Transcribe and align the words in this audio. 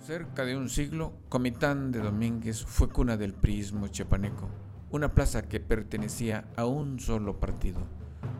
Cerca 0.00 0.46
de 0.46 0.56
un 0.56 0.70
siglo, 0.70 1.12
Comitán 1.28 1.92
de 1.92 2.00
Domínguez 2.00 2.64
fue 2.64 2.88
cuna 2.88 3.18
del 3.18 3.34
priismo 3.34 3.88
chiapaneco, 3.88 4.48
una 4.90 5.14
plaza 5.14 5.42
que 5.42 5.60
pertenecía 5.60 6.48
a 6.56 6.64
un 6.64 6.98
solo 6.98 7.38
partido, 7.38 7.80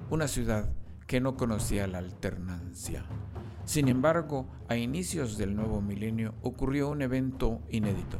una 0.08 0.26
ciudad 0.26 0.70
que 1.06 1.20
no 1.20 1.36
conocía 1.36 1.86
la 1.86 1.98
alternancia. 1.98 3.04
Sin 3.66 3.88
embargo, 3.88 4.46
a 4.68 4.76
inicios 4.76 5.36
del 5.36 5.54
nuevo 5.54 5.82
milenio 5.82 6.34
ocurrió 6.40 6.88
un 6.88 7.02
evento 7.02 7.60
inédito. 7.68 8.18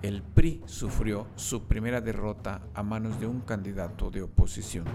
El 0.00 0.22
PRI 0.22 0.62
sufrió 0.64 1.26
su 1.36 1.64
primera 1.64 2.00
derrota 2.00 2.62
a 2.72 2.82
manos 2.82 3.20
de 3.20 3.26
un 3.26 3.40
candidato 3.40 4.10
de 4.10 4.22
oposición. 4.22 4.86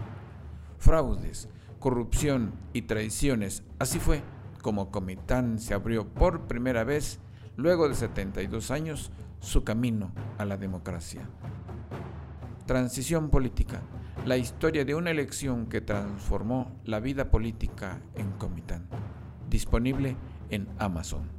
Fraudes, 0.79 1.47
corrupción 1.77 2.53
y 2.73 2.81
traiciones, 2.81 3.63
así 3.77 3.99
fue 3.99 4.23
como 4.63 4.89
Comitán 4.89 5.59
se 5.59 5.73
abrió 5.75 6.07
por 6.07 6.47
primera 6.47 6.83
vez, 6.85 7.19
luego 7.55 7.87
de 7.89 7.95
72 7.95 8.71
años, 8.71 9.11
su 9.39 9.63
camino 9.63 10.11
a 10.37 10.45
la 10.45 10.57
democracia. 10.57 11.27
Transición 12.65 13.29
política, 13.29 13.81
la 14.25 14.37
historia 14.37 14.85
de 14.85 14.95
una 14.95 15.11
elección 15.11 15.65
que 15.65 15.81
transformó 15.81 16.71
la 16.85 16.99
vida 16.99 17.29
política 17.29 18.01
en 18.15 18.31
Comitán, 18.31 18.87
disponible 19.49 20.15
en 20.49 20.67
Amazon. 20.79 21.29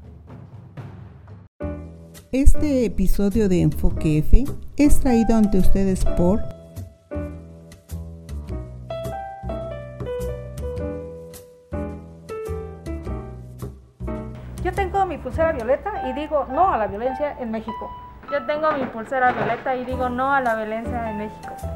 Este 2.30 2.84
episodio 2.84 3.48
de 3.48 3.62
Enfoque 3.62 4.18
F 4.18 4.44
es 4.76 5.00
traído 5.00 5.36
ante 5.36 5.58
ustedes 5.58 6.04
por 6.16 6.42
pulsera 15.34 15.50
violeta 15.50 16.08
y 16.08 16.12
digo 16.12 16.46
no 16.48 16.72
a 16.72 16.78
la 16.78 16.86
violencia 16.86 17.34
en 17.40 17.50
México. 17.50 17.90
Yo 18.30 18.46
tengo 18.46 18.70
mi 18.70 18.84
pulsera 18.84 19.32
violeta 19.32 19.74
y 19.74 19.84
digo 19.84 20.08
no 20.08 20.32
a 20.32 20.40
la 20.40 20.54
violencia 20.54 21.10
en 21.10 21.18
México. 21.18 21.73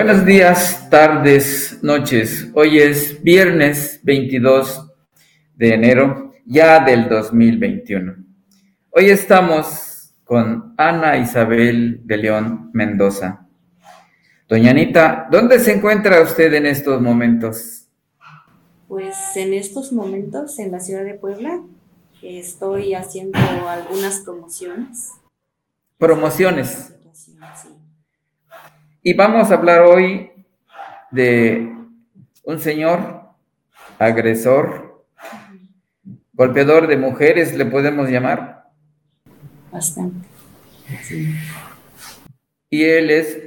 Buenos 0.00 0.24
días, 0.24 0.88
tardes, 0.90 1.80
noches. 1.82 2.52
Hoy 2.54 2.78
es 2.78 3.20
viernes 3.20 3.98
22 4.04 4.92
de 5.56 5.74
enero 5.74 6.34
ya 6.46 6.84
del 6.84 7.08
2021. 7.08 8.14
Hoy 8.90 9.10
estamos 9.10 10.14
con 10.22 10.72
Ana 10.76 11.16
Isabel 11.18 12.02
de 12.04 12.16
León 12.16 12.70
Mendoza. 12.72 13.48
Doña 14.48 14.70
Anita, 14.70 15.26
¿dónde 15.32 15.58
se 15.58 15.72
encuentra 15.72 16.22
usted 16.22 16.54
en 16.54 16.66
estos 16.66 17.02
momentos? 17.02 17.88
Pues 18.86 19.16
en 19.34 19.52
estos 19.52 19.92
momentos 19.92 20.60
en 20.60 20.70
la 20.70 20.78
ciudad 20.78 21.02
de 21.02 21.14
Puebla 21.14 21.60
estoy 22.22 22.94
haciendo 22.94 23.36
algunas 23.68 24.20
promociones. 24.20 25.14
Promociones. 25.98 26.94
Sí. 27.12 27.36
Y 29.02 29.14
vamos 29.14 29.50
a 29.50 29.54
hablar 29.54 29.82
hoy 29.82 30.30
de 31.12 31.72
un 32.44 32.58
señor 32.58 33.22
agresor, 33.98 35.04
golpeador 36.32 36.86
de 36.88 36.96
mujeres, 36.96 37.54
le 37.54 37.66
podemos 37.66 38.08
llamar. 38.08 38.70
Bastante. 39.70 40.26
Sí. 41.02 41.32
Y 42.70 42.84
él 42.84 43.10
es 43.10 43.38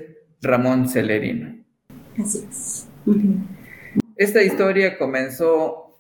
Ramón 0.42 0.88
Celerino. 0.88 1.64
Así 2.18 2.48
es. 2.50 2.88
Esta 4.16 4.42
historia 4.44 4.98
comenzó 4.98 5.98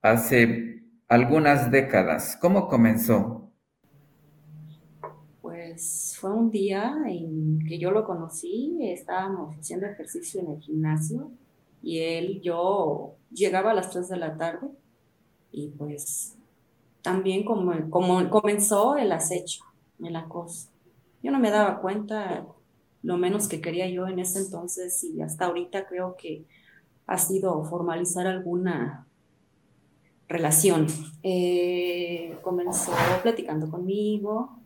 hace 0.00 0.82
algunas 1.08 1.70
décadas. 1.70 2.38
¿Cómo 2.40 2.68
comenzó? 2.68 3.43
Fue 6.24 6.32
un 6.32 6.50
día 6.50 6.96
en 7.06 7.58
que 7.68 7.78
yo 7.78 7.90
lo 7.90 8.06
conocí, 8.06 8.78
estábamos 8.80 9.54
haciendo 9.58 9.84
ejercicio 9.84 10.40
en 10.40 10.52
el 10.52 10.58
gimnasio 10.58 11.30
y 11.82 11.98
él, 11.98 12.40
yo 12.40 13.16
llegaba 13.30 13.72
a 13.72 13.74
las 13.74 13.90
3 13.90 14.08
de 14.08 14.16
la 14.16 14.34
tarde 14.34 14.68
y 15.52 15.68
pues 15.68 16.34
también 17.02 17.44
como, 17.44 17.90
como 17.90 18.30
comenzó 18.30 18.96
el 18.96 19.12
acecho, 19.12 19.64
el 20.02 20.16
acoso. 20.16 20.70
Yo 21.22 21.30
no 21.30 21.38
me 21.38 21.50
daba 21.50 21.82
cuenta 21.82 22.46
lo 23.02 23.18
menos 23.18 23.46
que 23.46 23.60
quería 23.60 23.86
yo 23.90 24.08
en 24.08 24.18
ese 24.18 24.38
entonces 24.38 25.04
y 25.04 25.20
hasta 25.20 25.44
ahorita 25.44 25.86
creo 25.86 26.16
que 26.16 26.46
ha 27.06 27.18
sido 27.18 27.62
formalizar 27.64 28.26
alguna 28.26 29.06
relación. 30.26 30.86
Eh, 31.22 32.38
comenzó 32.40 32.92
platicando 33.22 33.70
conmigo, 33.70 34.63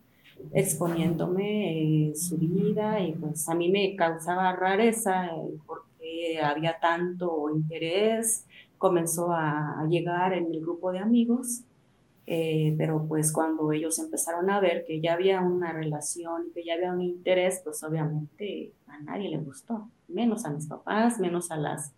exponiéndome 0.53 2.09
eh, 2.09 2.15
su 2.15 2.37
vida 2.37 2.99
y 2.99 3.13
pues 3.13 3.47
a 3.49 3.55
mí 3.55 3.69
me 3.69 3.95
causaba 3.95 4.55
rareza 4.55 5.27
eh, 5.27 5.57
porque 5.65 6.39
había 6.41 6.79
tanto 6.79 7.49
interés, 7.53 8.45
comenzó 8.77 9.31
a, 9.31 9.79
a, 9.81 9.87
llegar 9.87 10.33
en 10.33 10.45
el 10.51 10.61
grupo 10.61 10.91
de 10.91 10.99
amigos, 10.99 11.61
eh, 12.31 12.75
pero 12.77 13.05
pues 13.07 13.31
cuando 13.31 13.71
ellos 13.71 13.97
empezaron 13.97 14.51
a 14.51 14.59
ver 14.59 14.85
que 14.85 15.01
ya 15.01 15.13
había 15.13 15.41
una 15.41 15.73
relación, 15.73 16.51
que 16.53 16.63
ya 16.63 16.75
había 16.75 16.93
un 16.93 17.01
interés, 17.01 17.61
pues 17.63 17.83
obviamente 17.83 18.71
a 18.87 18.99
nadie 19.01 19.29
le 19.29 19.37
gustó, 19.37 19.89
menos 20.07 20.45
a 20.45 20.51
mis 20.51 20.67
papás, 20.67 21.19
menos 21.19 21.49
a 21.49 21.57
las 21.57 21.93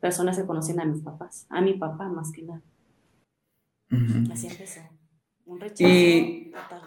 personas 0.00 0.38
que 0.38 0.46
conocían 0.46 0.80
a 0.80 0.84
mis 0.84 1.02
papás, 1.02 1.46
a 1.48 1.60
mi 1.60 1.74
papá 1.74 2.08
más 2.08 2.30
que 2.30 2.42
nada. 2.42 2.62
Uh 3.90 3.96
-huh. 3.96 4.32
Así 4.32 4.46
empezó. 4.46 4.80
Un 5.46 5.60
rechazo 5.60 5.84
y... 5.84 6.52
total. 6.52 6.80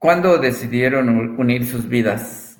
¿Cuándo 0.00 0.38
decidieron 0.38 1.38
unir 1.38 1.66
sus 1.66 1.86
vidas? 1.86 2.58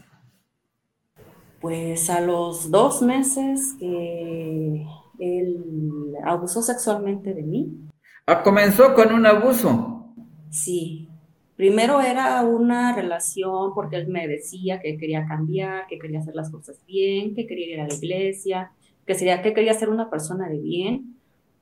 Pues 1.58 2.10
a 2.10 2.20
los 2.20 2.70
dos 2.70 3.00
meses 3.00 3.76
que 3.78 4.84
él 5.18 6.14
abusó 6.22 6.60
sexualmente 6.60 7.32
de 7.32 7.42
mí. 7.42 7.88
Ah, 8.26 8.42
comenzó 8.42 8.92
con 8.92 9.14
un 9.14 9.24
abuso. 9.24 10.12
Sí. 10.50 11.08
Primero 11.56 12.02
era 12.02 12.42
una 12.42 12.94
relación 12.94 13.72
porque 13.74 13.96
él 13.96 14.08
me 14.08 14.28
decía 14.28 14.78
que 14.78 14.98
quería 14.98 15.24
cambiar, 15.24 15.86
que 15.86 15.98
quería 15.98 16.18
hacer 16.18 16.34
las 16.34 16.50
cosas 16.50 16.84
bien, 16.86 17.34
que 17.34 17.46
quería 17.46 17.74
ir 17.74 17.80
a 17.80 17.88
la 17.88 17.94
iglesia, 17.94 18.72
que, 19.06 19.14
sería, 19.14 19.40
que 19.40 19.54
quería 19.54 19.72
ser 19.72 19.88
una 19.88 20.10
persona 20.10 20.46
de 20.46 20.60
bien. 20.60 21.18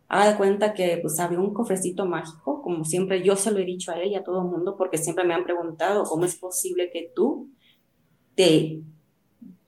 Haga 0.09 0.31
de 0.31 0.37
cuenta 0.37 0.73
que 0.73 0.99
pues 1.03 1.21
había 1.21 1.39
un 1.39 1.53
cofrecito 1.53 2.07
mágico, 2.07 2.63
como 2.63 2.85
siempre 2.85 3.23
yo 3.23 3.37
se 3.37 3.51
lo 3.51 3.59
he 3.59 3.65
dicho 3.65 3.93
a 3.93 4.01
él 4.01 4.13
y 4.13 4.15
a 4.15 4.25
todo 4.25 4.41
el 4.41 4.49
mundo, 4.49 4.77
porque 4.77 4.97
siempre 4.97 5.25
me 5.25 5.35
han 5.35 5.45
preguntado 5.45 6.05
cómo 6.05 6.25
es 6.25 6.37
posible 6.37 6.91
que 6.91 7.13
tú 7.15 7.51
te 8.35 8.81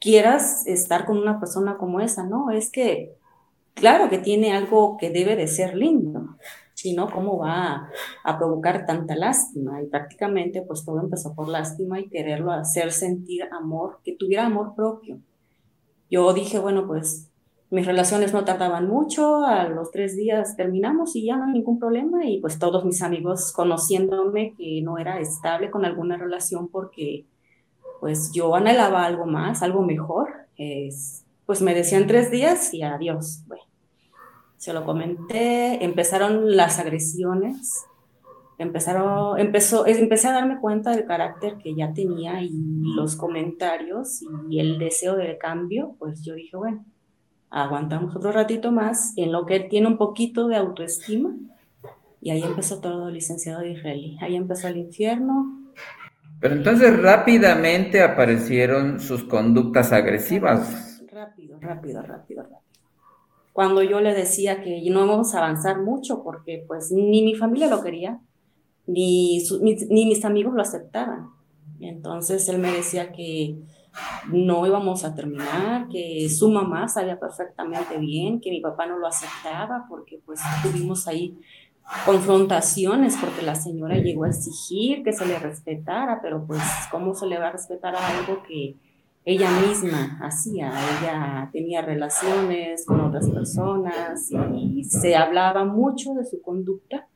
quieras 0.01 0.67
estar 0.67 1.05
con 1.05 1.19
una 1.19 1.39
persona 1.39 1.77
como 1.77 2.01
esa, 2.01 2.25
¿no? 2.25 2.51
Es 2.51 2.71
que, 2.71 3.15
claro 3.75 4.09
que 4.09 4.19
tiene 4.19 4.53
algo 4.53 4.97
que 4.97 5.11
debe 5.11 5.37
de 5.37 5.47
ser 5.47 5.77
lindo, 5.77 6.37
si 6.75 6.95
no, 6.95 7.11
¿cómo 7.11 7.37
va 7.37 7.75
a, 7.75 7.91
a, 8.25 8.39
provocar 8.39 8.87
tanta 8.87 9.15
lástima? 9.15 9.83
Y 9.83 9.87
prácticamente 9.89 10.63
pues 10.63 10.83
todo 10.83 10.99
empezó 11.01 11.35
por 11.35 11.49
lástima 11.49 12.01
y 12.01 12.09
quererlo 12.09 12.53
hacer 12.53 12.93
sentir 12.93 13.43
amor, 13.53 14.01
que 14.03 14.17
tuviera 14.17 14.47
amor 14.47 14.75
propio. 14.75 15.21
Yo 16.11 16.33
dije, 16.33 16.59
bueno, 16.59 16.87
pues 16.87 17.30
mis 17.71 17.87
relaciones 17.87 18.33
no 18.33 18.45
tardaban 18.45 18.89
mucho, 18.89 19.45
a 19.45 19.69
los 19.69 19.93
tres 19.93 20.17
días 20.17 20.57
terminamos 20.57 21.15
y 21.15 21.27
ya 21.27 21.37
no 21.37 21.45
hay 21.45 21.53
ningún 21.53 21.79
problema 21.79 22.27
y 22.27 22.41
pues 22.41 22.59
todos 22.59 22.85
mis 22.85 23.01
amigos 23.01 23.53
conociéndome 23.53 24.55
que 24.57 24.83
no 24.83 24.99
era 24.99 25.21
estable 25.21 25.71
con 25.71 25.85
alguna 25.85 26.17
relación 26.17 26.69
porque 26.69 27.27
pues 28.01 28.33
yo 28.33 28.57
anhelaba 28.57 29.05
algo 29.05 29.27
más, 29.27 29.63
algo 29.63 29.83
mejor, 29.83 30.31
es, 30.57 31.25
pues 31.47 31.63
me 31.63 31.75
decían 31.75 32.07
tres 32.07 32.31
días 32.31 32.75
y 32.75 32.83
adiós. 32.83 33.45
Bueno, 33.47 33.63
se 34.57 34.73
lo 34.73 34.85
comenté, 34.85 35.85
empezaron 35.85 36.57
las 36.57 36.79
agresiones, 36.79 37.85
empezaron, 38.59 39.39
empezó, 39.39 39.87
empecé 39.87 40.29
a 40.29 40.33
darme 40.33 40.59
cuenta 40.61 40.91
del 40.91 41.05
carácter 41.05 41.57
que 41.59 41.75
ya 41.75 41.93
tenía 41.93 42.43
y 42.43 42.51
los 42.97 43.17
comentarios 43.17 44.23
y 44.49 44.59
el 44.59 44.79
deseo 44.79 45.15
de 45.15 45.39
cambio, 45.39 45.95
pues 45.99 46.23
yo 46.25 46.35
dije, 46.35 46.57
bueno, 46.57 46.85
aguantamos 47.51 48.15
otro 48.15 48.33
ratito 48.33 48.73
más, 48.73 49.13
en 49.17 49.33
lo 49.33 49.45
que 49.45 49.57
él 49.57 49.69
tiene 49.69 49.89
un 49.89 49.99
poquito 49.99 50.49
de 50.49 50.57
autoestima, 50.57 51.35
y 52.21 52.31
ahí 52.31 52.43
empezó 52.43 52.81
todo, 52.81 53.11
licenciado 53.11 53.65
Israelí. 53.65 54.19
Ahí 54.21 54.37
empezó 54.37 54.69
el 54.69 54.77
infierno. 54.77 55.59
Pero 56.39 56.55
entonces 56.55 57.01
rápidamente 57.01 58.03
aparecieron 58.03 59.01
sus 59.01 59.25
conductas 59.25 59.93
agresivas. 59.93 61.03
Rápido, 61.11 61.59
rápido, 61.61 62.03
rápido, 62.03 62.43
rápido. 62.43 62.61
cuando 63.53 63.83
yo 63.83 64.01
le 64.01 64.15
decía 64.15 64.63
que 64.63 64.83
no 64.91 65.07
vamos 65.07 65.35
a 65.35 65.39
avanzar 65.39 65.81
mucho 65.81 66.23
porque 66.23 66.65
pues 66.67 66.93
ni 66.93 67.23
mi 67.23 67.35
familia 67.35 67.69
lo 67.69 67.83
quería, 67.83 68.21
ni, 68.87 69.43
ni 69.61 70.07
mis 70.07 70.25
amigos 70.25 70.55
lo 70.55 70.63
aceptaban. 70.63 71.31
Entonces 71.81 72.49
él 72.49 72.59
me 72.59 72.71
decía 72.71 73.13
que 73.13 73.57
no 74.29 74.67
íbamos 74.67 75.05
a 75.05 75.15
terminar, 75.15 75.89
que 75.89 76.29
su 76.29 76.51
mamá 76.51 76.89
sabía 76.89 77.19
perfectamente 77.19 77.99
bien, 77.99 78.41
que 78.41 78.51
mi 78.51 78.61
papá 78.61 78.87
no 78.87 78.99
lo 78.99 79.07
aceptaba 79.07 79.87
porque 79.89 80.21
pues 80.25 80.41
tuvimos 80.63 81.09
ahí 81.09 81.37
confrontaciones 82.07 83.17
porque 83.21 83.43
la 83.43 83.55
señora 83.55 83.97
llegó 83.97 84.25
a 84.25 84.29
exigir 84.29 85.03
que 85.03 85.13
se 85.13 85.27
le 85.27 85.39
respetara, 85.39 86.21
pero 86.23 86.47
pues 86.47 86.63
cómo 86.91 87.15
se 87.15 87.27
le 87.27 87.39
va 87.39 87.49
a 87.49 87.53
respetar 87.53 87.95
algo 87.97 88.43
que 88.45 88.77
ella 89.25 89.51
misma 89.61 90.19
hacía, 90.23 90.69
ella 90.69 91.51
tenía 91.53 91.83
relaciones 91.83 92.87
con 92.87 93.01
otras 93.01 93.29
personas 93.29 94.31
y 94.57 94.85
se 94.85 95.15
hablaba 95.15 95.65
mucho 95.65 96.15
de 96.15 96.25
su 96.25 96.41
conducta 96.41 97.07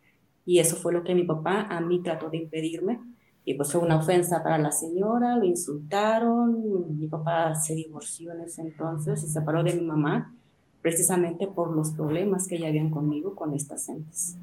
y 0.45 0.59
eso 0.59 0.77
fue 0.77 0.93
lo 0.93 1.03
que 1.03 1.15
mi 1.15 1.25
papá 1.25 1.67
a 1.71 1.81
mí 1.81 2.03
trató 2.03 2.29
de 2.29 2.39
impedirme 2.39 3.01
y 3.45 3.55
pues 3.55 3.73
fue 3.73 3.83
una 3.83 3.97
ofensa 3.97 4.43
para 4.43 4.59
la 4.59 4.73
señora, 4.73 5.37
lo 5.37 5.45
insultaron, 5.45 6.99
mi 6.99 7.07
papá 7.09 7.55
se 7.55 7.75
divorció 7.75 8.33
en 8.33 8.41
ese 8.43 8.63
entonces, 8.63 9.21
se 9.21 9.29
separó 9.29 9.63
de 9.63 9.75
mi 9.75 9.83
mamá, 9.83 10.35
precisamente 10.81 11.47
por 11.47 11.75
los 11.77 11.91
problemas 11.91 12.49
que 12.49 12.59
ya 12.59 12.69
habían 12.69 12.91
conmigo 12.91 13.35
con 13.35 13.55
estas 13.55 13.87
gentes. 13.87 14.37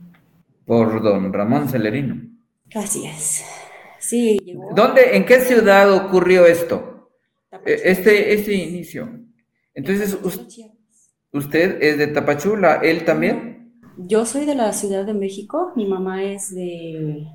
Por 0.65 1.01
don 1.01 1.33
Ramón 1.33 1.67
Celerino. 1.67 2.21
Así 2.75 3.05
es. 3.05 3.43
Sí, 3.99 4.39
llegó. 4.39 4.69
¿Dónde, 4.75 5.15
en 5.17 5.25
qué 5.25 5.39
ciudad 5.39 5.91
ocurrió 5.91 6.45
esto? 6.45 7.09
E, 7.65 7.81
este, 7.85 8.33
este 8.33 8.53
inicio. 8.53 9.09
Entonces, 9.73 10.17
usted 11.33 11.81
es 11.81 11.97
de 11.97 12.07
Tapachula, 12.07 12.75
¿él 12.75 13.03
también? 13.03 13.81
Yo 13.97 14.25
soy 14.25 14.45
de 14.45 14.55
la 14.55 14.71
Ciudad 14.73 15.05
de 15.05 15.13
México, 15.13 15.73
mi 15.75 15.85
mamá 15.85 16.23
es 16.23 16.53
de 16.53 17.27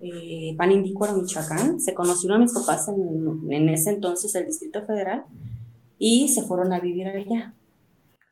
eh, 0.00 0.54
Panindícuaro, 0.56 1.14
Michoacán. 1.14 1.80
Se 1.80 1.94
conocieron 1.94 2.38
a 2.38 2.44
mis 2.44 2.52
papás 2.52 2.88
en, 2.88 3.52
en, 3.52 3.68
ese 3.68 3.90
entonces 3.90 4.34
el 4.34 4.46
Distrito 4.46 4.84
Federal 4.84 5.24
y 5.98 6.28
se 6.28 6.42
fueron 6.42 6.72
a 6.72 6.80
vivir 6.80 7.08
allá. 7.08 7.54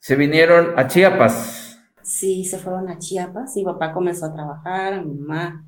Se 0.00 0.16
vinieron 0.16 0.78
a 0.78 0.87
Chiapas. 0.87 1.78
Sí, 2.02 2.44
se 2.44 2.58
fueron 2.58 2.88
a 2.88 2.99
Chiapas. 2.99 3.56
Mi 3.56 3.64
papá 3.64 3.93
comenzó 3.93 4.26
a 4.26 4.34
trabajar, 4.34 5.05
mi 5.05 5.14
mamá, 5.14 5.64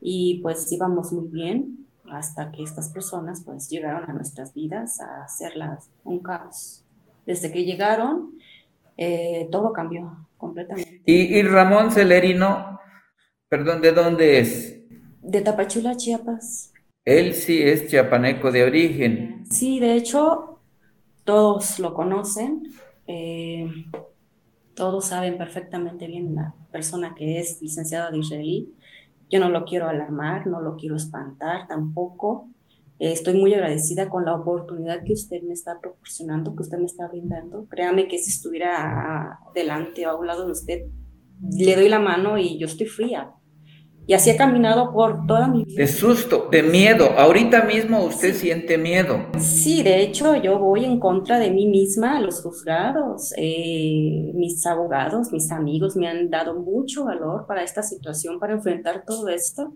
y 0.00 0.40
pues 0.42 0.70
íbamos 0.70 1.12
muy 1.12 1.28
bien 1.28 1.86
hasta 2.10 2.52
que 2.52 2.62
estas 2.62 2.90
personas 2.90 3.42
pues 3.44 3.68
llegaron 3.68 4.08
a 4.08 4.12
nuestras 4.12 4.54
vidas 4.54 5.00
a 5.00 5.24
hacerlas 5.24 5.90
un 6.04 6.20
caos. 6.20 6.84
Desde 7.26 7.50
que 7.50 7.64
llegaron, 7.64 8.32
eh, 8.96 9.48
todo 9.50 9.72
cambió 9.72 10.28
completamente. 10.36 11.02
¿Y, 11.06 11.38
y 11.38 11.42
Ramón 11.42 11.90
Celerino, 11.90 12.80
perdón, 13.48 13.80
¿de 13.80 13.92
dónde 13.92 14.40
es? 14.40 14.81
De 15.22 15.40
Tapachula, 15.40 15.96
Chiapas. 15.96 16.72
Él 17.04 17.34
sí 17.34 17.62
es 17.62 17.86
chiapaneco 17.88 18.50
de 18.50 18.64
origen. 18.64 19.44
Sí, 19.48 19.78
de 19.78 19.94
hecho, 19.94 20.58
todos 21.24 21.78
lo 21.78 21.94
conocen. 21.94 22.72
Eh, 23.06 23.68
todos 24.74 25.06
saben 25.06 25.38
perfectamente 25.38 26.08
bien 26.08 26.34
la 26.34 26.54
persona 26.72 27.14
que 27.14 27.38
es 27.38 27.62
licenciada 27.62 28.10
de 28.10 28.18
israelí. 28.18 28.74
Yo 29.30 29.38
no 29.38 29.48
lo 29.48 29.64
quiero 29.64 29.88
alarmar, 29.88 30.48
no 30.48 30.60
lo 30.60 30.76
quiero 30.76 30.96
espantar 30.96 31.68
tampoco. 31.68 32.48
Eh, 32.98 33.12
estoy 33.12 33.34
muy 33.34 33.54
agradecida 33.54 34.08
con 34.08 34.24
la 34.24 34.34
oportunidad 34.34 35.04
que 35.04 35.12
usted 35.12 35.40
me 35.42 35.54
está 35.54 35.78
proporcionando, 35.80 36.56
que 36.56 36.62
usted 36.62 36.78
me 36.78 36.86
está 36.86 37.06
brindando. 37.06 37.66
Créame 37.68 38.08
que 38.08 38.18
si 38.18 38.30
estuviera 38.30 39.38
delante 39.54 40.04
o 40.04 40.10
a 40.10 40.16
un 40.16 40.26
lado 40.26 40.46
de 40.46 40.52
usted, 40.52 40.82
le 41.48 41.76
doy 41.76 41.88
la 41.88 42.00
mano 42.00 42.38
y 42.38 42.58
yo 42.58 42.66
estoy 42.66 42.86
fría 42.86 43.32
y 44.06 44.14
así 44.14 44.30
he 44.30 44.36
caminado 44.36 44.92
por 44.92 45.26
toda 45.26 45.48
mi 45.48 45.64
vida. 45.64 45.82
De 45.82 45.86
susto, 45.86 46.48
de 46.50 46.62
miedo. 46.62 47.10
Ahorita 47.16 47.64
mismo 47.64 48.04
usted 48.04 48.34
siente 48.34 48.76
miedo. 48.76 49.26
Sí, 49.38 49.82
de 49.82 50.02
hecho 50.02 50.34
yo 50.36 50.58
voy 50.58 50.84
en 50.84 50.98
contra 50.98 51.38
de 51.38 51.50
mí 51.50 51.66
misma 51.66 52.16
a 52.16 52.20
los 52.20 52.42
juzgados. 52.42 53.32
Eh, 53.36 54.32
mis 54.34 54.66
abogados, 54.66 55.32
mis 55.32 55.50
amigos 55.52 55.96
me 55.96 56.08
han 56.08 56.30
dado 56.30 56.54
mucho 56.54 57.04
valor 57.04 57.46
para 57.46 57.62
esta 57.62 57.82
situación, 57.82 58.40
para 58.40 58.54
enfrentar 58.54 59.04
todo 59.06 59.28
esto 59.28 59.74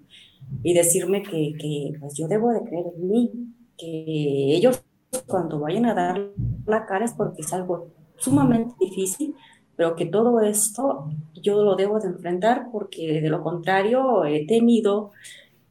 y 0.62 0.74
decirme 0.74 1.22
que, 1.22 1.54
que 1.58 1.92
pues 2.00 2.14
yo 2.14 2.26
debo 2.26 2.50
de 2.50 2.62
creer 2.62 2.86
en 2.96 3.08
mí, 3.08 3.30
que 3.78 4.56
ellos 4.56 4.82
cuando 5.26 5.60
vayan 5.60 5.86
a 5.86 5.94
dar 5.94 6.20
la 6.66 6.86
cara 6.86 7.04
es 7.04 7.12
porque 7.12 7.42
es 7.42 7.52
algo 7.52 7.92
sumamente 8.16 8.74
difícil, 8.80 9.34
pero 9.76 9.94
que 9.94 10.06
todo 10.06 10.40
esto 10.40 11.08
yo 11.34 11.62
lo 11.62 11.76
debo 11.76 12.00
de 12.00 12.08
enfrentar 12.08 12.68
porque 12.72 13.20
de 13.20 13.28
lo 13.28 13.42
contrario 13.42 14.24
he 14.24 14.46
tenido 14.46 15.12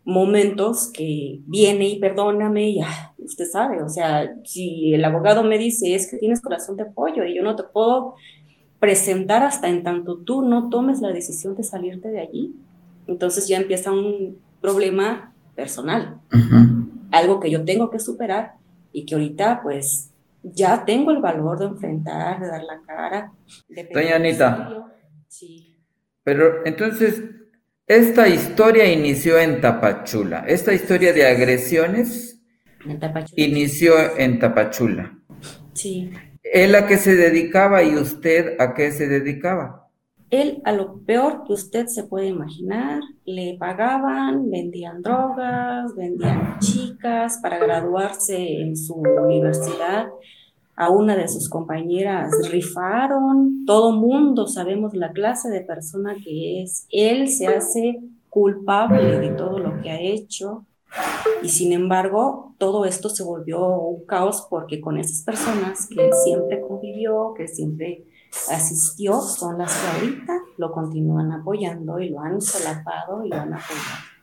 momentos 0.05 0.91
que 0.93 1.39
viene 1.47 1.89
y 1.89 1.99
perdóname, 1.99 2.75
ya, 2.75 3.13
usted 3.17 3.45
sabe, 3.45 3.81
o 3.81 3.89
sea, 3.89 4.35
si 4.43 4.93
el 4.93 5.03
abogado 5.03 5.43
me 5.43 5.57
dice 5.57 5.95
es 5.95 6.09
que 6.09 6.17
tienes 6.17 6.41
corazón 6.41 6.77
de 6.77 6.85
pollo 6.85 7.25
y 7.25 7.35
yo 7.35 7.41
no 7.41 7.55
te 7.55 7.63
puedo 7.63 8.13
presentar 8.79 9.41
hasta 9.41 9.67
en 9.67 9.81
tanto 9.81 10.17
tú 10.17 10.43
no 10.43 10.69
tomes 10.69 11.01
la 11.01 11.11
decisión 11.11 11.55
de 11.55 11.63
salirte 11.63 12.09
de 12.09 12.19
allí, 12.19 12.53
entonces 13.07 13.47
ya 13.47 13.57
empieza 13.57 13.91
un 13.91 14.37
problema 14.61 15.33
personal, 15.55 16.19
algo 17.11 17.39
que 17.39 17.49
yo 17.49 17.65
tengo 17.65 17.89
que 17.89 17.99
superar 17.99 18.53
y 18.93 19.05
que 19.05 19.15
ahorita 19.15 19.61
pues 19.63 20.11
ya 20.53 20.85
tengo 20.85 21.11
el 21.11 21.21
valor 21.21 21.59
de 21.59 21.65
enfrentar, 21.65 22.39
de 22.39 22.47
dar 22.47 22.63
la 22.63 22.81
cara. 22.85 23.31
De 23.67 23.89
Doña 23.91 24.15
Anita. 24.15 24.91
Sí. 25.27 25.77
Pero 26.23 26.65
entonces, 26.65 27.23
esta 27.87 28.27
historia 28.27 28.91
inició 28.91 29.39
en 29.39 29.61
Tapachula. 29.61 30.45
Esta 30.47 30.73
historia 30.73 31.13
de 31.13 31.27
agresiones 31.27 32.41
inició 33.35 34.17
en 34.17 34.39
Tapachula. 34.39 35.17
Sí. 35.73 36.11
¿Él 36.43 36.75
a 36.75 36.87
qué 36.87 36.97
se 36.97 37.15
dedicaba 37.15 37.83
y 37.83 37.95
usted 37.95 38.55
a 38.59 38.73
qué 38.73 38.91
se 38.91 39.07
dedicaba? 39.07 39.84
Él 40.31 40.61
a 40.65 40.71
lo 40.71 40.97
peor 40.99 41.43
que 41.45 41.53
usted 41.53 41.87
se 41.87 42.03
puede 42.03 42.27
imaginar, 42.27 43.01
le 43.25 43.57
pagaban, 43.59 44.49
vendían 44.49 45.01
drogas, 45.01 45.95
vendían 45.95 46.57
chicas 46.59 47.39
para 47.41 47.59
graduarse 47.59 48.61
en 48.61 48.75
su 48.75 48.95
universidad. 48.95 50.07
A 50.75 50.89
una 50.89 51.15
de 51.15 51.27
sus 51.27 51.47
compañeras 51.47 52.31
rifaron, 52.51 53.65
todo 53.65 53.93
mundo 53.93 54.47
sabemos 54.47 54.93
la 54.93 55.11
clase 55.13 55.49
de 55.49 55.61
persona 55.61 56.15
que 56.21 56.63
es, 56.63 56.85
él 56.91 57.29
se 57.29 57.47
hace 57.47 58.01
culpable 58.29 59.19
de 59.19 59.29
todo 59.29 59.59
lo 59.59 59.81
que 59.81 59.89
ha 59.89 60.01
hecho. 60.01 60.65
Y 61.41 61.49
sin 61.49 61.71
embargo 61.71 62.55
todo 62.57 62.85
esto 62.85 63.09
se 63.09 63.23
volvió 63.23 63.65
un 63.79 64.05
caos 64.05 64.47
porque 64.49 64.81
con 64.81 64.97
esas 64.97 65.23
personas 65.23 65.87
que 65.87 66.07
él 66.07 66.11
siempre 66.23 66.61
convivió, 66.61 67.33
que 67.37 67.47
siempre 67.47 68.03
asistió, 68.49 69.21
son 69.21 69.57
las 69.57 69.73
que 69.73 69.87
ahorita 69.87 70.39
lo 70.57 70.71
continúan 70.71 71.31
apoyando 71.31 71.99
y 71.99 72.09
lo 72.09 72.19
han 72.21 72.41
solapado 72.41 73.25
y 73.25 73.29
lo 73.29 73.35
han 73.35 73.53
apoyado. 73.53 74.15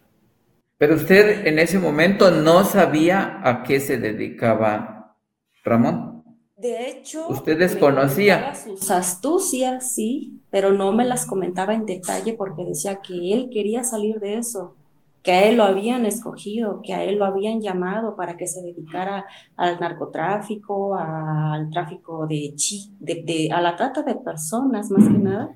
Pero 0.79 0.97
usted 0.97 1.47
en 1.47 1.59
ese 1.59 1.79
momento 1.79 2.31
no 2.31 2.65
sabía 2.65 3.41
a 3.45 3.63
qué 3.63 3.79
se 3.79 3.99
dedicaba 3.99 5.17
Ramón. 5.65 6.25
De 6.57 6.89
hecho, 6.89 7.29
usted 7.29 7.59
desconocía 7.59 8.55
sus 8.55 8.91
astucias, 8.91 9.93
sí, 9.95 10.41
pero 10.51 10.73
no 10.73 10.93
me 10.93 11.05
las 11.05 11.27
comentaba 11.27 11.75
en 11.75 11.87
detalle 11.87 12.35
porque 12.35 12.65
decía 12.65 13.01
que 13.01 13.33
él 13.33 13.49
quería 13.53 13.83
salir 13.83 14.21
de 14.21 14.39
eso, 14.39 14.77
que 15.23 15.33
a 15.33 15.45
él 15.45 15.57
lo 15.57 15.65
habían 15.65 16.05
escogido, 16.05 16.81
que 16.83 16.95
a 16.95 17.05
él 17.05 17.17
lo 17.19 17.25
habían 17.25 17.61
llamado 17.61 18.17
para 18.17 18.37
que 18.37 18.47
se 18.47 18.61
dedicara 18.63 19.25
al 19.57 19.79
narcotráfico, 19.79 20.97
al 20.97 21.71
tráfico 21.71 22.27
de, 22.27 22.53
chi, 22.57 22.91
de, 22.99 23.49
a 23.53 23.61
la 23.61 23.77
trata 23.77 24.03
de 24.03 24.17
personas 24.17 24.91
más 24.91 25.05
que 25.07 25.19
nada. 25.19 25.55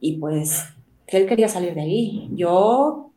Y 0.00 0.18
pues 0.18 0.64
que 1.06 1.16
él 1.16 1.26
quería 1.26 1.48
salir 1.48 1.74
de 1.74 1.80
ahí. 1.80 2.30
Yo, 2.34 3.10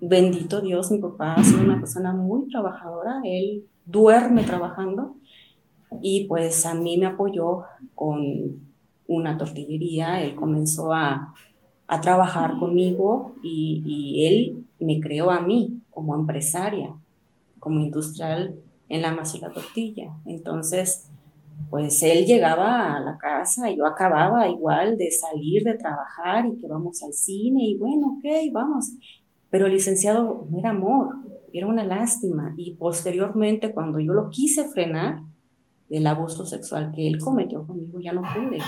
bendito 0.00 0.60
Dios, 0.60 0.90
mi 0.90 0.98
papá 0.98 1.42
sido 1.42 1.62
una 1.62 1.78
persona 1.78 2.12
muy 2.12 2.48
trabajadora, 2.48 3.20
él 3.24 3.64
duerme 3.86 4.42
trabajando 4.42 5.16
y 6.02 6.26
pues 6.26 6.66
a 6.66 6.74
mí 6.74 6.98
me 6.98 7.06
apoyó 7.06 7.62
con 7.94 8.20
una 9.06 9.36
tortillería, 9.36 10.22
él 10.22 10.34
comenzó 10.34 10.92
a, 10.92 11.34
a 11.86 12.00
trabajar 12.00 12.58
conmigo 12.58 13.34
y, 13.42 14.26
él 14.26 14.64
me 14.80 15.00
creó 15.00 15.30
a 15.30 15.40
mí 15.40 15.80
como 15.90 16.14
empresaria, 16.14 16.94
como 17.58 17.80
industrial 17.80 18.54
en 18.88 19.02
la 19.02 19.12
masa 19.12 19.36
y 19.36 19.40
la 19.40 19.50
tortilla. 19.50 20.12
Entonces, 20.26 21.08
pues 21.70 22.02
él 22.02 22.26
llegaba 22.26 22.96
a 22.96 23.00
la 23.00 23.16
casa 23.16 23.70
y 23.70 23.76
yo 23.76 23.86
acababa 23.86 24.48
igual 24.48 24.98
de 24.98 25.10
salir 25.10 25.62
de 25.62 25.74
trabajar 25.74 26.46
y 26.46 26.56
que 26.56 26.66
vamos 26.66 27.02
al 27.02 27.12
cine 27.12 27.64
y 27.64 27.76
bueno, 27.76 28.18
ok, 28.18 28.52
vamos. 28.52 28.92
Pero 29.50 29.66
el 29.66 29.72
licenciado 29.72 30.46
no 30.50 30.58
era 30.58 30.70
amor, 30.70 31.16
era 31.52 31.66
una 31.66 31.84
lástima. 31.84 32.54
Y 32.56 32.74
posteriormente, 32.74 33.72
cuando 33.72 34.00
yo 34.00 34.12
lo 34.12 34.28
quise 34.30 34.68
frenar, 34.68 35.20
del 35.88 36.06
abuso 36.06 36.44
sexual 36.46 36.92
que 36.92 37.06
él 37.06 37.18
cometió 37.18 37.66
conmigo, 37.66 38.00
ya 38.00 38.12
no 38.12 38.22
pude, 38.22 38.58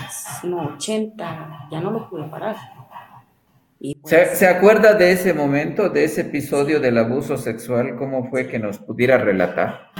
no 0.43 0.75
80, 0.75 1.67
ya 1.71 1.81
no 1.81 1.91
lo 1.91 2.09
pude 2.09 2.23
parar. 2.25 2.55
Pues 3.79 4.39
¿Se, 4.39 4.47
acuerda 4.47 4.95
de 4.95 5.11
ese 5.11 5.33
momento, 5.33 5.89
de 5.89 6.05
ese 6.05 6.21
episodio 6.21 6.79
del 6.79 6.97
abuso 6.97 7.37
sexual? 7.37 7.95
¿Cómo 7.95 8.27
fue 8.29 8.47
que 8.47 8.57
nos 8.57 8.79
pudiera 8.79 9.19
relatar? 9.19 9.91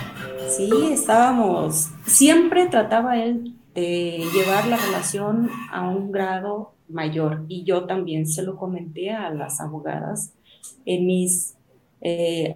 Sí, 0.50 0.72
estábamos, 0.92 1.90
siempre 2.06 2.68
trataba 2.68 3.22
él 3.22 3.54
de 3.76 4.24
llevar 4.34 4.68
la 4.68 4.78
relación 4.78 5.50
a 5.72 5.88
un 5.90 6.12
grado 6.12 6.74
mayor 6.88 7.46
y 7.48 7.66
yo 7.66 7.86
también 7.86 8.26
se 8.26 8.42
lo 8.42 8.58
comenté 8.58 9.12
a 9.12 9.30
las 9.30 9.62
abogadas 9.62 10.34
en 10.86 11.06
mis 11.06 11.56
eh, 12.02 12.56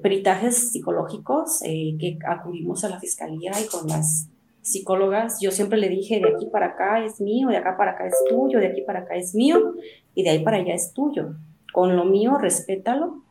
peritajes 0.00 0.70
psicológicos 0.70 1.60
eh, 1.64 1.96
que 1.98 2.18
acudimos 2.24 2.84
a 2.84 2.88
la 2.88 3.00
fiscalía 3.00 3.52
y 3.60 3.66
con 3.66 3.88
las 3.88 4.28
psicólogas, 4.60 5.38
yo 5.40 5.50
siempre 5.50 5.78
le 5.78 5.88
dije, 5.88 6.20
de 6.20 6.34
aquí 6.34 6.46
para 6.46 6.66
acá 6.66 7.04
es 7.04 7.20
mío, 7.20 7.48
de 7.48 7.56
acá 7.56 7.76
para 7.76 7.92
acá 7.92 8.06
es 8.06 8.14
tuyo, 8.28 8.60
de 8.60 8.68
aquí 8.68 8.82
para 8.82 9.00
acá 9.00 9.16
es 9.16 9.34
mío 9.34 9.74
y 10.14 10.22
de 10.22 10.30
ahí 10.30 10.44
para 10.44 10.58
allá 10.58 10.74
es 10.74 10.92
tuyo. 10.92 11.34
Con 11.72 11.96
lo 11.96 12.04
mío, 12.04 12.38
respétalo, 12.38 13.22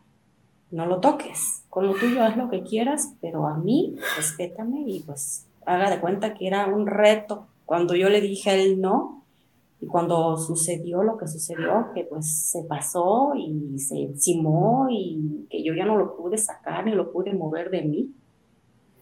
no 0.71 0.85
lo 0.85 0.99
toques. 0.99 1.63
Con 1.69 1.87
lo 1.87 1.93
tuyo 1.93 2.23
haz 2.23 2.37
lo 2.37 2.49
que 2.49 2.63
quieras, 2.63 3.13
pero 3.21 3.47
a 3.47 3.57
mí, 3.57 3.95
respétame 4.17 4.83
y 4.87 5.01
pues 5.01 5.47
haga 5.65 5.89
de 5.89 5.99
cuenta 5.99 6.33
que 6.33 6.47
era 6.47 6.65
un 6.65 6.87
reto. 6.87 7.47
Cuando 7.65 7.95
yo 7.95 8.09
le 8.09 8.21
dije 8.21 8.49
a 8.49 8.55
él 8.55 8.81
no, 8.81 9.23
y 9.79 9.87
cuando 9.87 10.37
sucedió 10.37 11.03
lo 11.03 11.17
que 11.17 11.27
sucedió, 11.27 11.87
que 11.93 12.03
pues 12.03 12.31
se 12.51 12.63
pasó 12.63 13.33
y 13.35 13.79
se 13.79 13.95
encimó 13.99 14.87
y 14.91 15.47
que 15.49 15.63
yo 15.63 15.73
ya 15.73 15.85
no 15.85 15.97
lo 15.97 16.15
pude 16.15 16.37
sacar 16.37 16.85
ni 16.85 16.91
lo 16.91 17.11
pude 17.11 17.33
mover 17.33 17.71
de 17.71 17.81
mí, 17.81 18.11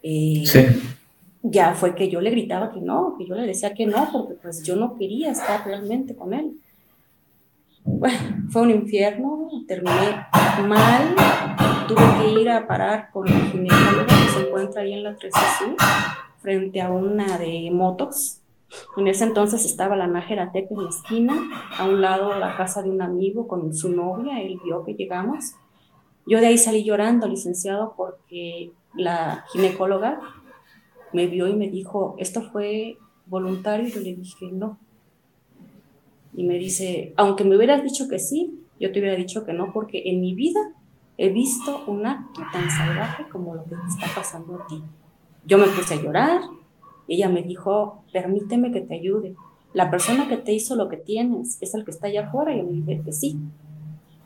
eh, 0.02 0.42
ya 1.42 1.74
fue 1.74 1.94
que 1.94 2.08
yo 2.08 2.20
le 2.20 2.30
gritaba 2.30 2.72
que 2.72 2.80
no, 2.80 3.16
que 3.18 3.26
yo 3.26 3.34
le 3.34 3.46
decía 3.46 3.74
que 3.74 3.86
no, 3.86 4.08
porque 4.10 4.34
pues 4.34 4.62
yo 4.62 4.76
no 4.76 4.96
quería 4.96 5.30
estar 5.32 5.64
realmente 5.66 6.14
con 6.14 6.32
él. 6.32 6.58
Bueno, 7.84 8.18
fue 8.50 8.62
un 8.62 8.70
infierno, 8.70 9.48
terminé 9.66 10.26
mal, 10.66 11.14
tuve 11.88 12.02
que 12.18 12.40
ir 12.40 12.50
a 12.50 12.66
parar 12.66 13.10
con 13.10 13.26
el 13.26 13.42
ginecólogo 13.50 14.06
que 14.06 14.28
se 14.32 14.46
encuentra 14.46 14.82
ahí 14.82 14.92
en 14.92 15.02
la 15.02 15.16
13 15.16 15.38
Sur, 15.58 15.76
frente 16.38 16.80
a 16.80 16.90
una 16.90 17.38
de 17.38 17.70
motos, 17.72 18.40
en 18.96 19.08
ese 19.08 19.24
entonces 19.24 19.64
estaba 19.64 19.96
la 19.96 20.06
Nájera 20.06 20.52
Tec 20.52 20.70
en 20.70 20.84
la 20.84 20.90
esquina, 20.90 21.34
a 21.76 21.86
un 21.86 22.00
lado 22.00 22.38
la 22.38 22.56
casa 22.56 22.82
de 22.82 22.90
un 22.90 23.02
amigo 23.02 23.48
con 23.48 23.74
su 23.74 23.88
novia, 23.88 24.40
él 24.40 24.60
vio 24.62 24.84
que 24.84 24.94
llegamos. 24.94 25.54
Yo 26.26 26.38
de 26.40 26.46
ahí 26.46 26.58
salí 26.58 26.84
llorando, 26.84 27.26
licenciado, 27.26 27.94
porque 27.96 28.72
la 28.94 29.44
ginecóloga 29.52 30.20
me 31.12 31.26
vio 31.26 31.48
y 31.48 31.54
me 31.54 31.68
dijo, 31.68 32.14
¿esto 32.18 32.42
fue 32.42 32.98
voluntario? 33.26 33.88
Y 33.88 33.92
yo 33.92 34.00
le 34.00 34.14
dije, 34.14 34.50
no. 34.52 34.78
Y 36.34 36.44
me 36.44 36.58
dice, 36.58 37.12
aunque 37.16 37.44
me 37.44 37.56
hubieras 37.56 37.82
dicho 37.82 38.08
que 38.08 38.18
sí, 38.18 38.60
yo 38.78 38.92
te 38.92 39.00
hubiera 39.00 39.16
dicho 39.16 39.44
que 39.44 39.52
no, 39.52 39.72
porque 39.72 40.02
en 40.06 40.20
mi 40.20 40.34
vida 40.34 40.60
he 41.18 41.28
visto 41.28 41.82
un 41.86 42.06
acto 42.06 42.40
tan 42.52 42.70
salvaje 42.70 43.24
como 43.30 43.54
lo 43.54 43.64
que 43.64 43.76
te 43.76 43.86
está 43.88 44.06
pasando 44.14 44.54
a 44.56 44.66
ti. 44.66 44.82
Yo 45.44 45.58
me 45.58 45.66
puse 45.66 45.94
a 45.94 46.02
llorar, 46.02 46.40
ella 47.08 47.28
me 47.28 47.42
dijo, 47.42 48.04
permíteme 48.12 48.72
que 48.72 48.80
te 48.80 48.94
ayude. 48.94 49.34
La 49.72 49.90
persona 49.90 50.28
que 50.28 50.36
te 50.36 50.52
hizo 50.52 50.76
lo 50.76 50.88
que 50.88 50.96
tienes 50.96 51.58
es 51.60 51.74
el 51.74 51.84
que 51.84 51.90
está 51.90 52.06
allá 52.06 52.26
afuera. 52.26 52.54
Y 52.54 52.58
yo 52.58 52.64
le 52.64 52.72
dije 52.72 53.02
que 53.04 53.12
sí. 53.12 53.36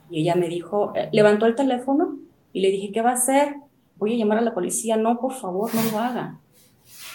Y 0.09 0.21
ella 0.21 0.35
me 0.35 0.47
dijo, 0.47 0.93
eh, 0.95 1.09
levantó 1.11 1.45
el 1.45 1.55
teléfono 1.55 2.17
y 2.53 2.61
le 2.61 2.71
dije, 2.71 2.91
¿qué 2.91 3.01
va 3.01 3.11
a 3.11 3.13
hacer? 3.13 3.55
Voy 3.97 4.13
a 4.13 4.17
llamar 4.17 4.37
a 4.37 4.41
la 4.41 4.53
policía. 4.53 4.97
No, 4.97 5.19
por 5.19 5.33
favor, 5.33 5.73
no 5.73 5.81
lo 5.91 5.99
haga. 5.99 6.39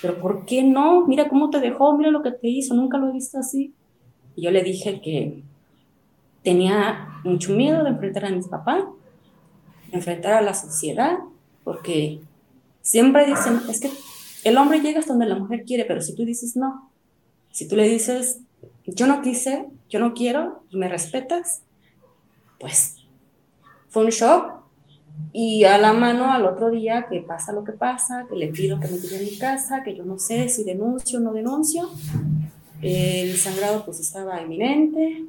Pero 0.03 0.19
¿por 0.19 0.45
qué 0.45 0.63
no? 0.63 1.07
Mira 1.07 1.29
cómo 1.29 1.51
te 1.51 1.61
dejó, 1.61 1.97
mira 1.97 2.11
lo 2.11 2.23
que 2.23 2.33
te 2.33 2.49
hizo, 2.49 2.75
nunca 2.75 2.99
lo 2.99 3.09
he 3.09 3.13
visto 3.13 3.39
así. 3.39 3.73
Yo 4.41 4.51
le 4.51 4.63
dije 4.63 5.01
que 5.01 5.43
tenía 6.43 7.21
mucho 7.25 7.53
miedo 7.53 7.83
de 7.85 7.91
enfrentar 7.91 8.25
a 8.27 8.31
mis 8.31 8.49
papás, 8.49 8.85
enfrentar 9.93 10.35
a 10.35 10.43
la 10.43 10.55
sociedad, 10.55 11.19
porque 11.65 12.21
siempre 12.83 13.27
dicen, 13.27 13.61
es 13.69 13.81
que 13.81 13.91
el 14.45 14.57
hombre 14.57 14.81
llega 14.81 15.01
hasta 15.01 15.13
donde 15.13 15.27
la 15.27 15.37
mujer 15.37 15.65
quiere, 15.65 15.85
pero 15.85 16.01
si 16.01 16.15
tú 16.15 16.25
dices 16.25 16.57
no, 16.57 16.91
si 17.51 17.69
tú 17.69 17.77
le 17.77 17.89
dices, 17.89 18.41
yo 18.87 19.07
no 19.07 19.23
quise, 19.23 19.67
yo 19.89 20.01
no 20.01 20.15
quiero, 20.15 20.63
me 20.71 20.89
respetas, 20.89 21.63
pues 22.59 22.97
fue 23.89 24.05
un 24.05 24.11
shock. 24.11 24.61
Y 25.33 25.65
a 25.65 25.77
la 25.77 25.93
mano 25.93 26.33
al 26.33 26.47
otro 26.47 26.71
día 26.71 27.07
que 27.11 27.21
pasa 27.21 27.53
lo 27.53 27.63
que 27.63 27.73
pasa, 27.73 28.27
que 28.29 28.37
le 28.37 28.49
pido 28.49 28.81
que 28.81 28.89
me 28.89 28.97
lleve 28.97 29.19
a 29.19 29.31
mi 29.31 29.37
casa, 29.37 29.83
que 29.83 29.95
yo 29.95 30.05
no 30.05 30.19
sé 30.19 30.49
si 30.49 30.65
denuncio 30.65 31.19
o 31.19 31.23
no 31.23 31.33
denuncio. 31.33 31.91
El 32.83 33.37
sangrado 33.37 33.85
pues 33.85 34.01
estaba 34.01 34.41
eminente. 34.41 35.25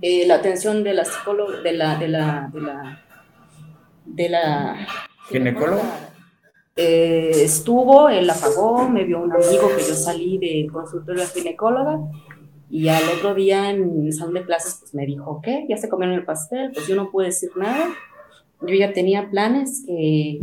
Eh, 0.00 0.26
la 0.26 0.36
atención 0.36 0.84
de 0.84 0.94
la 0.94 1.04
psicóloga, 1.04 1.60
de 1.60 1.72
la, 1.72 1.96
de 1.98 2.08
la, 2.08 2.50
de 2.52 2.60
la, 2.60 3.04
de 4.04 4.28
la 4.28 4.86
ginecóloga 5.28 6.08
eh, 6.80 7.42
estuvo, 7.42 8.08
él 8.08 8.28
la 8.28 8.34
pagó, 8.34 8.88
me 8.88 9.02
vio 9.02 9.20
un 9.20 9.32
amigo 9.32 9.68
que 9.76 9.82
yo 9.82 9.94
salí 9.94 10.38
de 10.38 10.68
consultorio 10.72 11.22
de 11.22 11.28
ginecóloga 11.28 11.98
y 12.70 12.86
al 12.86 13.02
otro 13.08 13.34
día 13.34 13.70
en 13.70 14.06
el 14.06 14.12
salón 14.12 14.34
de 14.34 14.44
clases 14.44 14.76
pues 14.78 14.94
me 14.94 15.04
dijo, 15.04 15.40
¿qué? 15.42 15.66
Ya 15.68 15.76
se 15.76 15.88
comieron 15.88 16.14
el 16.14 16.24
pastel, 16.24 16.70
pues 16.72 16.86
yo 16.86 16.94
no 16.94 17.10
pude 17.10 17.26
decir 17.26 17.50
nada. 17.56 17.88
Yo 18.60 18.76
ya 18.76 18.92
tenía 18.92 19.28
planes 19.28 19.82
que 19.88 20.38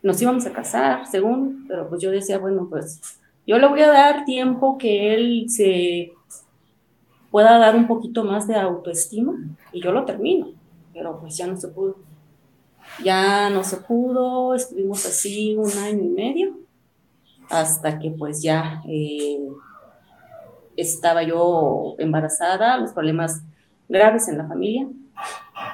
nos 0.00 0.22
íbamos 0.22 0.46
a 0.46 0.52
casar, 0.52 1.08
según, 1.08 1.64
pero 1.66 1.88
pues 1.88 2.00
yo 2.00 2.12
decía, 2.12 2.38
bueno, 2.38 2.68
pues 2.70 3.18
yo 3.48 3.58
le 3.58 3.66
voy 3.66 3.80
a 3.80 3.88
dar 3.88 4.26
tiempo 4.26 4.76
que 4.76 5.14
él 5.14 5.46
se 5.48 6.12
pueda 7.30 7.56
dar 7.56 7.74
un 7.76 7.86
poquito 7.86 8.22
más 8.22 8.46
de 8.46 8.54
autoestima 8.56 9.38
y 9.72 9.80
yo 9.80 9.90
lo 9.90 10.04
termino, 10.04 10.48
pero 10.92 11.18
pues 11.18 11.38
ya 11.38 11.46
no 11.46 11.56
se 11.56 11.68
pudo. 11.68 11.96
Ya 13.02 13.48
no 13.48 13.64
se 13.64 13.78
pudo, 13.78 14.54
estuvimos 14.54 15.06
así 15.06 15.56
un 15.56 15.70
año 15.78 16.04
y 16.04 16.08
medio, 16.08 16.58
hasta 17.48 17.98
que 17.98 18.10
pues 18.10 18.42
ya 18.42 18.82
eh, 18.86 19.40
estaba 20.76 21.22
yo 21.22 21.94
embarazada, 21.98 22.76
los 22.76 22.92
problemas 22.92 23.42
graves 23.88 24.28
en 24.28 24.36
la 24.36 24.46
familia. 24.46 24.88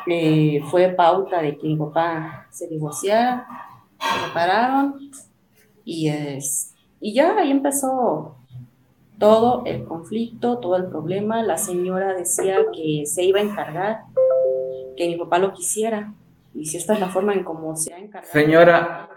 Eh, 0.07 0.61
fue 0.71 0.91
pauta 0.91 1.43
de 1.43 1.59
que 1.59 1.67
mi 1.67 1.77
papá 1.77 2.47
se 2.51 2.69
divorciara, 2.69 3.49
se 3.99 4.27
separaron 4.27 5.11
y, 5.85 6.09
es, 6.09 6.74
y 7.05 7.13
ya 7.13 7.37
ahí 7.37 7.51
empezó 7.51 8.39
todo 9.19 9.63
el 9.67 9.85
conflicto, 9.85 10.57
todo 10.57 10.77
el 10.77 10.87
problema. 10.87 11.43
La 11.43 11.59
señora 11.59 12.15
decía 12.15 12.57
que 12.75 13.05
se 13.05 13.23
iba 13.23 13.41
a 13.41 13.43
encargar, 13.43 14.01
que 14.97 15.09
mi 15.09 15.19
papá 15.19 15.39
lo 15.39 15.53
quisiera, 15.53 16.15
y 16.55 16.65
si 16.65 16.79
esta 16.79 16.95
es 16.95 17.01
la 17.01 17.11
forma 17.11 17.35
en 17.35 17.45
cómo 17.45 17.77
se 17.77 17.93
ha 17.93 17.99
encargado. 17.99 18.33
Señora, 18.33 19.11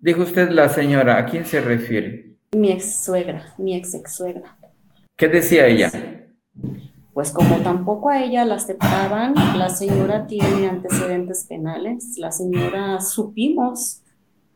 dijo 0.00 0.22
usted 0.22 0.50
la 0.50 0.68
señora, 0.68 1.18
¿a 1.18 1.26
quién 1.26 1.44
se 1.44 1.60
refiere? 1.60 2.36
Mi 2.52 2.70
ex 2.70 3.02
suegra, 3.02 3.52
mi 3.58 3.74
ex 3.74 3.92
ex 3.94 4.14
suegra. 4.14 4.56
¿Qué 5.16 5.26
decía 5.26 5.66
ella? 5.66 5.90
Pues 7.12 7.32
como 7.32 7.56
tampoco 7.56 8.08
a 8.08 8.22
ella 8.22 8.44
la 8.44 8.54
aceptaban, 8.54 9.34
la 9.58 9.68
señora 9.68 10.28
tiene 10.28 10.68
antecedentes 10.68 11.44
penales, 11.48 12.18
la 12.18 12.30
señora 12.30 13.00
supimos 13.00 14.02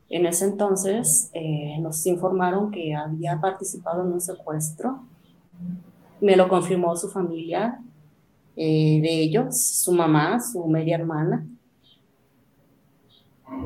en 0.08 0.26
ese 0.26 0.44
entonces, 0.44 1.30
eh, 1.34 1.78
nos 1.80 2.06
informaron 2.06 2.70
que 2.70 2.94
había 2.94 3.40
participado 3.40 4.02
en 4.02 4.12
un 4.12 4.20
secuestro, 4.20 5.00
me 6.20 6.36
lo 6.36 6.48
confirmó 6.48 6.96
su 6.96 7.08
familia, 7.08 7.80
eh, 8.56 9.00
de 9.02 9.20
ellos, 9.20 9.60
su 9.60 9.92
mamá, 9.92 10.40
su 10.40 10.66
media 10.66 10.96
hermana, 10.96 11.46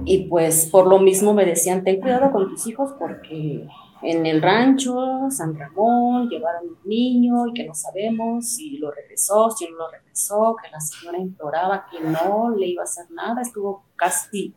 y 0.04 0.24
pues 0.24 0.66
por 0.66 0.86
lo 0.86 0.98
mismo 0.98 1.32
me 1.32 1.44
decían, 1.44 1.84
ten 1.84 2.00
cuidado 2.00 2.30
con 2.30 2.48
tus 2.48 2.66
hijos 2.66 2.92
porque 2.98 3.66
en 4.02 4.26
el 4.26 4.40
rancho, 4.40 5.30
San 5.30 5.58
Ramón, 5.58 6.28
llevaron 6.28 6.68
un 6.68 6.88
niño 6.88 7.48
y 7.48 7.52
que 7.52 7.66
no 7.66 7.74
sabemos 7.74 8.48
si 8.48 8.78
lo 8.78 8.90
regresó, 8.90 9.50
si 9.50 9.66
no 9.66 9.76
lo 9.76 9.90
regresó, 9.90 10.56
que 10.62 10.70
la 10.70 10.80
señora 10.80 11.18
imploraba 11.18 11.86
que 11.90 12.00
no 12.00 12.50
le 12.50 12.68
iba 12.68 12.82
a 12.82 12.84
hacer 12.84 13.10
nada. 13.10 13.42
Estuvo 13.42 13.84
casi 13.96 14.54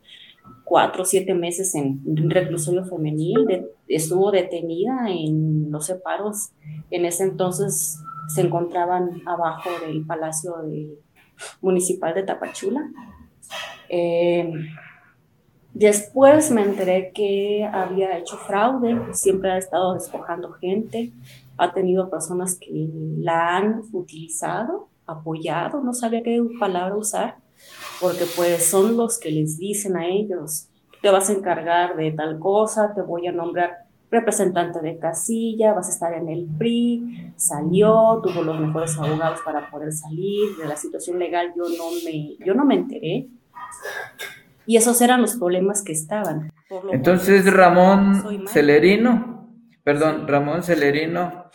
cuatro 0.64 1.04
o 1.04 1.06
siete 1.06 1.34
meses 1.34 1.76
en 1.76 2.02
reclusorio 2.30 2.86
femenil, 2.86 3.68
estuvo 3.88 4.32
detenida 4.32 5.10
en 5.10 5.72
los 5.72 5.86
separos. 5.86 6.52
En 6.90 7.06
ese 7.06 7.24
entonces 7.24 8.00
se 8.34 8.42
encontraban 8.42 9.22
abajo 9.26 9.70
del 9.86 10.06
Palacio 10.06 10.56
Municipal 11.62 12.14
de 12.14 12.24
Tapachula. 12.24 12.90
Eh, 13.90 14.52
Después 15.74 16.52
me 16.52 16.62
enteré 16.62 17.12
que 17.14 17.68
había 17.72 18.20
hecho 18.20 18.38
fraude, 18.38 18.96
siempre 19.12 19.52
ha 19.52 19.58
estado 19.58 19.96
despojando 19.96 20.52
gente, 20.52 21.12
ha 21.58 21.74
tenido 21.74 22.12
personas 22.12 22.60
que 22.60 22.90
la 23.18 23.58
han 23.58 23.82
utilizado, 23.92 24.90
apoyado, 25.08 25.82
no 25.82 25.94
sabía 25.94 26.22
qué 26.22 26.40
palabra 26.60 26.96
usar, 26.96 27.38
porque 28.04 28.26
pues 28.36 28.66
son 28.66 28.98
los 28.98 29.18
que 29.18 29.32
les 29.32 29.58
dicen 29.58 29.96
a 29.96 30.06
ellos, 30.06 30.68
te 31.02 31.10
vas 31.10 31.30
a 31.30 31.34
encargar 31.34 31.96
de 31.96 32.12
tal 32.12 32.38
cosa, 32.38 32.94
te 32.94 33.02
voy 33.02 33.28
a 33.28 33.32
nombrar 33.32 33.86
representante 34.12 34.82
de 34.82 35.00
casilla, 35.00 35.72
vas 35.72 35.88
a 35.88 35.92
estar 35.94 36.14
en 36.14 36.28
el 36.28 36.46
PRI, 36.58 37.32
salió, 37.38 38.20
tuvo 38.22 38.44
los 38.44 38.60
mejores 38.60 38.98
abogados 38.98 39.40
para 39.46 39.72
poder 39.72 39.94
salir 39.94 40.54
de 40.58 40.66
la 40.68 40.76
situación 40.76 41.18
legal, 41.18 41.54
yo 41.56 41.64
no 41.64 41.92
me, 42.04 42.36
yo 42.46 42.54
no 42.54 42.66
me 42.66 42.76
enteré. 42.76 43.30
Y 44.66 44.76
esos 44.76 45.00
eran 45.02 45.22
los 45.22 45.38
problemas 45.38 45.82
que 45.82 45.94
estaban. 45.94 46.52
Entonces 46.92 47.52
Ramón 47.54 48.48
Celerino, 48.50 49.50
perdón, 49.82 50.28
Ramón 50.28 50.62
Celerino 50.62 51.46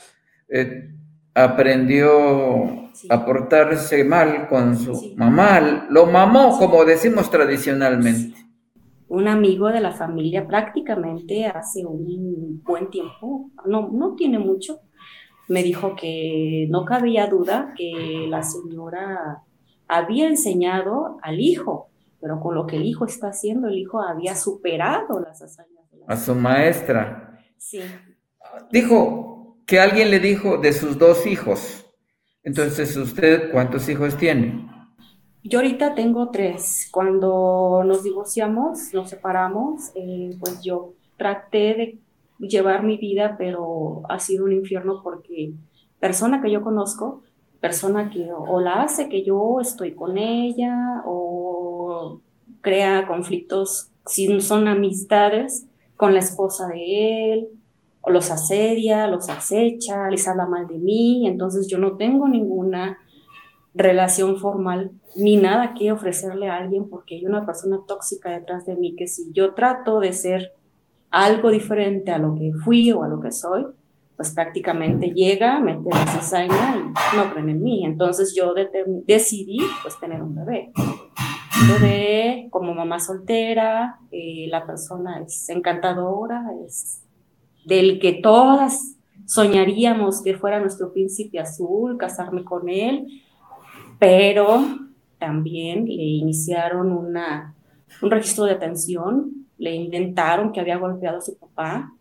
eh, 0.48 0.94
aprendió 1.34 2.87
a 3.08 3.24
portarse 3.24 4.04
mal 4.04 4.48
con 4.48 4.76
su 4.76 5.14
mamá, 5.16 5.86
lo 5.90 6.06
mamó, 6.06 6.58
como 6.58 6.84
decimos 6.84 7.30
tradicionalmente 7.30 8.48
un 9.08 9.26
amigo 9.26 9.68
de 9.68 9.80
la 9.80 9.92
familia 9.92 10.46
prácticamente 10.46 11.46
hace 11.46 11.84
un 11.84 12.62
buen 12.62 12.90
tiempo, 12.90 13.50
no, 13.64 13.88
no 13.90 14.14
tiene 14.14 14.38
mucho, 14.38 14.80
me 15.48 15.62
dijo 15.62 15.96
que 15.96 16.66
no 16.70 16.84
cabía 16.84 17.26
duda 17.26 17.72
que 17.76 18.26
la 18.28 18.42
señora 18.42 19.42
había 19.88 20.28
enseñado 20.28 21.18
al 21.22 21.40
hijo, 21.40 21.88
pero 22.20 22.38
con 22.40 22.54
lo 22.54 22.66
que 22.66 22.76
el 22.76 22.84
hijo 22.84 23.06
está 23.06 23.28
haciendo, 23.28 23.68
el 23.68 23.78
hijo 23.78 24.00
había 24.02 24.34
superado 24.34 25.20
las 25.20 25.40
hazañas. 25.40 25.90
De 25.90 25.98
la 25.98 26.06
a 26.06 26.16
su 26.16 26.34
maestra. 26.34 27.40
Sí. 27.56 27.80
Dijo 28.70 29.56
que 29.66 29.80
alguien 29.80 30.10
le 30.10 30.20
dijo 30.20 30.58
de 30.58 30.72
sus 30.74 30.98
dos 30.98 31.26
hijos. 31.26 31.87
Entonces, 32.48 32.96
¿usted 32.96 33.52
cuántos 33.52 33.86
hijos 33.90 34.16
tiene? 34.16 34.66
Yo 35.44 35.58
ahorita 35.58 35.94
tengo 35.94 36.30
tres. 36.30 36.88
Cuando 36.90 37.82
nos 37.84 38.02
divorciamos, 38.02 38.94
nos 38.94 39.10
separamos, 39.10 39.90
eh, 39.94 40.34
pues 40.40 40.62
yo 40.62 40.94
traté 41.18 41.58
de 41.58 41.98
llevar 42.38 42.84
mi 42.84 42.96
vida, 42.96 43.34
pero 43.36 44.00
ha 44.08 44.18
sido 44.18 44.46
un 44.46 44.52
infierno 44.52 45.02
porque 45.04 45.52
persona 46.00 46.40
que 46.40 46.50
yo 46.50 46.62
conozco, 46.62 47.22
persona 47.60 48.08
que 48.08 48.30
o 48.32 48.60
la 48.62 48.80
hace 48.80 49.10
que 49.10 49.22
yo 49.22 49.60
estoy 49.60 49.92
con 49.92 50.16
ella 50.16 51.02
o 51.04 52.22
crea 52.62 53.06
conflictos, 53.06 53.90
si 54.06 54.40
son 54.40 54.68
amistades, 54.68 55.66
con 55.96 56.14
la 56.14 56.20
esposa 56.20 56.66
de 56.68 57.32
él, 57.34 57.48
los 58.10 58.30
asedia, 58.30 59.06
los 59.06 59.28
acecha, 59.28 60.08
les 60.10 60.26
habla 60.28 60.46
mal 60.46 60.66
de 60.66 60.78
mí, 60.78 61.26
entonces 61.26 61.68
yo 61.68 61.78
no 61.78 61.96
tengo 61.96 62.28
ninguna 62.28 62.98
relación 63.74 64.38
formal 64.38 64.90
ni 65.16 65.36
nada 65.36 65.74
que 65.74 65.92
ofrecerle 65.92 66.48
a 66.48 66.56
alguien 66.56 66.88
porque 66.88 67.16
hay 67.16 67.26
una 67.26 67.46
persona 67.46 67.78
tóxica 67.86 68.30
detrás 68.30 68.66
de 68.66 68.76
mí 68.76 68.96
que 68.96 69.06
si 69.06 69.32
yo 69.32 69.54
trato 69.54 70.00
de 70.00 70.12
ser 70.12 70.52
algo 71.10 71.50
diferente 71.50 72.10
a 72.10 72.18
lo 72.18 72.34
que 72.34 72.52
fui 72.64 72.92
o 72.92 73.02
a 73.02 73.08
lo 73.08 73.20
que 73.20 73.30
soy, 73.30 73.66
pues 74.16 74.32
prácticamente 74.34 75.12
llega, 75.14 75.60
mete 75.60 75.88
la 75.90 76.06
cizaña 76.08 76.76
y 76.76 77.16
no 77.16 77.32
creen 77.32 77.50
en 77.50 77.62
mí. 77.62 77.84
Entonces 77.84 78.34
yo 78.36 78.52
decidí 79.06 79.60
pues 79.82 79.98
tener 80.00 80.22
un 80.22 80.34
bebé. 80.34 80.72
Bebé 81.68 82.48
como 82.50 82.74
mamá 82.74 82.98
soltera, 82.98 84.00
eh, 84.10 84.46
la 84.48 84.66
persona 84.66 85.20
es 85.20 85.48
encantadora, 85.48 86.44
es 86.66 87.04
del 87.68 87.98
que 88.00 88.14
todas 88.14 88.96
soñaríamos 89.26 90.22
que 90.22 90.38
fuera 90.38 90.58
nuestro 90.58 90.90
príncipe 90.90 91.38
azul, 91.38 91.98
casarme 91.98 92.42
con 92.44 92.68
él, 92.70 93.06
pero 93.98 94.64
también 95.18 95.84
le 95.84 96.02
iniciaron 96.02 96.90
una, 96.92 97.54
un 98.00 98.10
registro 98.10 98.44
de 98.44 98.52
atención, 98.52 99.46
le 99.58 99.74
inventaron 99.74 100.50
que 100.50 100.60
había 100.60 100.78
golpeado 100.78 101.18
a 101.18 101.20
su 101.20 101.36
papá, 101.36 101.92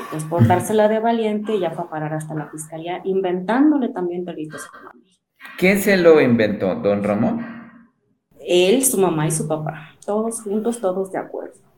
y 0.00 0.02
pues 0.10 0.24
por 0.24 0.44
dársela 0.44 0.88
de 0.88 0.98
valiente 0.98 1.60
ya 1.60 1.70
fue 1.70 1.84
a 1.84 1.88
parar 1.88 2.14
hasta 2.14 2.34
la 2.34 2.48
fiscalía, 2.48 3.00
inventándole 3.04 3.90
también 3.90 4.24
delitos 4.24 4.66
económicos. 4.66 5.20
¿Quién 5.56 5.78
se 5.78 5.96
lo 5.96 6.20
inventó, 6.20 6.74
don 6.74 7.04
Ramón? 7.04 7.46
Él, 8.40 8.84
su 8.84 8.98
mamá 8.98 9.28
y 9.28 9.30
su 9.30 9.46
papá, 9.46 9.90
todos 10.04 10.42
juntos, 10.42 10.80
todos 10.80 11.12
de 11.12 11.18
acuerdo. 11.18 11.69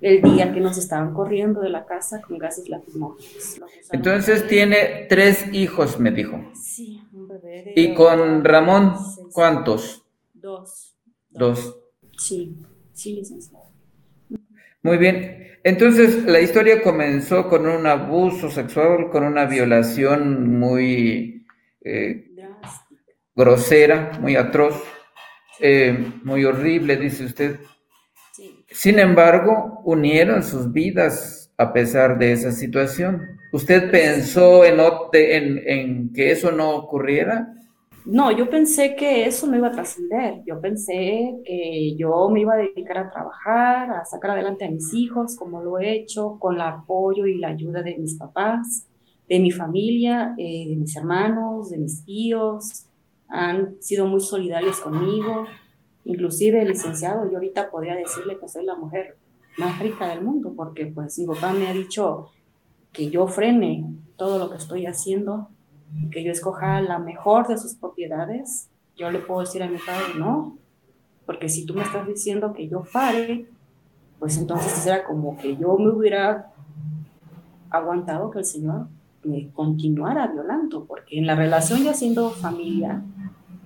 El 0.00 0.22
día 0.22 0.52
que 0.52 0.60
nos 0.60 0.78
estaban 0.78 1.14
corriendo 1.14 1.60
de 1.60 1.70
la 1.70 1.84
casa 1.84 2.20
con 2.20 2.38
gases 2.38 2.68
lacrimógenos. 2.68 3.60
Entonces 3.92 4.46
tiene 4.46 5.06
tres 5.08 5.52
hijos, 5.52 5.98
me 5.98 6.10
dijo. 6.10 6.40
Sí. 6.54 7.02
¿Y 7.74 7.94
con 7.94 8.44
Ramón 8.44 8.94
cuántos? 9.32 10.04
Dos. 10.32 10.96
Dos. 11.30 11.78
Sí, 12.18 12.56
sí, 12.92 13.14
licenciado. 13.14 13.66
Muy 14.82 14.98
bien. 14.98 15.58
Entonces, 15.64 16.24
la 16.24 16.40
historia 16.40 16.80
comenzó 16.80 17.48
con 17.48 17.66
un 17.66 17.86
abuso 17.86 18.50
sexual, 18.50 19.10
con 19.10 19.24
una 19.24 19.46
violación 19.46 20.58
muy 20.60 21.44
eh, 21.80 22.30
grosera, 23.34 24.12
muy 24.20 24.36
atroz, 24.36 24.80
eh, 25.58 26.12
muy 26.22 26.44
horrible, 26.44 26.96
dice 26.96 27.24
usted. 27.24 27.56
Sin 28.76 28.98
embargo, 28.98 29.80
unieron 29.84 30.42
sus 30.42 30.70
vidas 30.70 31.50
a 31.56 31.72
pesar 31.72 32.18
de 32.18 32.32
esa 32.32 32.52
situación. 32.52 33.22
¿Usted 33.50 33.90
pensó 33.90 34.66
en, 34.66 35.62
en, 35.66 36.12
que 36.12 36.30
eso 36.30 36.52
no 36.52 36.76
ocurriera? 36.76 37.54
No, 38.04 38.30
yo 38.30 38.50
pensé 38.50 38.94
que 38.94 39.24
eso 39.24 39.46
no 39.46 39.56
iba 39.56 39.68
a 39.68 39.72
trascender. 39.72 40.42
Yo 40.46 40.60
pensé 40.60 41.36
que 41.46 41.96
yo 41.96 42.28
me 42.28 42.40
iba 42.40 42.52
a 42.52 42.58
dedicar 42.58 42.98
a 42.98 43.10
trabajar, 43.10 43.90
a 43.92 44.04
sacar 44.04 44.32
adelante 44.32 44.66
a 44.66 44.70
mis 44.70 44.92
hijos, 44.92 45.36
como 45.36 45.62
lo 45.62 45.78
he 45.78 45.94
hecho, 45.94 46.36
con 46.38 46.56
el 46.56 46.60
apoyo 46.60 47.26
y 47.26 47.38
la 47.38 47.48
ayuda 47.48 47.82
de 47.82 47.96
mis 47.96 48.18
papás, 48.18 48.86
de 49.26 49.40
mi 49.40 49.52
familia, 49.52 50.34
eh, 50.36 50.66
de 50.68 50.76
mis 50.76 50.94
hermanos, 50.94 51.70
de 51.70 51.78
mis 51.78 52.04
tíos. 52.04 52.84
Han 53.28 53.80
sido 53.80 54.06
muy 54.06 54.20
solidarios 54.20 54.80
conmigo. 54.80 55.46
Inclusive, 56.06 56.64
licenciado, 56.64 57.28
yo 57.30 57.36
ahorita 57.36 57.70
podría 57.70 57.96
decirle 57.96 58.38
que 58.38 58.48
soy 58.48 58.64
la 58.64 58.76
mujer 58.76 59.16
más 59.58 59.78
rica 59.80 60.08
del 60.08 60.22
mundo, 60.22 60.52
porque 60.56 60.86
pues 60.86 61.18
mi 61.18 61.26
papá 61.26 61.52
me 61.52 61.66
ha 61.66 61.72
dicho, 61.72 62.30
que 62.92 63.10
yo 63.10 63.26
frene 63.26 63.84
todo 64.16 64.38
lo 64.38 64.50
que 64.50 64.56
estoy 64.56 64.86
haciendo, 64.86 65.48
que 66.10 66.24
yo 66.24 66.32
escoja 66.32 66.80
la 66.80 66.98
mejor 66.98 67.46
de 67.46 67.58
sus 67.58 67.74
propiedades, 67.74 68.70
yo 68.96 69.10
le 69.10 69.18
puedo 69.18 69.40
decir 69.40 69.62
a 69.62 69.68
mi 69.68 69.78
padre, 69.78 70.18
no, 70.18 70.56
porque 71.26 71.48
si 71.48 71.66
tú 71.66 71.74
me 71.74 71.82
estás 71.82 72.06
diciendo 72.06 72.52
que 72.54 72.68
yo 72.68 72.84
pare, 72.90 73.46
pues 74.18 74.38
entonces 74.38 74.72
será 74.72 75.04
como 75.04 75.36
que 75.36 75.56
yo 75.56 75.76
me 75.76 75.90
hubiera 75.90 76.52
aguantado 77.68 78.30
que 78.30 78.38
el 78.38 78.44
Señor 78.44 78.86
me 79.24 79.50
continuara 79.50 80.28
violando, 80.28 80.84
porque 80.84 81.18
en 81.18 81.26
la 81.26 81.34
relación 81.34 81.82
ya 81.82 81.92
siendo 81.92 82.30
familia, 82.30 83.02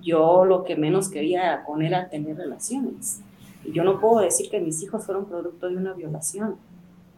yo 0.01 0.45
lo 0.45 0.63
que 0.63 0.75
menos 0.75 1.09
quería 1.09 1.63
con 1.65 1.81
él 1.81 1.89
era 1.89 2.09
tener 2.09 2.37
relaciones. 2.37 3.21
Y 3.63 3.71
yo 3.71 3.83
no 3.83 3.99
puedo 3.99 4.21
decir 4.21 4.49
que 4.49 4.59
mis 4.59 4.81
hijos 4.83 5.05
fueron 5.05 5.25
producto 5.25 5.69
de 5.69 5.77
una 5.77 5.93
violación 5.93 6.57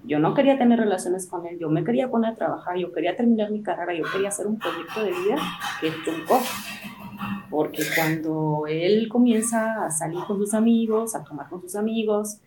yo 0.06 0.20
no 0.20 0.34
quería 0.34 0.58
tener 0.58 0.80
relaciones 0.80 1.28
con 1.28 1.46
él, 1.46 1.58
yo 1.60 1.70
me 1.70 1.84
quería 1.84 2.10
poner 2.10 2.32
a 2.32 2.36
trabajar, 2.36 2.78
yo 2.78 2.92
quería 2.92 3.16
terminar 3.16 3.52
mi 3.52 3.64
carrera, 3.64 3.94
yo 3.94 4.04
quería 4.12 4.30
hacer 4.30 4.48
un 4.48 4.60
proyecto 4.60 5.02
de 5.02 5.12
vida 5.12 5.38
que 5.80 5.92
truncó. 6.04 6.40
Porque 7.50 7.84
cuando 7.96 8.64
él 8.68 9.08
comienza 9.08 9.86
a 9.86 9.92
salir 9.92 10.20
con 10.28 10.38
sus 10.38 10.54
amigos, 10.54 11.16
a 11.16 11.24
tomar 11.24 11.48
con 11.50 11.62
sus 11.62 11.76
amigos, 11.76 12.40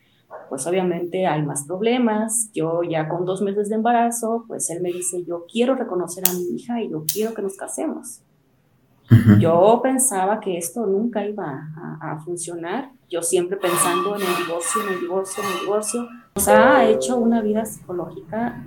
pues 0.48 0.66
obviamente 0.66 1.26
hay 1.26 1.42
más 1.42 1.64
problemas. 1.64 2.50
Yo 2.52 2.82
ya 2.82 3.08
con 3.08 3.24
dos 3.24 3.40
meses 3.40 3.68
de 3.68 3.76
embarazo, 3.76 4.44
pues 4.48 4.68
él 4.68 4.82
me 4.82 4.92
dice, 4.92 5.24
yo 5.24 5.46
quiero 5.50 5.76
reconocer 5.76 6.24
a 6.28 6.32
mi 6.32 6.56
hija 6.56 6.82
y 6.82 6.90
yo 6.90 7.04
quiero 7.10 7.32
que 7.32 7.42
nos 7.42 7.56
casemos. 7.56 8.20
Yo 9.38 9.80
pensaba 9.82 10.40
que 10.40 10.58
esto 10.58 10.86
nunca 10.86 11.24
iba 11.24 11.70
a, 11.76 12.12
a 12.12 12.18
funcionar. 12.20 12.90
Yo 13.08 13.22
siempre 13.22 13.56
pensando 13.56 14.16
en 14.16 14.22
el 14.22 14.36
divorcio, 14.44 14.82
en 14.82 14.94
el 14.94 15.00
divorcio, 15.00 15.42
en 15.44 15.52
el 15.52 15.60
divorcio. 15.60 16.08
Nos 16.34 16.48
ha 16.48 16.84
hecho 16.84 17.16
una 17.16 17.40
vida 17.40 17.64
psicológica 17.64 18.64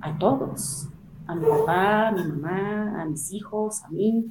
a 0.00 0.18
todos, 0.18 0.88
a 1.26 1.34
mi 1.34 1.46
papá, 1.46 2.08
a 2.08 2.12
mi 2.12 2.22
mamá, 2.24 3.02
a 3.02 3.06
mis 3.06 3.32
hijos, 3.32 3.82
a 3.84 3.88
mí, 3.88 4.26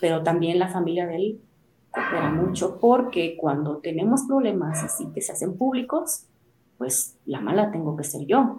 pero 0.00 0.22
también 0.22 0.58
la 0.58 0.68
familia 0.68 1.06
de 1.06 1.16
él 1.16 1.40
coopera 1.90 2.30
mucho 2.30 2.78
porque 2.80 3.36
cuando 3.36 3.78
tenemos 3.78 4.22
problemas 4.22 4.82
así 4.82 5.06
que 5.14 5.20
se 5.20 5.32
hacen 5.32 5.56
públicos, 5.56 6.26
pues 6.76 7.16
la 7.26 7.40
mala 7.40 7.70
tengo 7.70 7.96
que 7.96 8.04
ser 8.04 8.26
yo. 8.26 8.58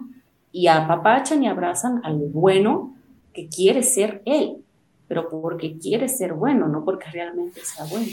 Y 0.52 0.66
apapachan 0.66 1.42
y 1.42 1.48
abrazan 1.48 2.00
al 2.04 2.18
bueno 2.18 2.94
que 3.32 3.48
quiere 3.48 3.82
ser 3.82 4.22
él, 4.24 4.64
pero 5.10 5.28
porque 5.28 5.76
quiere 5.76 6.08
ser 6.08 6.34
bueno, 6.34 6.68
no 6.68 6.84
porque 6.84 7.10
realmente 7.10 7.62
sea 7.64 7.84
bueno. 7.86 8.06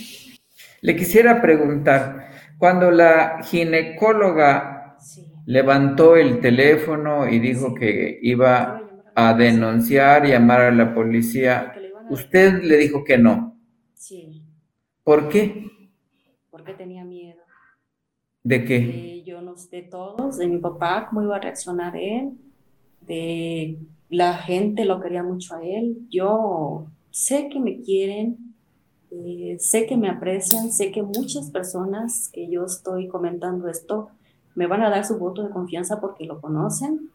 Le 0.81 0.95
quisiera 0.95 1.39
preguntar, 1.39 2.31
cuando 2.57 2.89
la 2.89 3.43
ginecóloga 3.43 4.97
levantó 5.45 6.15
el 6.15 6.39
teléfono 6.39 7.29
y 7.29 7.37
dijo 7.37 7.75
que 7.75 8.17
iba 8.23 8.81
a 9.13 9.35
denunciar, 9.35 10.25
y 10.25 10.29
llamar 10.29 10.61
a 10.61 10.71
la 10.71 10.95
policía. 10.95 11.71
Usted 12.09 12.63
le 12.63 12.77
dijo 12.77 13.03
que 13.03 13.19
no. 13.19 13.55
Sí. 13.93 14.41
¿Por 15.03 15.29
qué? 15.29 15.67
Porque 16.49 16.73
tenía 16.73 17.05
miedo. 17.05 17.41
¿De 18.41 18.65
qué? 18.65 19.21
yo 19.23 19.43
no 19.43 19.55
sé 19.55 19.69
de 19.69 19.81
todos, 19.83 20.39
de 20.39 20.47
mi 20.47 20.57
papá, 20.57 21.05
cómo 21.07 21.21
iba 21.21 21.35
a 21.35 21.41
reaccionar 21.41 21.95
él. 21.95 22.31
de 23.01 23.77
la 24.09 24.35
gente 24.35 24.85
lo 24.85 25.01
quería 25.01 25.23
mucho 25.23 25.55
a 25.55 25.63
él. 25.63 26.07
Yo 26.09 26.87
sé 27.11 27.49
que 27.49 27.59
me 27.59 27.81
quieren, 27.81 28.53
eh, 29.11 29.57
sé 29.59 29.85
que 29.85 29.97
me 29.97 30.09
aprecian, 30.09 30.71
sé 30.71 30.91
que 30.91 31.03
muchas 31.03 31.51
personas 31.51 32.29
que 32.31 32.49
yo 32.49 32.65
estoy 32.65 33.07
comentando 33.07 33.67
esto 33.67 34.09
me 34.55 34.67
van 34.67 34.81
a 34.81 34.89
dar 34.89 35.05
su 35.05 35.17
voto 35.17 35.43
de 35.43 35.49
confianza 35.49 35.99
porque 35.99 36.25
lo 36.25 36.41
conocen, 36.41 37.11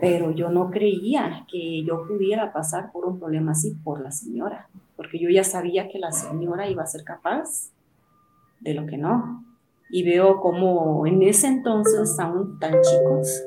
pero 0.00 0.30
yo 0.32 0.50
no 0.50 0.70
creía 0.70 1.46
que 1.50 1.84
yo 1.84 2.06
pudiera 2.06 2.52
pasar 2.52 2.92
por 2.92 3.06
un 3.06 3.18
problema 3.18 3.52
así 3.52 3.70
por 3.82 4.00
la 4.02 4.10
señora, 4.10 4.68
porque 4.96 5.18
yo 5.18 5.30
ya 5.30 5.44
sabía 5.44 5.88
que 5.88 5.98
la 5.98 6.12
señora 6.12 6.68
iba 6.68 6.82
a 6.82 6.86
ser 6.86 7.04
capaz 7.04 7.70
de 8.60 8.74
lo 8.74 8.86
que 8.86 8.98
no. 8.98 9.44
Y 9.90 10.02
veo 10.02 10.40
como 10.40 11.06
en 11.06 11.22
ese 11.22 11.46
entonces, 11.46 12.18
aún 12.18 12.58
tan 12.58 12.72
chicos, 12.72 13.44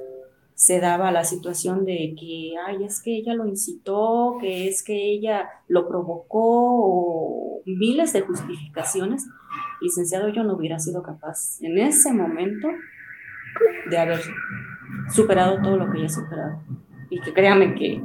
se 0.58 0.80
daba 0.80 1.12
la 1.12 1.24
situación 1.24 1.86
de 1.86 2.16
que, 2.20 2.56
ay, 2.66 2.84
es 2.84 3.00
que 3.00 3.16
ella 3.16 3.36
lo 3.36 3.46
incitó, 3.46 4.38
que 4.42 4.68
es 4.68 4.84
que 4.84 5.12
ella 5.12 5.48
lo 5.68 5.88
provocó, 5.88 7.62
miles 7.64 8.12
de 8.12 8.22
justificaciones. 8.22 9.28
Licenciado, 9.82 10.30
yo 10.30 10.44
no 10.44 10.56
hubiera 10.56 10.80
sido 10.80 11.04
capaz 11.04 11.62
en 11.62 11.78
ese 11.78 12.12
momento 12.12 12.70
de 13.88 13.98
haber 14.00 14.20
superado 15.14 15.62
todo 15.62 15.78
lo 15.78 15.92
que 15.92 16.00
ella 16.00 16.08
ha 16.08 16.10
superado. 16.10 16.60
Y 17.12 17.22
que 17.22 17.34
créanme 17.34 17.76
que 17.76 18.02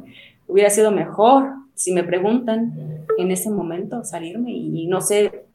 hubiera 0.46 0.68
sido 0.68 0.92
mejor, 0.92 1.54
si 1.72 1.94
me 1.94 2.04
preguntan 2.04 3.06
en 3.16 3.30
ese 3.30 3.48
momento, 3.48 4.04
salirme 4.04 4.52
y 4.52 4.86
no 4.88 5.00
sé 5.00 5.46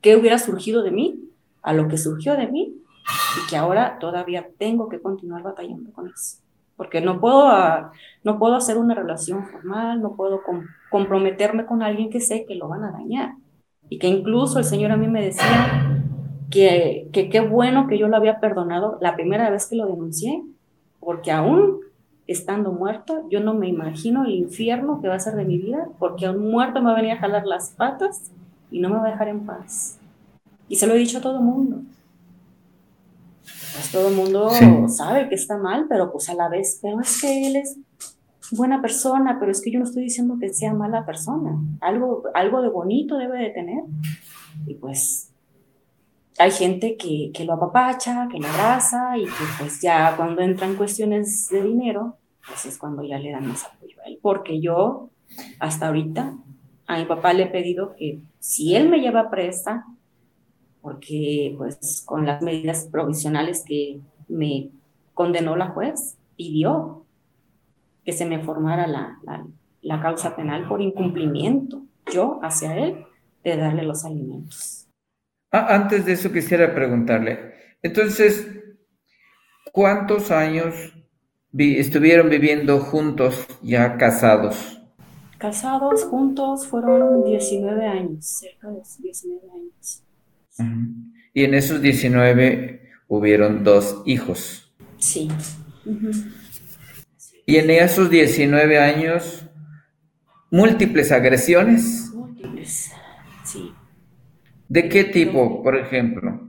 qué 0.00 0.14
hubiera 0.14 0.38
surgido 0.38 0.84
de 0.84 0.92
mí, 0.92 1.24
a 1.60 1.72
lo 1.72 1.88
que 1.88 1.98
surgió 1.98 2.36
de 2.36 2.46
mí, 2.46 2.79
y 3.36 3.48
que 3.48 3.56
ahora 3.56 3.98
todavía 3.98 4.48
tengo 4.58 4.88
que 4.88 5.00
continuar 5.00 5.42
batallando 5.42 5.92
con 5.92 6.08
eso. 6.08 6.38
Porque 6.76 7.00
no 7.00 7.20
puedo, 7.20 7.46
ah, 7.46 7.92
no 8.24 8.38
puedo 8.38 8.54
hacer 8.56 8.78
una 8.78 8.94
relación 8.94 9.46
formal, 9.46 10.00
no 10.00 10.16
puedo 10.16 10.40
comprometerme 10.90 11.66
con 11.66 11.82
alguien 11.82 12.10
que 12.10 12.20
sé 12.20 12.46
que 12.46 12.54
lo 12.54 12.68
van 12.68 12.84
a 12.84 12.92
dañar. 12.92 13.34
Y 13.88 13.98
que 13.98 14.08
incluso 14.08 14.58
el 14.58 14.64
Señor 14.64 14.92
a 14.92 14.96
mí 14.96 15.08
me 15.08 15.22
decía 15.22 16.02
que 16.50 17.08
qué 17.12 17.40
bueno 17.40 17.86
que 17.86 17.98
yo 17.98 18.08
lo 18.08 18.16
había 18.16 18.40
perdonado 18.40 18.98
la 19.00 19.14
primera 19.14 19.50
vez 19.50 19.66
que 19.66 19.76
lo 19.76 19.86
denuncié, 19.86 20.42
porque 20.98 21.30
aún 21.30 21.80
estando 22.26 22.70
muerto, 22.70 23.26
yo 23.28 23.40
no 23.40 23.54
me 23.54 23.68
imagino 23.68 24.24
el 24.24 24.34
infierno 24.34 25.00
que 25.02 25.08
va 25.08 25.16
a 25.16 25.20
ser 25.20 25.34
de 25.34 25.44
mi 25.44 25.58
vida, 25.58 25.88
porque 25.98 26.26
a 26.26 26.30
un 26.30 26.50
muerto 26.50 26.80
me 26.80 26.86
va 26.86 26.92
a 26.92 26.96
venir 26.96 27.12
a 27.12 27.18
jalar 27.18 27.44
las 27.44 27.70
patas 27.70 28.30
y 28.70 28.78
no 28.80 28.88
me 28.88 28.96
va 28.96 29.08
a 29.08 29.10
dejar 29.10 29.28
en 29.28 29.44
paz. 29.44 29.98
Y 30.68 30.76
se 30.76 30.86
lo 30.86 30.94
he 30.94 30.98
dicho 30.98 31.18
a 31.18 31.20
todo 31.20 31.38
el 31.38 31.44
mundo. 31.44 31.82
Pues 33.74 33.92
todo 33.92 34.08
el 34.08 34.16
mundo 34.16 34.50
sabe 34.88 35.28
que 35.28 35.34
está 35.34 35.56
mal, 35.56 35.86
pero 35.88 36.10
pues 36.10 36.28
a 36.28 36.34
la 36.34 36.48
vez, 36.48 36.78
pero 36.82 37.00
es 37.00 37.20
que 37.20 37.46
él 37.46 37.56
es 37.56 37.78
buena 38.50 38.82
persona, 38.82 39.38
pero 39.38 39.52
es 39.52 39.60
que 39.60 39.70
yo 39.70 39.78
no 39.78 39.84
estoy 39.84 40.04
diciendo 40.04 40.36
que 40.40 40.52
sea 40.52 40.74
mala 40.74 41.06
persona. 41.06 41.58
Algo, 41.80 42.24
algo 42.34 42.62
de 42.62 42.68
bonito 42.68 43.16
debe 43.16 43.38
de 43.38 43.50
tener. 43.50 43.84
Y 44.66 44.74
pues 44.74 45.30
hay 46.38 46.50
gente 46.50 46.96
que, 46.96 47.30
que 47.32 47.44
lo 47.44 47.54
apapacha, 47.54 48.28
que 48.30 48.38
lo 48.38 48.48
abraza 48.48 49.16
y 49.18 49.24
que 49.24 49.44
pues 49.58 49.80
ya 49.80 50.16
cuando 50.16 50.42
entran 50.42 50.74
cuestiones 50.74 51.48
de 51.50 51.62
dinero, 51.62 52.16
pues 52.46 52.66
es 52.66 52.78
cuando 52.78 53.02
ya 53.04 53.18
le 53.18 53.30
dan 53.30 53.46
más 53.46 53.64
apoyo 53.64 54.00
a 54.04 54.08
él. 54.08 54.18
Porque 54.20 54.60
yo 54.60 55.10
hasta 55.58 55.88
ahorita 55.88 56.34
a 56.86 56.98
mi 56.98 57.04
papá 57.04 57.32
le 57.32 57.44
he 57.44 57.46
pedido 57.46 57.94
que 57.94 58.20
si 58.40 58.74
él 58.74 58.88
me 58.88 58.98
lleva 58.98 59.30
presa, 59.30 59.86
porque 60.82 61.54
pues 61.56 62.02
con 62.06 62.26
las 62.26 62.42
medidas 62.42 62.88
provisionales 62.90 63.64
que 63.66 64.00
me 64.28 64.70
condenó 65.14 65.56
la 65.56 65.68
juez, 65.68 66.16
pidió 66.36 67.04
que 68.04 68.12
se 68.12 68.24
me 68.24 68.42
formara 68.42 68.86
la, 68.86 69.18
la, 69.82 70.00
causa 70.00 70.34
penal 70.34 70.66
por 70.66 70.80
incumplimiento, 70.80 71.82
yo 72.12 72.40
hacia 72.42 72.76
él, 72.78 73.04
de 73.44 73.56
darle 73.56 73.82
los 73.82 74.04
alimentos. 74.04 74.88
Ah, 75.52 75.66
antes 75.74 76.06
de 76.06 76.12
eso 76.12 76.32
quisiera 76.32 76.74
preguntarle, 76.74 77.54
entonces, 77.82 78.48
¿cuántos 79.72 80.30
años 80.30 80.74
estuvieron 81.52 82.30
viviendo 82.30 82.80
juntos 82.80 83.46
ya 83.62 83.96
casados? 83.96 84.80
Casados 85.38 86.04
juntos 86.04 86.66
fueron 86.66 87.24
19 87.24 87.86
años, 87.86 88.26
cerca 88.26 88.68
de 88.68 88.82
19 88.98 89.40
años. 89.50 90.02
Y 91.32 91.44
en 91.44 91.54
esos 91.54 91.80
19 91.80 92.90
hubieron 93.08 93.64
dos 93.64 94.02
hijos. 94.06 94.72
Sí. 94.98 95.28
Y 97.46 97.56
en 97.56 97.70
esos 97.70 98.10
19 98.10 98.78
años, 98.78 99.44
múltiples 100.50 101.10
agresiones. 101.12 102.10
Múltiples, 102.14 102.92
sí. 103.44 103.72
¿De 104.68 104.88
qué 104.88 105.04
tipo, 105.04 105.62
por 105.62 105.76
ejemplo? 105.76 106.48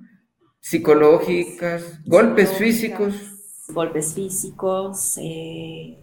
¿Psicológicas? 0.60 2.00
¿Golpes 2.06 2.54
físicos? 2.54 3.16
Golpes 3.70 4.14
físicos. 4.14 5.18
Eh, 5.20 5.98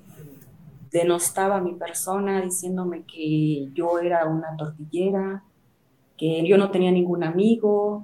denostaba 0.90 1.56
a 1.58 1.60
mi 1.60 1.74
persona 1.74 2.40
diciéndome 2.40 3.04
que 3.04 3.68
yo 3.72 3.98
era 4.00 4.26
una 4.26 4.56
tortillera, 4.56 5.44
que 6.18 6.46
yo 6.46 6.58
no 6.58 6.70
tenía 6.70 6.90
ningún 6.90 7.22
amigo, 7.24 8.02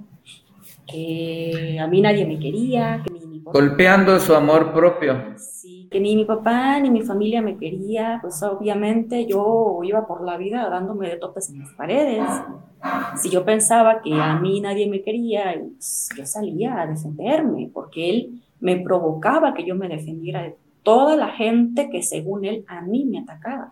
que 0.87 1.77
a 1.79 1.87
mí 1.87 2.01
nadie 2.01 2.25
me 2.25 2.39
quería, 2.39 3.03
que 3.05 3.13
ni 3.13 3.25
mi 3.27 3.39
Golpeando 3.39 4.19
su 4.19 4.33
amor 4.33 4.73
propio. 4.73 5.37
Sí, 5.37 5.87
que 5.91 5.99
ni 5.99 6.15
mi 6.15 6.25
papá 6.25 6.79
ni 6.79 6.89
mi 6.89 7.01
familia 7.01 7.41
me 7.41 7.57
quería, 7.57 8.19
pues 8.21 8.41
obviamente 8.41 9.25
yo 9.27 9.79
iba 9.83 10.07
por 10.07 10.23
la 10.23 10.37
vida 10.37 10.67
dándome 10.69 11.09
de 11.09 11.17
topes 11.17 11.49
en 11.49 11.59
las 11.59 11.69
paredes. 11.73 12.23
Si 13.17 13.29
yo 13.29 13.43
pensaba 13.43 14.01
que 14.01 14.13
a 14.13 14.39
mí 14.39 14.61
nadie 14.61 14.89
me 14.89 15.01
quería, 15.01 15.55
pues, 15.71 16.09
yo 16.17 16.25
salía 16.25 16.81
a 16.81 16.87
defenderme, 16.87 17.69
porque 17.73 18.09
él 18.09 18.41
me 18.59 18.77
provocaba 18.77 19.53
que 19.53 19.65
yo 19.65 19.75
me 19.75 19.87
defendiera 19.87 20.43
de 20.43 20.55
toda 20.83 21.15
la 21.15 21.29
gente 21.29 21.89
que 21.89 22.01
según 22.01 22.45
él 22.45 22.63
a 22.67 22.81
mí 22.81 23.05
me 23.05 23.19
atacaba. 23.19 23.71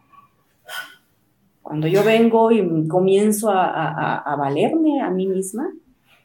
Cuando 1.73 1.87
yo 1.87 2.03
vengo 2.03 2.51
y 2.51 2.87
comienzo 2.87 3.49
a, 3.49 4.35
valerme 4.37 5.01
a 5.01 5.09
mí 5.09 5.25
misma, 5.25 5.73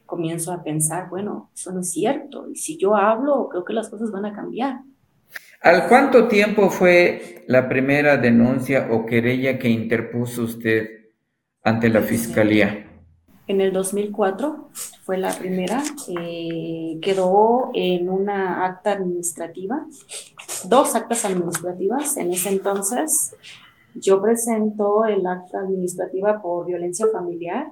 comienzo 0.04 0.52
a 0.52 0.62
pensar, 0.62 1.08
bueno, 1.08 1.50
eso 1.54 1.72
no 1.72 1.80
es 1.80 1.90
cierto. 1.90 2.50
Y 2.50 2.56
si 2.56 2.76
yo 2.76 2.94
hablo, 2.94 3.48
creo 3.48 3.64
que 3.64 3.72
las 3.72 3.88
cosas 3.88 4.10
van 4.10 4.26
a 4.26 4.34
cambiar. 4.34 4.80
¿Al 5.62 5.88
cuánto 5.88 6.28
tiempo 6.28 6.68
fue 6.68 7.46
la 7.48 7.66
primera 7.66 8.18
denuncia 8.18 8.88
o 8.90 9.06
querella 9.06 9.58
que 9.58 9.70
interpuso 9.70 10.42
usted 10.42 10.86
ante 11.62 11.88
la 11.88 12.02
fiscalía? 12.02 12.86
En 13.46 13.62
el 13.62 13.72
2004 13.72 14.68
fue 15.02 15.16
la 15.16 15.32
primera. 15.32 15.82
Eh, 16.08 16.98
quedó 17.00 17.70
en 17.72 18.10
una 18.10 18.66
acta 18.66 18.92
administrativa, 18.92 19.86
dos 20.64 20.94
actas 20.94 21.24
administrativas 21.24 22.18
en 22.18 22.32
ese 22.32 22.50
entonces. 22.50 23.34
Yo 24.00 24.22
presento 24.22 25.04
el 25.04 25.26
acta 25.26 25.60
administrativa 25.60 26.40
por 26.40 26.66
violencia 26.66 27.06
familiar 27.12 27.66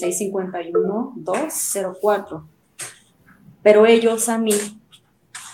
651-204. 0.00 2.44
Pero 3.62 3.86
ellos 3.86 4.28
a 4.28 4.36
mí, 4.38 4.52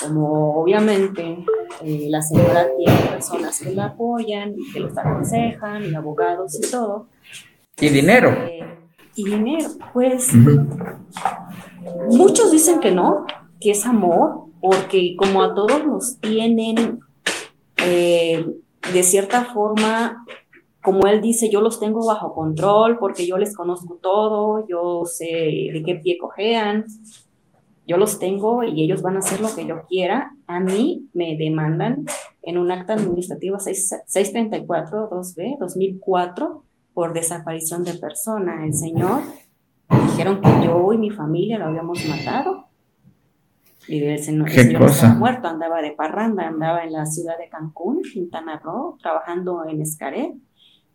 como 0.00 0.60
obviamente 0.60 1.46
eh, 1.82 2.08
la 2.10 2.20
señora 2.20 2.66
tiene 2.76 3.00
personas 3.08 3.58
que 3.60 3.72
la 3.72 3.86
apoyan 3.86 4.54
que 4.72 4.80
los 4.80 4.98
aconsejan, 4.98 5.84
y 5.84 5.94
abogados 5.94 6.58
y 6.62 6.70
todo. 6.70 7.06
Y 7.80 7.88
dinero. 7.88 8.28
Eh, 8.30 8.68
y 9.14 9.24
dinero, 9.24 9.70
pues 9.92 10.32
muchos 12.10 12.50
dicen 12.50 12.80
que 12.80 12.90
no, 12.90 13.24
que 13.60 13.70
es 13.70 13.86
amor, 13.86 14.46
porque 14.60 15.14
como 15.16 15.42
a 15.42 15.54
todos 15.54 15.86
nos 15.86 16.18
tienen 16.18 16.98
eh, 17.78 18.44
de 18.92 19.02
cierta 19.02 19.44
forma, 19.44 20.24
como 20.82 21.06
él 21.06 21.20
dice, 21.20 21.50
yo 21.50 21.60
los 21.60 21.78
tengo 21.78 22.04
bajo 22.06 22.34
control 22.34 22.98
porque 22.98 23.26
yo 23.26 23.38
les 23.38 23.54
conozco 23.54 23.98
todo, 24.02 24.66
yo 24.68 25.04
sé 25.04 25.70
de 25.72 25.82
qué 25.84 25.96
pie 25.96 26.18
cojean, 26.18 26.86
yo 27.86 27.96
los 27.96 28.18
tengo 28.18 28.64
y 28.64 28.82
ellos 28.82 29.02
van 29.02 29.16
a 29.16 29.20
hacer 29.20 29.40
lo 29.40 29.54
que 29.54 29.66
yo 29.66 29.82
quiera. 29.88 30.34
A 30.46 30.60
mí 30.60 31.08
me 31.14 31.36
demandan 31.36 32.04
en 32.42 32.58
un 32.58 32.70
acta 32.70 32.92
administrativa 32.94 33.58
634-2B 33.58 35.58
2004 35.58 36.64
por 36.94 37.12
desaparición 37.12 37.84
de 37.84 37.94
persona. 37.94 38.64
El 38.64 38.74
señor 38.74 39.22
dijeron 40.08 40.40
que 40.40 40.48
yo 40.64 40.92
y 40.92 40.98
mi 40.98 41.10
familia 41.10 41.58
lo 41.58 41.66
habíamos 41.66 42.04
matado 42.06 42.66
y 43.88 44.02
el 44.04 44.18
señor, 44.22 44.48
estaba 44.48 45.14
muerto, 45.14 45.48
andaba 45.48 45.82
de 45.82 45.90
parranda, 45.90 46.46
andaba 46.46 46.84
en 46.84 46.92
la 46.92 47.06
ciudad 47.06 47.36
de 47.38 47.48
Cancún, 47.48 48.02
Quintana 48.02 48.60
Roo, 48.62 48.96
trabajando 49.00 49.64
en 49.68 49.82
Escaret. 49.82 50.34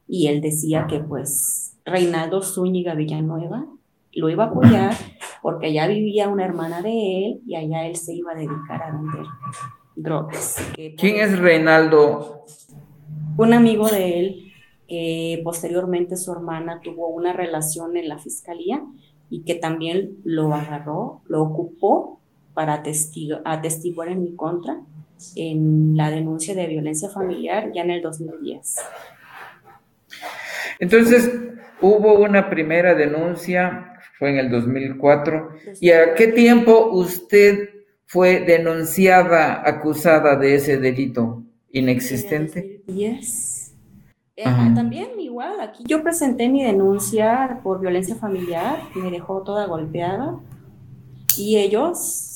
Y 0.08 0.28
él 0.28 0.40
decía 0.40 0.88
que 0.88 1.00
pues 1.00 1.78
Reinaldo 1.86 2.42
Zúñiga 2.42 2.96
Villanueva 2.96 3.66
lo 4.14 4.30
iba 4.30 4.46
a 4.46 4.48
apoyar 4.48 4.94
porque 5.42 5.68
allá 5.68 5.88
vivía 5.88 6.30
una 6.30 6.46
hermana 6.46 6.82
de 6.82 7.26
él 7.26 7.42
y 7.46 7.56
allá 7.56 7.86
él 7.86 7.96
se 7.98 8.14
iba 8.14 8.32
a 8.32 8.36
dedicar 8.36 8.82
a 8.82 8.92
vender 8.92 9.26
drogas. 9.96 10.56
¿Quién 10.76 11.18
es 11.18 11.38
Reinaldo? 11.38 12.46
Un 13.38 13.54
amigo 13.54 13.90
de 13.90 14.20
él 14.20 14.54
que 14.88 15.42
posteriormente 15.44 16.16
su 16.16 16.32
hermana 16.32 16.80
tuvo 16.82 17.10
una 17.10 17.34
relación 17.34 17.98
en 17.98 18.08
la 18.08 18.18
fiscalía 18.18 18.82
y 19.30 19.44
que 19.44 19.56
también 19.56 20.18
lo 20.24 20.54
agarró, 20.54 21.22
lo 21.26 21.44
ocupó 21.44 22.17
para 22.58 22.82
atestiguar 23.46 24.10
en 24.10 24.24
mi 24.24 24.36
contra 24.36 24.82
en 25.36 25.96
la 25.96 26.10
denuncia 26.10 26.56
de 26.56 26.66
violencia 26.66 27.08
familiar 27.08 27.72
ya 27.72 27.84
en 27.84 27.92
el 27.92 28.02
2010. 28.02 28.78
Entonces, 30.80 31.32
hubo 31.82 32.16
una 32.16 32.50
primera 32.50 32.96
denuncia, 32.96 33.94
fue 34.18 34.32
en 34.32 34.40
el 34.40 34.50
2004, 34.50 35.50
¿y 35.80 35.92
a 35.92 36.16
qué 36.16 36.30
tiempo 36.30 36.90
usted 36.94 37.70
fue 38.08 38.40
denunciada, 38.40 39.62
acusada 39.64 40.36
de 40.36 40.56
ese 40.56 40.80
delito 40.80 41.44
inexistente? 41.70 42.60
En 42.60 42.66
el 42.66 42.78
2010. 42.88 43.76
Eh, 44.36 44.44
también 44.74 45.20
igual, 45.20 45.62
aquí 45.62 45.84
yo 45.86 46.02
presenté 46.02 46.50
mi 46.50 46.64
denuncia 46.64 47.60
por 47.62 47.80
violencia 47.80 48.16
familiar, 48.16 48.80
me 48.96 49.12
dejó 49.12 49.44
toda 49.44 49.68
golpeada 49.68 50.40
y 51.38 51.58
ellos 51.58 52.27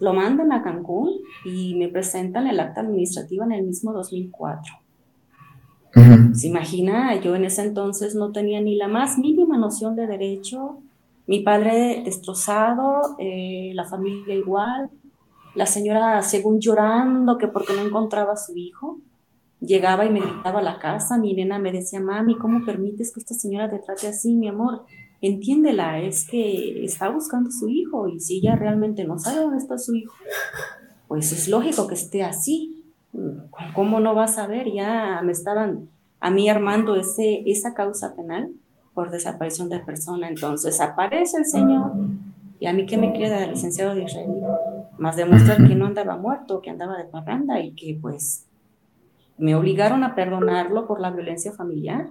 lo 0.00 0.12
mandan 0.12 0.52
a 0.52 0.62
Cancún 0.62 1.10
y 1.44 1.74
me 1.76 1.88
presentan 1.88 2.46
el 2.46 2.58
acta 2.58 2.80
administrativa 2.80 3.44
en 3.44 3.52
el 3.52 3.62
mismo 3.64 3.92
2004. 3.92 4.74
Se 6.34 6.46
imagina, 6.46 7.20
yo 7.20 7.34
en 7.34 7.44
ese 7.44 7.62
entonces 7.62 8.14
no 8.14 8.32
tenía 8.32 8.60
ni 8.60 8.76
la 8.76 8.88
más 8.88 9.18
mínima 9.18 9.58
noción 9.58 9.96
de 9.96 10.06
derecho, 10.06 10.78
mi 11.26 11.40
padre 11.40 12.02
destrozado, 12.04 13.16
eh, 13.18 13.72
la 13.74 13.84
familia 13.84 14.34
igual, 14.34 14.90
la 15.54 15.66
señora 15.66 16.22
según 16.22 16.60
llorando 16.60 17.38
que 17.38 17.48
porque 17.48 17.74
no 17.74 17.82
encontraba 17.82 18.34
a 18.34 18.36
su 18.36 18.56
hijo 18.56 18.98
llegaba 19.60 20.06
y 20.06 20.10
me 20.10 20.20
gritaba 20.20 20.60
a 20.60 20.62
la 20.62 20.78
casa, 20.78 21.18
mi 21.18 21.34
nena 21.34 21.58
me 21.58 21.72
decía, 21.72 22.00
mami, 22.00 22.36
¿cómo 22.36 22.64
permites 22.64 23.12
que 23.12 23.20
esta 23.20 23.34
señora 23.34 23.68
te 23.68 23.78
trate 23.78 24.08
así, 24.08 24.34
mi 24.34 24.48
amor? 24.48 24.84
Entiéndela, 25.22 26.00
es 26.00 26.26
que 26.26 26.84
está 26.84 27.10
buscando 27.10 27.50
su 27.50 27.68
hijo 27.68 28.08
y 28.08 28.20
si 28.20 28.38
ella 28.38 28.56
realmente 28.56 29.04
no 29.04 29.18
sabe 29.18 29.40
dónde 29.40 29.58
está 29.58 29.76
su 29.76 29.94
hijo, 29.94 30.14
pues 31.08 31.32
es 31.32 31.48
lógico 31.48 31.86
que 31.86 31.94
esté 31.94 32.22
así. 32.22 32.84
¿Cómo 33.74 34.00
no 34.00 34.14
va 34.14 34.24
a 34.24 34.28
saber? 34.28 34.72
Ya 34.72 35.20
me 35.22 35.32
estaban 35.32 35.88
a 36.20 36.30
mí 36.30 36.48
armando 36.48 36.96
ese, 36.96 37.42
esa 37.46 37.74
causa 37.74 38.14
penal 38.14 38.50
por 38.94 39.10
desaparición 39.10 39.68
de 39.68 39.80
persona. 39.80 40.28
Entonces 40.28 40.80
aparece 40.80 41.38
el 41.38 41.46
Señor 41.46 41.92
y 42.58 42.66
a 42.66 42.72
mí 42.72 42.86
qué 42.86 42.98
me 42.98 43.12
queda, 43.12 43.46
licenciado 43.46 43.94
de 43.94 44.04
Israel, 44.04 44.30
más 44.98 45.16
demostrar 45.16 45.66
que 45.66 45.74
no 45.74 45.86
andaba 45.86 46.16
muerto, 46.16 46.60
que 46.60 46.70
andaba 46.70 46.98
de 46.98 47.04
parranda 47.04 47.58
y 47.60 47.72
que 47.72 47.98
pues 48.00 48.46
me 49.38 49.54
obligaron 49.54 50.04
a 50.04 50.14
perdonarlo 50.14 50.86
por 50.86 51.00
la 51.00 51.10
violencia 51.10 51.52
familiar. 51.52 52.08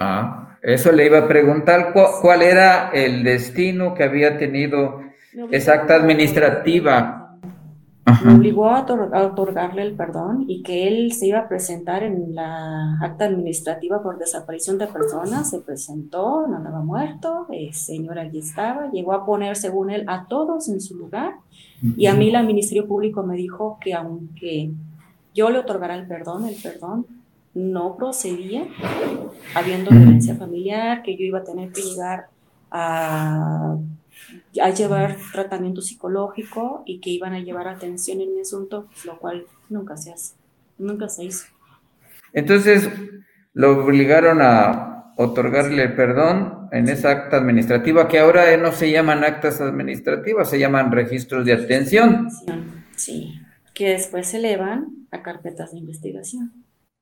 Ah, 0.00 0.56
eso 0.62 0.92
le 0.92 1.06
iba 1.06 1.18
a 1.18 1.28
preguntar, 1.28 1.92
¿cuál, 2.22 2.42
era 2.42 2.90
el 2.90 3.24
destino 3.24 3.94
que 3.94 4.04
había 4.04 4.38
tenido 4.38 5.00
esa 5.50 5.74
acta 5.74 5.94
administrativa? 5.96 7.18
Me 8.24 8.34
obligó 8.34 8.70
a, 8.70 8.80
otorgarle 8.82 9.82
el 9.82 9.94
perdón 9.94 10.46
y 10.48 10.62
que 10.62 10.88
él 10.88 11.12
se 11.12 11.26
iba 11.26 11.40
a 11.40 11.48
presentar 11.48 12.02
en 12.02 12.34
la 12.34 12.98
acta 13.00 13.26
administrativa 13.26 14.02
por 14.02 14.18
desaparición 14.18 14.78
de 14.78 14.86
personas. 14.86 15.50
Se 15.50 15.60
presentó, 15.60 16.46
no 16.46 16.56
andaba 16.56 16.80
muerto, 16.80 17.46
el 17.50 17.74
señor 17.74 18.18
allí 18.18 18.38
estaba, 18.38 18.90
llegó 18.90 19.12
a 19.12 19.26
poner, 19.26 19.56
según 19.56 19.90
él, 19.90 20.04
a 20.06 20.26
todos 20.26 20.68
en 20.68 20.80
su 20.80 20.96
lugar. 20.96 21.34
Y 21.96 22.06
a 22.06 22.14
mí, 22.14 22.34
el 22.34 22.46
Ministerio 22.46 22.88
Público 22.88 23.22
me 23.22 23.36
dijo 23.36 23.78
que 23.80 23.94
aunque 23.94 24.70
yo 25.34 25.50
le 25.50 25.58
otorgará 25.58 25.94
el 25.94 26.06
perdón, 26.06 26.46
el 26.46 26.56
perdón 26.60 27.06
no 27.58 27.96
procedía, 27.96 28.66
habiendo 29.54 29.90
violencia 29.90 30.36
familiar, 30.36 31.02
que 31.02 31.16
yo 31.16 31.24
iba 31.24 31.40
a 31.40 31.44
tener 31.44 31.72
que 31.72 31.82
llegar 31.82 32.28
a, 32.70 33.76
a, 34.62 34.70
llevar 34.70 35.16
tratamiento 35.32 35.80
psicológico 35.80 36.82
y 36.86 37.00
que 37.00 37.10
iban 37.10 37.32
a 37.32 37.40
llevar 37.40 37.66
atención 37.66 38.20
en 38.20 38.34
mi 38.34 38.42
asunto, 38.42 38.86
lo 39.04 39.18
cual 39.18 39.46
nunca 39.68 39.96
se 39.96 40.12
hace, 40.12 40.34
nunca 40.78 41.08
se 41.08 41.24
hizo. 41.24 41.46
Entonces, 42.32 42.88
lo 43.54 43.84
obligaron 43.84 44.40
a 44.40 45.14
otorgarle 45.16 45.82
el 45.82 45.96
perdón 45.96 46.68
en 46.70 46.88
esa 46.88 47.10
acta 47.10 47.38
administrativa, 47.38 48.06
que 48.06 48.20
ahora 48.20 48.56
no 48.56 48.70
se 48.70 48.92
llaman 48.92 49.24
actas 49.24 49.60
administrativas, 49.60 50.48
se 50.48 50.60
llaman 50.60 50.92
registros 50.92 51.44
de 51.44 51.54
atención. 51.54 52.28
Sí 52.94 53.34
que 53.78 53.90
después 53.90 54.26
se 54.26 54.38
elevan 54.38 55.06
a 55.12 55.22
carpetas 55.22 55.70
de 55.70 55.78
investigación. 55.78 56.52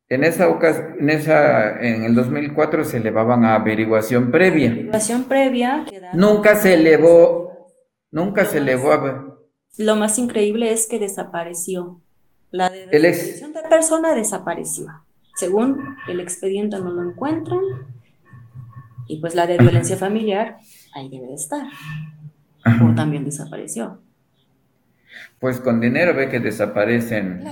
En 0.09 0.23
esa 0.23 0.49
ocasión, 0.49 0.97
en 1.01 1.11
esa, 1.11 1.81
en 1.81 2.05
el 2.05 2.15
2004 2.15 2.85
se 2.85 2.99
elevaban 2.99 3.45
a 3.45 3.57
averiguación 3.57 4.31
previa. 4.31 4.71
Averiguación 4.71 5.25
previa. 5.25 5.85
Nunca 6.15 6.55
se 6.55 6.75
elevó, 6.75 7.73
nunca 8.11 8.45
se 8.45 8.59
elevó 8.59 8.93
a... 8.93 9.39
Lo 9.79 9.97
más 9.97 10.19
increíble 10.19 10.73
es 10.73 10.87
que 10.87 10.99
desapareció. 10.99 12.01
La 12.51 12.71
de 12.71 12.87
desaparición 12.87 13.53
de 13.53 13.63
persona 13.63 14.15
desapareció. 14.15 14.87
Según 15.35 15.97
el 16.09 16.21
expediente 16.21 16.79
no 16.79 16.93
lo 16.93 17.11
encuentran 17.11 17.61
y 19.09 19.21
pues 19.21 19.35
la 19.35 19.47
de 19.47 19.59
violencia 19.59 19.97
familiar 19.97 20.59
ahí 20.95 21.09
debe 21.09 21.27
de 21.27 21.35
estar. 21.35 21.67
O 22.83 22.95
también 22.95 23.25
desapareció 23.25 24.01
pues 25.39 25.61
con 25.61 25.81
dinero 25.81 26.15
ve 26.15 26.29
que 26.29 26.41
desaparecen 26.41 27.45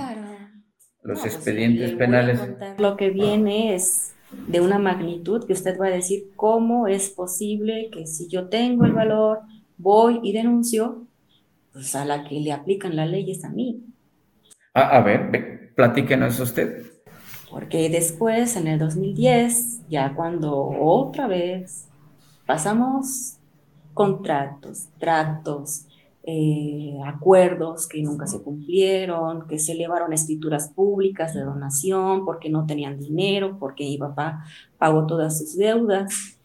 los 1.05 1.19
pues, 1.21 1.35
expedientes 1.35 1.93
penales. 1.93 2.39
Lo 2.77 2.97
que 2.97 3.11
viene 3.11 3.75
es 3.75 4.13
de 4.47 4.59
una 4.59 4.79
magnitud 4.79 5.45
que 5.45 5.53
usted 5.53 5.79
va 5.79 5.87
a 5.87 5.91
decir, 5.91 6.31
¿cómo 6.35 6.87
es 6.87 7.09
posible 7.09 7.89
que 7.91 8.07
si 8.07 8.27
yo 8.27 8.49
tengo 8.49 8.85
el 8.85 8.93
valor, 8.93 9.39
voy 9.77 10.19
y 10.23 10.33
denuncio, 10.33 11.05
pues 11.71 11.95
a 11.95 12.05
la 12.05 12.23
que 12.23 12.39
le 12.39 12.51
aplican 12.51 12.95
la 12.95 13.05
ley 13.05 13.29
es 13.31 13.45
a 13.45 13.49
mí? 13.49 13.81
a 14.73 14.99
ver, 14.99 15.71
platíquenos 15.73 16.37
usted. 16.41 16.85
Porque 17.49 17.89
después, 17.89 18.57
en 18.57 18.67
el 18.67 18.79
2010, 18.79 19.87
ya 19.87 20.13
cuando 20.13 20.53
otra 20.53 21.27
vez 21.27 21.87
pasamos 22.45 23.37
contratos, 23.93 24.89
tratos, 24.99 25.84
eh, 26.27 26.97
acuerdos 27.05 27.87
que 27.87 28.01
nunca 28.01 28.25
se 28.25 28.41
cumplieron, 28.41 29.47
que 29.47 29.59
se 29.59 29.73
elevaron 29.73 30.11
escrituras 30.11 30.71
públicas 30.73 31.35
de 31.35 31.41
donación 31.41 32.25
porque 32.25 32.49
no 32.49 32.65
tenían 32.65 32.97
dinero, 32.97 33.57
porque 33.59 33.83
mi 33.83 33.99
papá 33.99 34.43
pagó 34.79 35.05
todas 35.05 35.37
sus 35.37 35.55
deudas. 35.55 36.39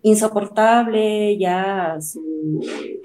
Insoportable 0.00 1.36
ya 1.36 1.98
su 2.00 2.60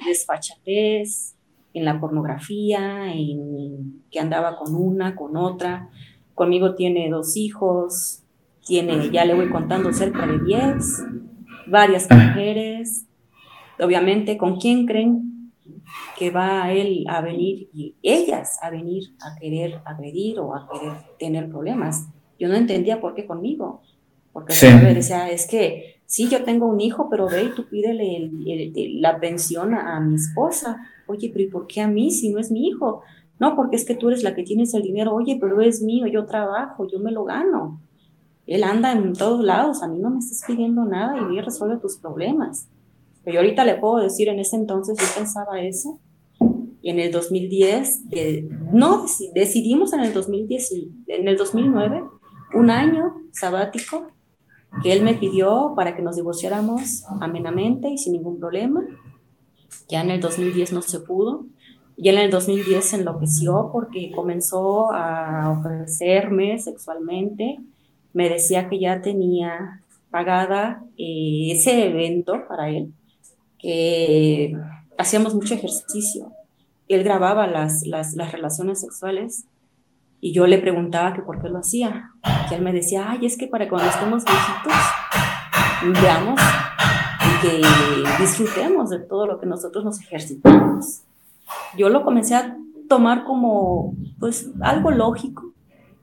desfachatez 0.06 1.36
en 1.74 1.84
la 1.84 2.00
pornografía, 2.00 3.14
en 3.14 4.04
que 4.10 4.22
andaba 4.22 4.56
con 4.56 4.74
una, 4.74 5.18
con 5.18 5.36
otra. 5.36 5.90
Conmigo 6.34 6.76
tiene 6.76 7.10
dos 7.10 7.36
hijos, 7.36 8.24
tiene, 8.66 9.12
ya 9.12 9.26
le 9.26 9.34
voy 9.34 9.50
contando, 9.50 9.92
cerca 9.92 10.26
de 10.26 10.40
10, 10.40 11.04
varias 11.68 12.10
mujeres. 12.10 13.06
Obviamente, 13.80 14.38
¿con 14.38 14.58
quién 14.60 14.86
creen 14.86 15.37
que 16.18 16.32
va 16.32 16.64
a 16.64 16.74
él 16.74 17.06
a 17.08 17.22
venir 17.22 17.70
y 17.74 17.96
ellas 18.02 18.58
a 18.62 18.70
venir 18.70 19.16
a 19.22 19.36
querer 19.40 19.82
agredir 19.86 20.40
o 20.40 20.56
a 20.56 20.68
querer 20.68 20.94
tener 21.20 21.50
problemas. 21.50 22.08
Yo 22.40 22.48
no 22.48 22.56
entendía 22.56 23.02
por 23.02 23.16
qué 23.16 23.26
conmigo, 23.26 23.82
porque 24.34 24.54
me 24.82 24.94
decía, 24.94 25.30
es 25.30 25.48
que 25.48 26.02
sí, 26.06 26.28
yo 26.30 26.44
tengo 26.44 26.68
un 26.68 26.80
hijo, 26.80 27.10
pero 27.10 27.28
ve 27.28 27.46
y 27.46 27.56
tú 27.56 27.68
pídele 27.68 28.32
la 29.00 29.20
pensión 29.20 29.74
a, 29.74 30.00
mi 30.00 30.16
esposa. 30.16 30.78
Oye, 31.08 31.30
pero 31.32 31.44
¿y 31.44 31.48
por 31.48 31.68
qué 31.68 31.82
a 31.82 31.88
mí 31.88 32.12
si 32.12 32.32
no 32.32 32.40
es 32.40 32.52
mi 32.52 32.68
hijo? 32.68 33.02
No, 33.40 33.56
porque 33.56 33.76
es 33.76 33.86
que 33.86 33.96
tú 33.96 34.10
eres 34.10 34.24
la 34.24 34.36
que 34.36 34.44
tienes 34.44 34.74
el 34.74 34.84
dinero. 34.84 35.14
Oye, 35.14 35.38
pero 35.40 35.62
es 35.62 35.82
mío, 35.82 36.08
yo 36.08 36.26
trabajo, 36.26 36.88
yo 36.88 37.00
me 37.00 37.12
lo 37.12 37.24
gano. 37.24 37.80
Él 38.46 38.64
anda 38.64 38.94
en 38.94 39.14
todos 39.14 39.44
lados, 39.44 39.84
a 39.84 39.88
mí 39.88 40.00
no 40.00 40.10
me 40.10 40.20
estás 40.20 40.44
pidiendo 40.48 40.86
nada 40.86 41.16
y 41.32 41.42
resuelve 41.42 41.78
tus 41.78 41.98
problemas. 41.98 42.68
Pero 43.28 43.42
yo 43.42 43.42
ahorita 43.42 43.66
le 43.66 43.76
puedo 43.76 43.98
decir, 43.98 44.30
en 44.30 44.40
ese 44.40 44.56
entonces 44.56 44.98
yo 44.98 45.06
pensaba 45.14 45.60
eso. 45.60 46.00
Y 46.82 46.92
en 46.92 46.98
el 46.98 47.12
2010, 47.12 48.04
no, 48.72 49.06
decidimos 49.34 49.92
en 49.92 50.00
el 50.00 50.14
2010, 50.14 50.72
en 51.08 51.28
el 51.28 51.36
2009, 51.36 52.06
un 52.54 52.70
año 52.70 53.16
sabático 53.34 54.08
que 54.82 54.94
él 54.94 55.04
me 55.04 55.14
pidió 55.14 55.74
para 55.76 55.94
que 55.94 56.02
nos 56.02 56.16
divorciáramos 56.16 57.04
amenamente 57.20 57.90
y 57.90 57.98
sin 57.98 58.14
ningún 58.14 58.40
problema. 58.40 58.86
Ya 59.90 60.04
en 60.04 60.12
el 60.12 60.22
2010 60.22 60.72
no 60.72 60.82
se 60.82 61.02
pudo. 61.02 61.48
Y 61.98 62.08
en 62.08 62.20
el 62.20 62.32
2010 62.32 62.86
se 62.86 62.96
enloqueció 62.96 63.72
porque 63.74 64.10
comenzó 64.16 64.94
a 64.94 65.52
ofrecerme 65.52 66.60
sexualmente. 66.60 67.60
Me 68.14 68.30
decía 68.30 68.70
que 68.70 68.80
ya 68.80 69.02
tenía 69.02 69.82
pagada 70.12 70.86
eh, 70.98 71.50
ese 71.52 71.88
evento 71.88 72.48
para 72.48 72.70
él 72.70 72.94
que 73.60 74.56
hacíamos 74.98 75.34
mucho 75.36 75.54
ejercicio 75.54 76.32
él 76.88 77.04
grababa 77.04 77.48
las, 77.48 77.86
las, 77.86 78.14
las, 78.14 78.32
relaciones 78.32 78.80
sexuales 78.80 79.46
y 80.22 80.34
yo 80.34 80.48
le 80.48 80.58
preguntaba 80.58 81.14
que 81.14 81.22
por 81.22 81.42
qué 81.42 81.50
lo 81.50 81.60
hacía. 81.60 82.12
Y 82.50 82.54
él 82.54 82.62
me 82.62 82.74
decía, 82.74 83.08
ay, 83.10 83.26
es 83.26 83.38
que 83.38 83.48
para 83.48 83.68
cuando 83.70 83.90
estemos 83.90 84.24
viejitos, 84.24 86.02
veamos 86.02 86.40
y 87.22 87.48
que 87.48 87.62
disfrutemos 88.20 88.90
de 88.90 89.00
todo 89.00 89.28
lo 89.28 89.40
que 89.40 89.46
nosotros 89.46 89.84
nos 89.84 90.00
ejercitamos. 90.02 91.02
Yo 91.78 91.90
lo 91.90 92.04
comencé 92.04 92.36
a 92.36 92.58
tomar 92.90 93.26
como 93.26 93.94
pues 94.20 94.50
algo 94.62 94.92
lógico 94.92 95.52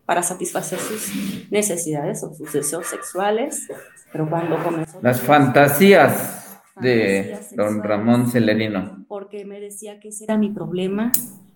para 0.05 0.23
satisfacer 0.23 0.79
sus 0.79 1.51
necesidades 1.51 2.23
o 2.23 2.35
sus 2.35 2.53
deseos 2.53 2.87
sexuales, 2.87 3.69
pero 4.13 4.29
cuando 4.29 4.63
comenzó... 4.63 4.99
Las 5.01 5.21
fantasías 5.21 6.44
de 6.81 7.39
don 7.57 7.83
Ramón 7.83 8.31
Celerino. 8.31 9.05
Porque 9.09 9.45
me 9.45 9.61
decía 9.61 10.01
que 10.01 10.09
ese 10.09 10.25
era 10.25 10.37
mi 10.37 10.51
problema, 10.51 11.13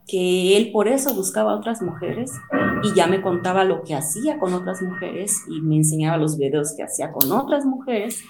que 0.07 0.57
él 0.57 0.71
por 0.73 0.89
eso 0.89 1.15
buscaba 1.15 1.53
a 1.53 1.57
otras 1.57 1.83
mujeres 1.83 2.33
y 2.83 2.95
ya 2.95 3.07
me 3.07 3.21
contaba 3.21 3.65
lo 3.65 3.83
que 3.83 3.95
hacía 3.95 4.39
con 4.39 4.55
otras 4.55 4.81
mujeres 4.83 5.43
y 5.49 5.61
me 5.61 5.77
enseñaba 5.77 6.17
los 6.17 6.39
videos 6.39 6.75
que 6.77 6.83
hacía 6.83 7.13
con 7.13 7.31
otras 7.33 7.67
mujeres 7.67 8.25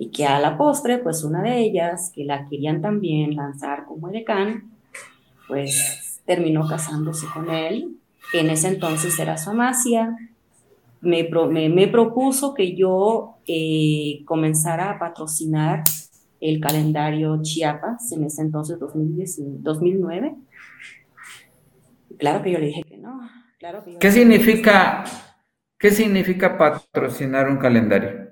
y 0.00 0.10
que 0.10 0.26
a 0.26 0.38
la 0.38 0.56
postre, 0.56 0.98
pues 0.98 1.24
una 1.24 1.42
de 1.42 1.58
ellas, 1.58 2.12
que 2.14 2.24
la 2.24 2.46
querían 2.46 2.80
también 2.80 3.34
lanzar 3.34 3.84
como 3.84 4.08
edecán, 4.08 4.70
pues 5.48 6.20
terminó 6.24 6.68
casándose 6.68 7.26
con 7.34 7.50
él. 7.50 7.96
En 8.32 8.48
ese 8.50 8.68
entonces 8.68 9.18
era 9.18 9.36
su 9.36 9.50
amacia. 9.50 10.16
Me, 11.00 11.28
me, 11.68 11.88
propuso 11.88 12.54
que 12.54 12.74
yo 12.74 13.38
eh, 13.46 14.22
comenzara 14.24 14.90
a 14.90 14.98
patrocinar 14.98 15.84
el 16.40 16.60
calendario 16.60 17.40
Chiapas, 17.42 18.12
en 18.12 18.24
ese 18.24 18.42
entonces 18.42 18.78
2010, 18.78 19.62
2009. 19.62 20.36
Claro 22.18 22.42
que 22.42 22.52
yo 22.52 22.58
le 22.58 22.66
dije 22.66 22.82
que 22.82 22.98
no. 22.98 23.20
Claro 23.58 23.84
que 23.84 23.98
¿Qué, 23.98 24.12
significa, 24.12 25.04
¿Qué 25.78 25.90
significa 25.90 26.58
patrocinar 26.58 27.48
un 27.48 27.58
calendario? 27.58 28.27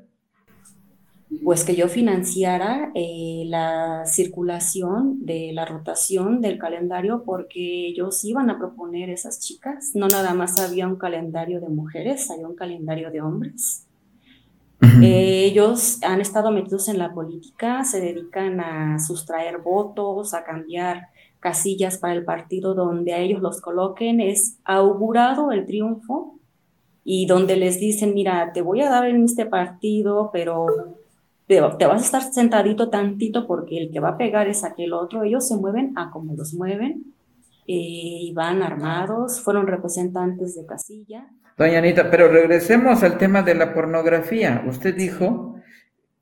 Pues 1.47 1.63
que 1.63 1.77
yo 1.77 1.87
financiara 1.87 2.91
eh, 2.97 3.45
la 3.47 4.03
circulación 4.05 5.25
de 5.25 5.53
la 5.53 5.65
rotación 5.65 6.41
del 6.41 6.59
calendario 6.59 7.23
porque 7.25 7.87
ellos 7.87 8.25
iban 8.25 8.51
a 8.51 8.59
proponer 8.59 9.11
esas 9.11 9.39
chicas. 9.39 9.93
No 9.95 10.09
nada 10.09 10.35
más 10.35 10.59
había 10.59 10.89
un 10.89 10.97
calendario 10.97 11.61
de 11.61 11.69
mujeres, 11.69 12.29
había 12.33 12.49
un 12.49 12.57
calendario 12.57 13.13
de 13.13 13.21
hombres. 13.21 13.87
Eh, 15.01 15.45
ellos 15.45 16.03
han 16.03 16.21
estado 16.21 16.51
metidos 16.51 16.89
en 16.89 16.99
la 16.99 17.15
política, 17.15 17.85
se 17.85 18.01
dedican 18.01 18.59
a 18.59 18.99
sustraer 18.99 19.59
votos, 19.59 20.35
a 20.35 20.43
cambiar 20.43 21.11
casillas 21.39 21.99
para 21.99 22.15
el 22.15 22.25
partido 22.25 22.75
donde 22.75 23.13
a 23.13 23.21
ellos 23.21 23.41
los 23.41 23.61
coloquen. 23.61 24.21
Es 24.21 24.59
augurado 24.65 25.53
el 25.53 25.65
triunfo 25.65 26.41
y 27.05 27.27
donde 27.27 27.55
les 27.55 27.79
dicen, 27.79 28.15
mira, 28.15 28.51
te 28.53 28.63
voy 28.63 28.81
a 28.81 28.91
dar 28.91 29.07
en 29.07 29.23
este 29.23 29.47
partido, 29.47 30.31
pero 30.33 30.97
te, 31.47 31.61
vas 31.61 31.81
a 31.81 31.97
estar 31.97 32.23
sentadito 32.23 32.91
tantito 32.91 33.47
porque 33.47 33.79
el 33.79 33.91
que 33.91 34.01
va 34.01 34.11
a 34.11 34.19
pegar 34.19 34.49
es 34.49 34.65
aquel 34.65 34.93
otro. 34.93 35.23
Ellos 35.23 35.47
se 35.47 35.57
mueven 35.57 35.93
a 35.97 36.11
como 36.11 36.35
los 36.35 36.55
mueven 36.55 37.15
eh, 37.67 38.29
y 38.29 38.33
van 38.33 38.63
armados, 38.63 39.41
fueron 39.41 39.67
representantes 39.67 40.57
de 40.57 40.67
casilla. 40.67 41.29
Doña 41.57 41.79
Anita, 41.79 42.11
pero 42.11 42.29
regresemos 42.29 43.03
al 43.03 43.17
tema 43.17 43.43
de 43.43 43.55
la 43.55 43.73
pornografía. 43.73 44.65
Usted 44.69 44.95
dijo 44.95 45.57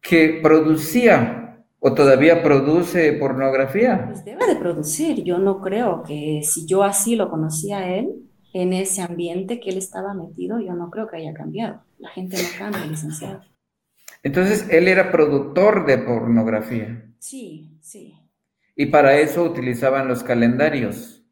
que 0.01 0.41
producía 0.43 1.65
o 1.81 1.93
todavía 1.93 2.43
produce 2.43 3.15
pornografía. 3.15 4.07
Pues 4.07 4.25
debe 4.25 4.47
de 4.47 4.57
producir. 4.57 5.25
Yo 5.25 5.39
no 5.39 5.61
creo 5.61 6.03
que 6.03 6.41
si 6.43 6.67
yo 6.67 6.83
así 6.83 7.17
lo 7.17 7.31
conocía 7.31 7.79
a 7.79 7.95
él, 7.95 8.11
en 8.53 8.73
ese 8.73 9.03
ambiente 9.03 9.59
que 9.59 9.71
él 9.71 9.79
estaba 9.79 10.15
metido, 10.15 10.61
yo 10.61 10.75
no 10.75 10.89
creo 10.89 11.09
que 11.09 11.17
haya 11.17 11.35
cambiado. 11.35 11.83
La 11.99 12.11
gente 12.11 12.37
no 12.37 12.49
cambia, 12.57 12.87
licenciado. 12.87 13.41
Entonces, 14.25 14.67
él 14.71 14.89
era 14.89 15.13
productor 15.13 15.85
de 15.85 15.99
pornografía. 15.99 17.05
Sí, 17.19 17.77
sí. 17.81 18.15
Y 18.75 18.87
para 18.87 19.19
eso 19.21 19.45
utilizaban 19.45 20.09
los 20.09 20.25
calendarios. 20.25 21.23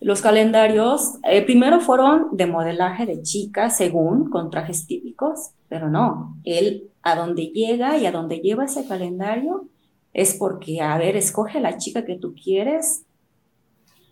Los 0.00 0.22
calendarios 0.22 1.18
eh, 1.24 1.42
primero 1.42 1.80
fueron 1.80 2.28
de 2.32 2.46
modelaje 2.46 3.04
de 3.04 3.22
chicas, 3.22 3.76
según, 3.76 4.30
con 4.30 4.50
trajes 4.50 4.86
típicos, 4.86 5.50
pero 5.68 5.90
no, 5.90 6.38
él 6.44 6.90
a 7.02 7.16
donde 7.16 7.48
llega 7.48 7.98
y 7.98 8.06
a 8.06 8.12
donde 8.12 8.38
lleva 8.38 8.64
ese 8.64 8.86
calendario 8.86 9.68
es 10.14 10.34
porque, 10.34 10.80
a 10.80 10.96
ver, 10.96 11.16
escoge 11.16 11.60
la 11.60 11.76
chica 11.76 12.06
que 12.06 12.16
tú 12.16 12.34
quieres 12.34 13.04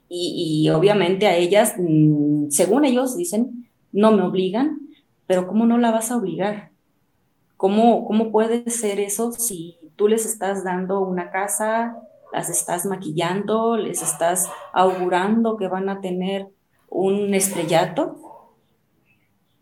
y, 0.09 0.65
y 0.67 0.71
obviamente 0.71 1.27
a 1.27 1.37
ellas, 1.37 1.75
mm, 1.79 2.51
según 2.51 2.85
ellos 2.85 3.17
dicen, 3.17 3.71
no 3.93 4.13
me 4.13 4.23
obligan, 4.23 4.81
pero 5.27 5.47
¿cómo 5.47 5.65
no 5.65 5.79
la 5.79 5.91
vas 5.91 6.11
a 6.11 6.17
obligar? 6.17 6.76
¿Cómo, 7.57 8.07
¿Cómo 8.07 8.31
puede 8.31 8.69
ser 8.71 9.01
eso 9.01 9.33
si 9.33 9.79
tú 9.97 10.09
les 10.09 10.27
estás 10.27 10.63
dando 10.63 11.01
una 11.01 11.31
casa, 11.31 11.97
las 12.33 12.51
estás 12.51 12.85
maquillando, 12.85 13.77
les 13.77 14.03
estás 14.03 14.49
augurando 14.73 15.57
que 15.57 15.69
van 15.69 15.89
a 15.89 16.01
tener 16.01 16.49
un 16.89 17.33
estrellato 17.35 18.17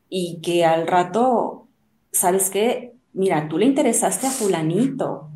y 0.09 0.41
que 0.41 0.65
al 0.65 0.87
rato, 0.87 1.69
¿sabes 2.13 2.51
qué? 2.51 2.95
Mira, 3.13 3.49
tú 3.49 3.59
le 3.59 3.67
interesaste 3.67 4.27
a 4.27 4.31
fulanito, 4.31 5.29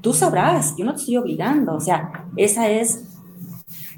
tú 0.00 0.12
sabrás, 0.12 0.76
yo 0.76 0.84
no 0.84 0.94
te 0.94 1.00
estoy 1.00 1.16
obligando, 1.16 1.74
o 1.74 1.80
sea, 1.80 2.26
esa 2.36 2.68
es 2.68 3.04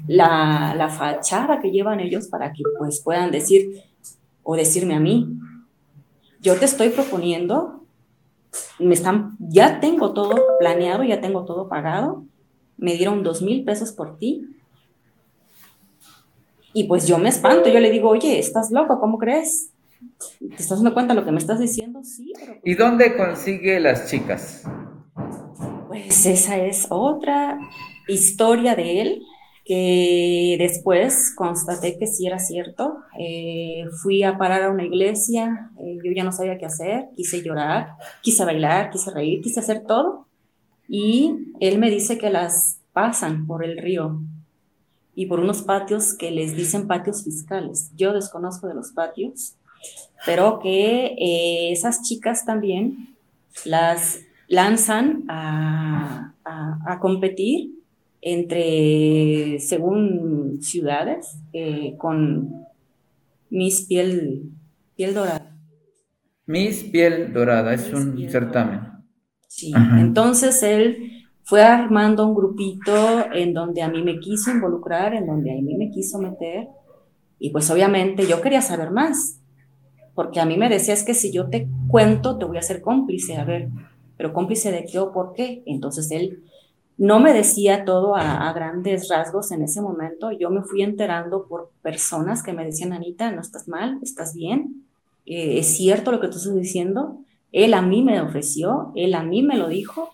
la, 0.07 0.75
la 0.77 0.89
fachada 0.89 1.59
que 1.59 1.71
llevan 1.71 1.99
ellos 1.99 2.27
para 2.27 2.53
que 2.53 2.61
pues 2.77 3.01
puedan 3.01 3.31
decir 3.31 3.81
o 4.43 4.55
decirme 4.55 4.93
a 4.93 4.99
mí, 4.99 5.39
yo 6.39 6.55
te 6.59 6.65
estoy 6.65 6.89
proponiendo 6.89 7.84
me 8.79 8.93
están, 8.93 9.35
ya 9.39 9.79
tengo 9.79 10.13
todo 10.13 10.35
planeado, 10.59 11.03
ya 11.03 11.21
tengo 11.21 11.45
todo 11.45 11.67
pagado, 11.69 12.25
me 12.77 12.95
dieron 12.95 13.23
dos 13.23 13.41
mil 13.41 13.63
pesos 13.63 13.91
por 13.91 14.17
ti. 14.17 14.47
Y 16.73 16.85
pues 16.85 17.07
yo 17.07 17.17
me 17.17 17.29
espanto, 17.29 17.69
yo 17.69 17.79
le 17.79 17.89
digo, 17.89 18.09
oye, 18.09 18.37
estás 18.37 18.71
loco, 18.71 18.99
¿cómo 18.99 19.17
crees? 19.17 19.71
¿Te 20.39 20.61
estás 20.61 20.79
dando 20.79 20.93
cuenta 20.93 21.13
de 21.13 21.19
lo 21.21 21.25
que 21.25 21.31
me 21.31 21.39
estás 21.39 21.59
diciendo? 21.59 22.03
Sí, 22.03 22.33
pero... 22.37 22.57
¿Y 22.63 22.73
dónde 22.75 23.15
consigue 23.15 23.79
las 23.79 24.09
chicas? 24.09 24.63
Pues 25.87 26.25
esa 26.25 26.57
es 26.57 26.87
otra 26.89 27.57
historia 28.07 28.75
de 28.75 29.01
él 29.01 29.23
que 29.65 30.57
después 30.59 31.33
constaté 31.35 31.97
que 31.97 32.05
sí 32.05 32.27
era 32.27 32.37
cierto. 32.37 32.97
Eh, 33.19 33.85
fui 34.03 34.21
a 34.21 34.37
parar 34.37 34.61
a 34.61 34.69
una 34.69 34.85
iglesia, 34.85 35.71
eh, 35.79 35.97
yo 36.03 36.11
ya 36.15 36.23
no 36.23 36.31
sabía 36.31 36.59
qué 36.59 36.67
hacer, 36.67 37.05
quise 37.15 37.41
llorar, 37.41 37.95
quise 38.21 38.45
bailar, 38.45 38.91
quise 38.91 39.09
reír, 39.09 39.41
quise 39.41 39.59
hacer 39.59 39.83
todo. 39.87 40.27
Y 40.87 41.51
él 41.59 41.79
me 41.79 41.89
dice 41.89 42.19
que 42.19 42.29
las 42.29 42.79
pasan 42.93 43.47
por 43.47 43.65
el 43.65 43.79
río 43.79 44.21
y 45.15 45.25
por 45.25 45.39
unos 45.39 45.63
patios 45.63 46.13
que 46.13 46.29
les 46.29 46.55
dicen 46.55 46.87
patios 46.87 47.23
fiscales. 47.23 47.91
Yo 47.95 48.13
desconozco 48.13 48.67
de 48.67 48.75
los 48.75 48.91
patios, 48.91 49.55
pero 50.27 50.59
que 50.59 51.15
eh, 51.17 51.71
esas 51.71 52.03
chicas 52.03 52.45
también 52.45 53.15
las 53.63 54.19
lanzan 54.47 55.23
a, 55.27 56.33
a 56.43 56.99
competir 56.99 57.71
entre, 58.27 59.59
según 59.59 60.57
ciudades, 60.59 61.37
eh, 61.53 61.93
con 61.95 62.65
Miss 63.51 63.85
Piel, 63.87 64.49
Piel 64.95 65.13
Dorada. 65.13 65.55
Miss 66.47 66.85
Piel 66.85 67.31
Dorada, 67.31 67.75
es 67.75 67.93
un 67.93 68.27
certamen. 68.27 68.81
Sí, 69.47 69.71
entonces 69.99 70.63
él 70.63 71.27
fue 71.43 71.61
armando 71.61 72.25
un 72.25 72.33
grupito 72.33 73.31
en 73.31 73.53
donde 73.53 73.83
a 73.83 73.89
mí 73.89 74.01
me 74.01 74.19
quiso 74.19 74.49
involucrar, 74.49 75.13
en 75.13 75.27
donde 75.27 75.51
a 75.51 75.61
mí 75.61 75.75
me 75.75 75.91
quiso 75.91 76.17
meter, 76.17 76.67
y 77.37 77.51
pues 77.51 77.69
obviamente 77.69 78.25
yo 78.25 78.41
quería 78.41 78.63
saber 78.63 78.89
más, 78.89 79.39
porque 80.15 80.39
a 80.39 80.45
mí 80.47 80.57
me 80.57 80.67
decías 80.67 81.03
que 81.03 81.13
si 81.13 81.31
yo 81.31 81.51
te 81.51 81.67
cuento, 81.87 82.39
te 82.39 82.45
voy 82.45 82.57
a 82.57 82.63
ser 82.63 82.81
cómplice, 82.81 83.37
a 83.37 83.45
ver, 83.45 83.69
pero 84.17 84.33
cómplice 84.33 84.71
de 84.71 84.85
qué 84.85 84.97
o 84.97 85.11
por 85.13 85.33
qué. 85.33 85.61
Entonces 85.67 86.09
él 86.09 86.43
no 86.97 87.19
me 87.19 87.33
decía 87.33 87.83
todo 87.83 88.15
a, 88.15 88.51
grandes 88.53 89.09
rasgos 89.09 89.51
en 89.51 89.63
ese 89.63 89.81
momento. 89.81 90.31
Yo 90.31 90.49
me 90.49 90.61
fui 90.61 90.81
enterando 90.81 91.45
por 91.47 91.71
personas 91.81 92.41
que 92.41 92.53
me 92.53 92.65
decían, 92.65 92.93
Anita, 92.93 93.31
no 93.31 93.41
estás 93.41 93.67
mal, 93.67 93.99
estás 94.01 94.33
bien, 94.33 94.85
eh, 95.25 95.59
es 95.59 95.75
cierto 95.75 96.11
lo 96.11 96.21
que 96.21 96.27
tú 96.27 96.37
estás 96.37 96.55
diciendo. 96.55 97.19
Él 97.51 97.73
a 97.73 97.81
mí 97.81 98.01
me 98.01 98.21
ofreció, 98.21 98.91
él 98.95 99.13
a 99.13 99.23
mí 99.23 99.43
me 99.43 99.57
lo 99.57 99.67
dijo. 99.67 100.09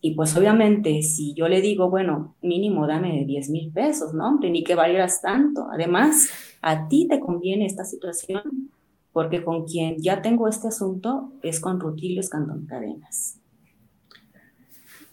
Y 0.00 0.14
pues 0.14 0.36
obviamente 0.36 1.02
si 1.02 1.34
yo 1.34 1.48
le 1.48 1.60
digo, 1.60 1.88
bueno, 1.88 2.36
mínimo 2.42 2.86
dame 2.86 3.24
10 3.24 3.50
mil 3.50 3.72
pesos, 3.72 4.12
¿no? 4.12 4.28
Hombre, 4.28 4.50
ni 4.50 4.62
que 4.62 4.74
valieras 4.74 5.22
tanto. 5.22 5.66
Además, 5.72 6.28
a 6.60 6.88
ti 6.88 7.08
te 7.08 7.20
conviene 7.20 7.66
esta 7.66 7.84
situación 7.84 8.70
porque 9.12 9.42
con 9.42 9.64
quien 9.64 9.96
ya 9.98 10.20
tengo 10.20 10.46
este 10.46 10.68
asunto 10.68 11.32
es 11.42 11.58
con 11.58 11.80
Rutilio 11.80 12.20
Escandón 12.20 12.66
Cadenas. 12.66 13.40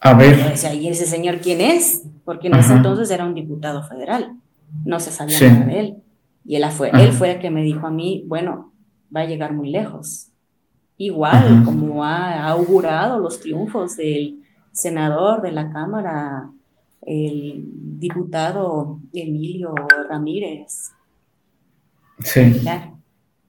A 0.04 0.14
ver. 0.16 0.54
¿y 0.76 0.88
ese 0.90 1.06
señor 1.06 1.40
quién 1.40 1.62
es? 1.62 2.04
Porque 2.26 2.48
en 2.48 2.56
ese 2.56 2.74
entonces 2.74 3.10
era 3.10 3.24
un 3.26 3.34
diputado 3.34 3.84
federal, 3.84 4.36
no 4.84 5.00
se 5.00 5.12
sabía 5.12 5.40
nada 5.40 5.66
de 5.66 5.80
él. 5.80 5.96
Y 6.46 6.58
él 6.58 6.66
fue, 6.72 6.92
él 6.94 7.14
fue 7.14 7.32
el 7.32 7.40
que 7.40 7.50
me 7.50 7.64
dijo 7.64 7.88
a 7.88 7.90
mí, 7.90 8.26
bueno, 8.28 8.74
va 9.16 9.22
a 9.22 9.26
llegar 9.26 9.54
muy 9.54 9.70
lejos. 9.70 10.28
Igual 10.98 11.64
como 11.64 12.04
ha 12.04 12.46
augurado 12.50 13.18
los 13.20 13.40
triunfos 13.40 13.96
del 13.96 14.40
senador 14.74 15.42
de 15.42 15.54
la 15.54 15.72
Cámara, 15.72 16.50
el 17.02 17.64
diputado 17.98 19.00
Emilio 19.14 19.74
Ramírez. 20.10 20.92
Sí. 22.20 22.62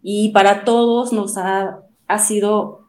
Y 0.03 0.29
para 0.29 0.65
todos 0.65 1.13
nos 1.13 1.37
ha, 1.37 1.81
ha 2.07 2.19
sido 2.19 2.89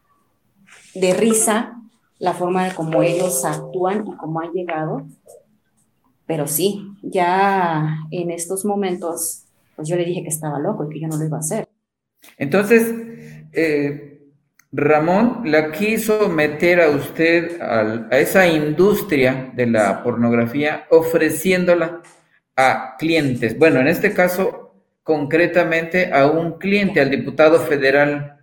de 0.94 1.14
risa 1.14 1.75
la 2.18 2.32
forma 2.32 2.64
de 2.64 2.74
cómo 2.74 3.02
ellos 3.02 3.44
actúan 3.44 4.06
y 4.06 4.16
cómo 4.16 4.40
han 4.40 4.52
llegado. 4.52 5.06
Pero 6.26 6.46
sí, 6.46 6.82
ya 7.02 7.98
en 8.10 8.30
estos 8.30 8.64
momentos, 8.64 9.44
pues 9.76 9.88
yo 9.88 9.96
le 9.96 10.04
dije 10.04 10.22
que 10.22 10.28
estaba 10.28 10.58
loco 10.58 10.84
y 10.84 10.94
que 10.94 11.00
yo 11.00 11.08
no 11.08 11.16
lo 11.16 11.24
iba 11.24 11.36
a 11.36 11.40
hacer. 11.40 11.68
Entonces, 12.38 12.92
eh, 13.52 14.16
Ramón 14.72 15.42
la 15.44 15.70
quiso 15.70 16.28
meter 16.28 16.80
a 16.80 16.90
usted 16.90 17.60
a, 17.60 18.08
esa 18.18 18.46
industria 18.46 19.52
de 19.54 19.66
la 19.66 20.02
pornografía 20.02 20.86
ofreciéndola 20.90 22.02
a 22.56 22.96
clientes. 22.98 23.58
Bueno, 23.58 23.80
en 23.80 23.88
este 23.88 24.12
caso, 24.12 24.74
concretamente 25.02 26.12
a 26.12 26.26
un 26.26 26.58
cliente, 26.58 27.00
al 27.00 27.10
diputado 27.10 27.60
federal. 27.60 28.35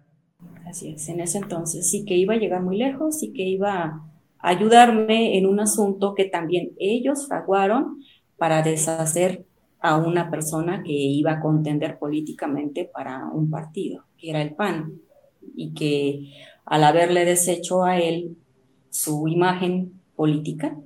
En 0.81 1.19
ese 1.19 1.37
entonces 1.37 1.89
sí 1.89 2.05
que 2.05 2.15
iba 2.15 2.33
a 2.33 2.37
llegar 2.37 2.61
muy 2.63 2.77
lejos 2.77 3.21
y 3.21 3.31
que 3.31 3.43
iba 3.43 3.83
a 3.83 4.01
ayudarme 4.39 5.37
en 5.37 5.45
un 5.45 5.59
asunto 5.59 6.15
que 6.15 6.25
también 6.25 6.71
ellos 6.79 7.27
fraguaron 7.27 7.99
para 8.37 8.61
deshacer 8.61 9.45
a 9.79 9.97
una 9.97 10.31
persona 10.31 10.81
que 10.81 10.93
iba 10.93 11.33
a 11.33 11.41
contender 11.41 11.99
políticamente 11.99 12.85
para 12.85 13.27
un 13.27 13.49
partido, 13.49 14.05
que 14.17 14.29
era 14.29 14.41
el 14.41 14.55
PAN, 14.55 14.93
y 15.55 15.73
que 15.73 16.33
al 16.65 16.83
haberle 16.85 17.25
deshecho 17.25 17.83
a 17.83 17.99
él 17.99 18.37
su 18.89 19.27
imagen 19.27 19.99
política, 20.15 20.77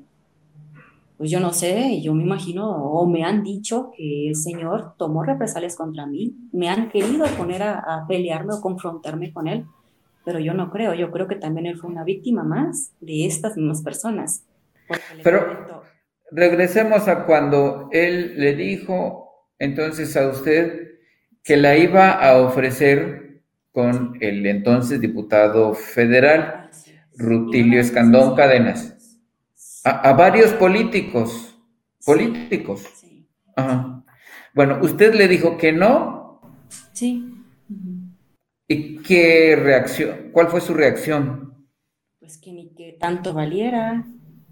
pues 1.17 1.31
yo 1.31 1.39
no 1.39 1.51
sé, 1.51 1.99
yo 2.01 2.13
me 2.13 2.23
imagino, 2.23 2.69
o 2.69 3.07
me 3.07 3.23
han 3.23 3.43
dicho 3.43 3.91
que 3.95 4.29
el 4.29 4.35
señor 4.35 4.93
tomó 4.97 5.23
represalias 5.23 5.75
contra 5.75 6.05
mí, 6.05 6.35
me 6.51 6.69
han 6.69 6.89
querido 6.89 7.25
poner 7.37 7.63
a, 7.63 8.05
pelearme 8.07 8.53
o 8.53 8.61
confrontarme 8.61 9.33
con 9.33 9.47
él, 9.47 9.65
pero 10.27 10.41
yo 10.41 10.53
no 10.53 10.69
creo, 10.71 10.93
yo 10.93 11.09
creo 11.09 11.25
que 11.25 11.37
también 11.37 11.67
él 11.67 11.77
fue 11.77 11.89
una 11.89 12.03
víctima 12.03 12.43
más 12.43 12.91
de 12.99 13.25
estas 13.25 13.55
mismas 13.55 13.81
personas. 13.81 14.43
Pero, 15.23 15.85
regresemos 16.31 17.07
a 17.07 17.23
cuando 17.23 17.87
él 17.93 18.33
le 18.35 18.53
dijo 18.53 19.47
entonces 19.57 20.17
a 20.17 20.27
usted 20.27 20.97
que 21.45 21.55
la 21.55 21.77
iba 21.77 22.11
a 22.11 22.41
ofrecer 22.41 23.39
con 23.71 24.17
el 24.19 24.45
entonces 24.45 24.99
diputado 24.99 25.73
federal, 25.73 26.71
Rutilio 27.15 27.79
Escandón 27.79 28.35
Cadenas. 28.35 28.97
A, 29.85 30.11
varios 30.11 30.51
políticos, 30.51 31.57
políticos. 32.05 32.83
Bueno, 34.53 34.79
usted 34.81 35.15
le 35.15 35.29
dijo 35.29 35.55
que 35.57 35.71
no. 35.71 36.41
Sí. 36.91 37.26
¿Y 38.69 38.97
qué 38.97 39.55
reacción? 39.55 40.29
¿Cuál 40.33 40.49
fue 40.49 40.59
su 40.59 40.73
reacción? 40.73 41.53
Pues 42.19 42.37
que 42.37 42.51
ni 42.51 42.67
que 42.69 42.97
tanto 42.99 43.33
valiera, 43.33 44.05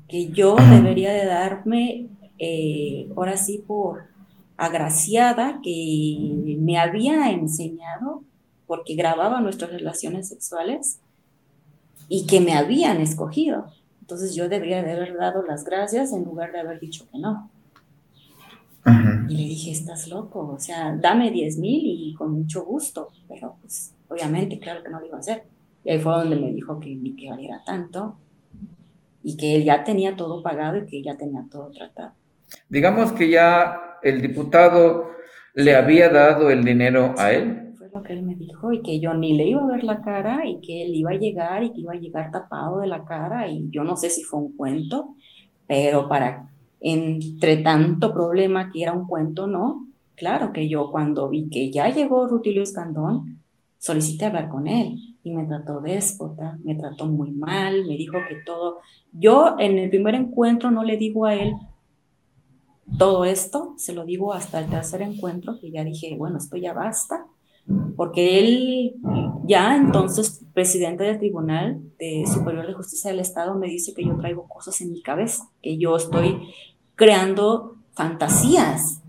que 0.07 0.29
yo 0.29 0.55
debería 0.55 1.11
de 1.11 1.25
darme, 1.25 2.07
eh, 2.39 3.09
ahora 3.15 3.35
sí, 3.35 3.61
por 3.65 4.03
agraciada, 4.55 5.59
que 5.61 6.55
me 6.59 6.77
había 6.77 7.29
enseñado, 7.31 8.23
porque 8.67 8.95
grababa 8.95 9.41
nuestras 9.41 9.71
relaciones 9.71 10.29
sexuales, 10.29 10.99
y 12.07 12.25
que 12.25 12.39
me 12.39 12.53
habían 12.53 13.01
escogido. 13.01 13.65
Entonces 13.99 14.33
yo 14.33 14.47
debería 14.47 14.81
de 14.81 14.93
haber 14.93 15.17
dado 15.17 15.43
las 15.43 15.65
gracias 15.65 16.13
en 16.13 16.23
lugar 16.23 16.53
de 16.53 16.59
haber 16.61 16.79
dicho 16.79 17.05
que 17.11 17.19
no. 17.19 17.49
Y 19.27 19.35
le 19.35 19.43
dije, 19.43 19.71
estás 19.71 20.07
loco, 20.07 20.47
o 20.55 20.59
sea, 20.59 20.95
dame 20.95 21.31
10 21.31 21.57
mil 21.57 21.81
y 21.83 22.13
con 22.13 22.31
mucho 22.31 22.63
gusto, 22.63 23.09
pero 23.27 23.57
pues 23.59 23.94
obviamente, 24.09 24.59
claro 24.59 24.83
que 24.83 24.89
no 24.89 24.99
lo 24.99 25.05
iba 25.05 25.17
a 25.17 25.19
hacer. 25.19 25.43
Y 25.83 25.91
ahí 25.91 25.99
fue 25.99 26.13
donde 26.13 26.35
me 26.35 26.51
dijo 26.51 26.79
que 26.79 26.95
ni 26.95 27.15
que 27.15 27.29
valiera 27.29 27.61
tanto, 27.65 28.17
y 29.25 29.37
que 29.37 29.55
él 29.55 29.63
ya 29.63 29.83
tenía 29.83 30.15
todo 30.15 30.43
pagado 30.43 30.77
y 30.77 30.85
que 30.85 31.01
ya 31.01 31.17
tenía 31.17 31.43
todo 31.51 31.71
tratado. 31.71 32.11
Digamos 32.69 33.11
que 33.11 33.29
ya 33.29 33.97
el 34.03 34.21
diputado 34.21 35.09
le 35.55 35.75
había 35.75 36.09
dado 36.09 36.51
el 36.51 36.63
dinero 36.63 37.15
a 37.17 37.31
él. 37.31 37.73
Fue 37.75 37.89
lo 37.91 38.03
que 38.03 38.13
él 38.13 38.21
me 38.21 38.35
dijo 38.35 38.71
y 38.71 38.83
que 38.83 38.99
yo 38.99 39.15
ni 39.15 39.35
le 39.35 39.47
iba 39.47 39.63
a 39.63 39.67
ver 39.67 39.83
la 39.83 40.01
cara 40.01 40.45
y 40.45 40.61
que 40.61 40.83
él 40.83 40.93
iba 40.93 41.09
a 41.09 41.15
llegar 41.15 41.63
y 41.63 41.71
que 41.71 41.81
iba 41.81 41.93
a 41.93 41.97
llegar 41.97 42.29
tapado 42.29 42.81
de 42.81 42.87
la 42.87 43.03
cara 43.03 43.47
y 43.47 43.67
yo 43.71 43.83
no 43.83 43.97
sé 43.97 44.11
si 44.11 44.23
fue 44.23 44.39
un 44.39 44.55
cuento, 44.55 45.15
pero 45.65 46.07
para 46.07 46.49
entre 46.79 47.57
tanto 47.57 48.13
problema 48.13 48.69
que 48.71 48.83
era 48.83 48.93
un 48.93 49.07
cuento, 49.07 49.47
no. 49.47 49.87
Claro 50.15 50.53
que 50.53 50.69
yo 50.69 50.91
cuando 50.91 51.29
vi 51.29 51.49
que 51.49 51.71
ya 51.71 51.89
llegó 51.89 52.27
Rutilio 52.27 52.61
Escandón, 52.61 53.39
solicité 53.85 54.25
hablar 54.25 54.49
con 54.49 54.67
él 54.67 54.97
y 55.21 55.31
me 55.31 55.45
trató 55.45 55.79
déspota, 55.79 56.57
me 56.63 56.73
trató 56.73 57.05
muy 57.05 57.31
mal, 57.31 57.85
me 57.85 57.95
dijo 57.95 58.17
que 58.27 58.37
todo, 58.43 58.79
yo 59.11 59.57
en 59.59 59.77
el 59.77 59.91
primer 59.91 60.15
encuentro 60.15 60.71
no 60.71 60.83
le 60.83 60.97
digo 60.97 61.25
a 61.25 61.35
él 61.35 61.53
todo 62.97 63.25
esto, 63.25 63.75
se 63.77 63.93
lo 63.93 64.03
digo 64.03 64.33
hasta 64.33 64.59
el 64.59 64.71
tercer 64.71 65.03
encuentro, 65.03 65.59
que 65.59 65.69
ya 65.69 65.83
dije, 65.83 66.15
bueno, 66.17 66.39
esto 66.39 66.57
ya 66.57 66.73
basta, 66.73 67.27
porque 67.95 68.39
él 68.39 68.95
ya 69.45 69.75
entonces, 69.75 70.43
presidente 70.55 71.03
del 71.03 71.19
Tribunal 71.19 71.79
de 71.99 72.23
Superior 72.25 72.65
de 72.65 72.73
Justicia 72.73 73.11
del 73.11 73.19
Estado, 73.19 73.53
me 73.53 73.67
dice 73.67 73.93
que 73.93 74.03
yo 74.03 74.17
traigo 74.17 74.47
cosas 74.47 74.81
en 74.81 74.93
mi 74.93 75.03
cabeza, 75.03 75.47
que 75.61 75.77
yo 75.77 75.95
estoy 75.95 76.41
creando 76.95 77.75
fantasías. 77.93 79.03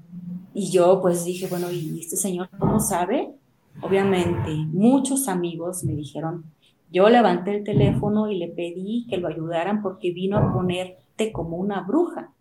Y 0.53 0.71
yo 0.71 1.01
pues 1.03 1.25
dije, 1.25 1.47
bueno, 1.49 1.71
¿y 1.71 2.01
este 2.01 2.17
señor 2.17 2.49
cómo 2.59 2.81
sabe? 2.81 3.35
Obviamente, 3.83 4.51
muchos 4.73 5.29
amigos 5.29 5.85
me 5.85 5.95
dijeron, 5.95 6.45
yo 6.91 7.09
levanté 7.09 7.57
el 7.57 7.65
teléfono 7.65 8.31
y 8.31 8.39
le 8.39 8.49
pedí 8.49 9.07
que 9.09 9.19
lo 9.19 9.29
ayudaran 9.29 9.83
porque 9.83 10.13
vino 10.13 10.39
a 10.39 10.53
ponerte 10.53 11.33
como 11.33 11.57
una 11.57 11.83
bruja. 11.83 12.33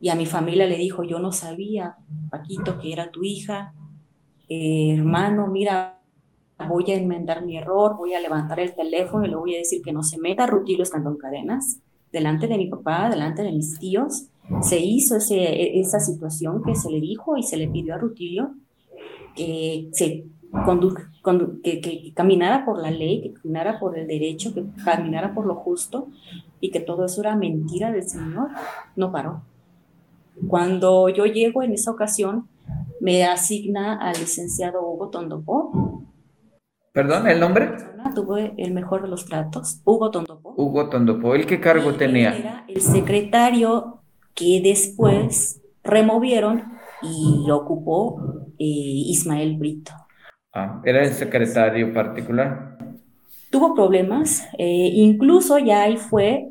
Y 0.00 0.08
a 0.08 0.14
mi 0.14 0.26
familia 0.26 0.66
le 0.66 0.76
dijo, 0.76 1.04
yo 1.04 1.18
no 1.18 1.32
sabía, 1.32 1.96
Paquito, 2.30 2.78
que 2.78 2.92
era 2.92 3.10
tu 3.10 3.22
hija. 3.22 3.74
hermano, 4.48 5.46
mira, 5.46 6.00
voy 6.68 6.90
a 6.90 6.96
enmendar 6.96 7.44
mi 7.44 7.56
error, 7.58 7.96
voy 7.96 8.14
a 8.14 8.20
levantar 8.20 8.60
el 8.60 8.74
teléfono 8.74 9.24
y 9.24 9.28
le 9.28 9.36
voy 9.36 9.54
a 9.54 9.58
decir 9.58 9.82
que 9.82 9.92
no 9.92 10.02
se 10.02 10.18
meta 10.18 10.46
Rutilo 10.46 10.82
estando 10.82 11.10
en 11.10 11.16
cadenas, 11.16 11.80
delante 12.12 12.46
de 12.46 12.56
mi 12.56 12.66
papá, 12.68 13.08
delante 13.10 13.42
de 13.42 13.52
mis 13.52 13.78
tíos. 13.78 14.28
Se 14.62 14.78
hizo 14.78 15.16
ese, 15.16 15.78
esa 15.78 16.00
situación 16.00 16.62
que 16.62 16.74
se 16.74 16.90
le 16.90 17.00
dijo 17.00 17.36
y 17.36 17.42
se 17.42 17.56
le 17.56 17.68
pidió 17.68 17.94
a 17.94 17.98
Rutilio 17.98 18.54
que 19.36 19.90
se 19.92 20.24
que, 21.62 21.80
que, 21.80 22.12
caminara 22.14 22.64
por 22.64 22.78
la 22.80 22.90
ley, 22.90 23.22
que 23.22 23.34
caminara 23.34 23.78
por 23.78 23.98
el 23.98 24.06
derecho, 24.06 24.54
que 24.54 24.64
caminara 24.84 25.34
por 25.34 25.46
lo 25.46 25.56
justo 25.56 26.08
y 26.60 26.70
que 26.70 26.80
todo 26.80 27.04
eso 27.04 27.20
era 27.20 27.36
mentira 27.36 27.92
del 27.92 28.08
Señor, 28.08 28.50
no 28.94 29.12
paró. 29.12 29.42
Cuando 30.48 31.08
yo 31.08 31.24
llego 31.26 31.62
en 31.62 31.72
esa 31.72 31.90
ocasión, 31.90 32.48
me 33.00 33.24
asigna 33.24 33.98
al 33.98 34.18
licenciado 34.18 34.82
Hugo 34.82 35.08
Tondopó. 35.08 36.02
¿Perdón, 36.92 37.28
el 37.28 37.40
nombre? 37.40 37.70
Tuve 38.14 38.54
el 38.56 38.72
mejor 38.72 39.02
de 39.02 39.08
los 39.08 39.26
tratos, 39.26 39.80
Hugo 39.84 40.10
Tondopó. 40.10 40.54
Hugo 40.56 40.88
Tondopó, 40.88 41.34
¿el 41.34 41.46
qué 41.46 41.60
cargo 41.60 41.94
tenía? 41.94 42.36
Era 42.36 42.64
el 42.68 42.80
secretario 42.80 44.00
que 44.34 44.60
después 44.62 45.60
removieron 45.82 46.64
y 47.02 47.50
ocupó 47.50 48.20
eh, 48.58 48.64
Ismael 48.64 49.56
Brito. 49.56 49.92
Ah, 50.58 50.80
¿Era 50.84 51.04
el 51.04 51.12
secretario 51.12 51.92
particular? 51.92 52.78
Tuvo 53.50 53.74
problemas, 53.74 54.48
eh, 54.56 54.88
incluso 54.94 55.58
ya 55.58 55.82
ahí 55.82 55.98
fue, 55.98 56.50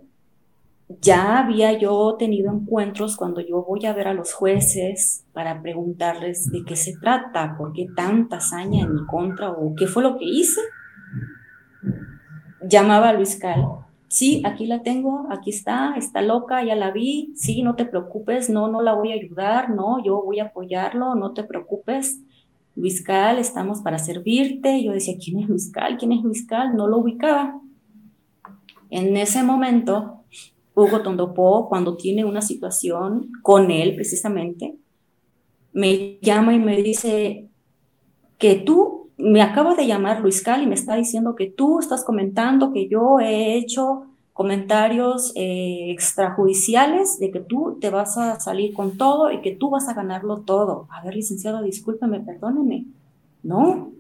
ya 1.01 1.39
había 1.39 1.73
yo 1.73 2.15
tenido 2.19 2.53
encuentros 2.53 3.17
cuando 3.17 3.41
yo 3.41 3.63
voy 3.63 3.83
a 3.87 3.93
ver 3.93 4.07
a 4.07 4.13
los 4.13 4.31
jueces 4.31 5.25
para 5.33 5.59
preguntarles 5.59 6.51
de 6.51 6.63
qué 6.63 6.75
se 6.75 6.95
trata, 6.99 7.57
por 7.57 7.73
qué 7.73 7.87
tanta 7.95 8.37
hazaña 8.37 8.83
en 8.83 8.93
mi 8.93 9.05
contra 9.07 9.49
o 9.49 9.73
qué 9.73 9.87
fue 9.87 10.03
lo 10.03 10.19
que 10.19 10.25
hice. 10.25 10.61
Llamaba 12.61 13.09
a 13.09 13.13
Luis 13.13 13.39
Cal, 13.39 13.65
sí, 14.07 14.43
aquí 14.45 14.67
la 14.67 14.83
tengo, 14.83 15.25
aquí 15.31 15.49
está, 15.49 15.95
está 15.97 16.21
loca, 16.21 16.63
ya 16.63 16.75
la 16.75 16.91
vi, 16.91 17.33
sí, 17.35 17.63
no 17.63 17.73
te 17.73 17.85
preocupes, 17.85 18.51
no, 18.51 18.67
no 18.67 18.83
la 18.83 18.93
voy 18.93 19.13
a 19.13 19.15
ayudar, 19.15 19.71
no, 19.71 19.97
yo 20.03 20.21
voy 20.21 20.41
a 20.41 20.45
apoyarlo, 20.45 21.15
no 21.15 21.33
te 21.33 21.43
preocupes. 21.43 22.21
Luis 22.75 23.01
Cal, 23.01 23.39
estamos 23.39 23.81
para 23.81 23.97
servirte. 23.97 24.83
Yo 24.83 24.91
decía, 24.91 25.15
¿quién 25.23 25.39
es 25.39 25.47
Luis 25.47 25.71
Cal? 25.71 25.97
¿Quién 25.97 26.11
es 26.11 26.23
Luis 26.23 26.45
Cal? 26.45 26.75
No 26.75 26.87
lo 26.87 26.97
ubicaba. 26.97 27.61
En 28.89 29.15
ese 29.17 29.43
momento, 29.43 30.23
Hugo 30.75 31.01
Tondopó, 31.01 31.69
cuando 31.69 31.95
tiene 31.95 32.25
una 32.25 32.41
situación 32.41 33.31
con 33.41 33.71
él 33.71 33.95
precisamente, 33.95 34.75
me 35.71 36.19
llama 36.21 36.53
y 36.53 36.59
me 36.59 36.81
dice 36.81 37.49
que 38.37 38.55
tú, 38.55 39.09
me 39.17 39.41
acaba 39.41 39.75
de 39.75 39.87
llamar 39.87 40.21
Luis 40.21 40.41
Cal 40.41 40.61
y 40.61 40.67
me 40.67 40.75
está 40.75 40.95
diciendo 40.95 41.35
que 41.35 41.47
tú 41.47 41.79
estás 41.79 42.03
comentando 42.03 42.73
que 42.73 42.89
yo 42.89 43.19
he 43.21 43.55
hecho 43.55 44.07
comentarios 44.35 45.31
eh, 45.35 45.91
extrajudiciales 45.91 47.19
de 47.19 47.31
que 47.31 47.39
tú 47.39 47.77
te 47.79 47.89
vas 47.89 48.17
a 48.17 48.37
salir 48.41 48.73
con 48.73 48.97
todo 48.97 49.31
y 49.31 49.39
que 49.39 49.55
tú 49.55 49.69
vas 49.69 49.87
a 49.87 49.93
ganarlo 49.93 50.41
todo. 50.41 50.89
A 50.91 51.01
ver, 51.01 51.15
licenciado, 51.15 51.63
discúlpeme, 51.63 52.19
perdóneme. 52.19 52.83
No, 53.43 53.93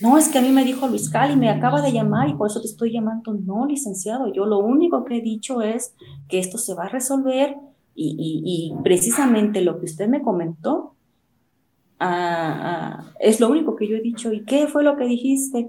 no, 0.00 0.16
es 0.16 0.30
que 0.30 0.38
a 0.38 0.40
mí 0.40 0.48
me 0.48 0.64
dijo 0.64 0.88
Luis 0.88 1.10
Cali, 1.10 1.36
me 1.36 1.50
acaba 1.50 1.82
de 1.82 1.92
llamar 1.92 2.30
y 2.30 2.32
por 2.32 2.48
eso 2.48 2.62
te 2.62 2.68
estoy 2.68 2.90
llamando. 2.90 3.34
No, 3.34 3.66
licenciado, 3.66 4.32
yo 4.32 4.46
lo 4.46 4.60
único 4.60 5.04
que 5.04 5.18
he 5.18 5.20
dicho 5.20 5.60
es 5.60 5.94
que 6.26 6.38
esto 6.38 6.56
se 6.56 6.72
va 6.72 6.84
a 6.84 6.88
resolver 6.88 7.54
y, 7.94 8.72
precisamente 8.82 9.60
lo 9.60 9.78
que 9.78 9.84
usted 9.84 10.08
me 10.08 10.22
comentó 10.22 10.94
ah, 12.00 13.02
ah, 13.02 13.12
es 13.20 13.40
lo 13.40 13.50
único 13.50 13.76
que 13.76 13.88
yo 13.88 13.96
he 13.96 14.00
dicho. 14.00 14.32
¿Y 14.32 14.46
qué 14.46 14.68
fue 14.68 14.84
lo 14.84 14.96
que 14.96 15.04
dijiste? 15.04 15.68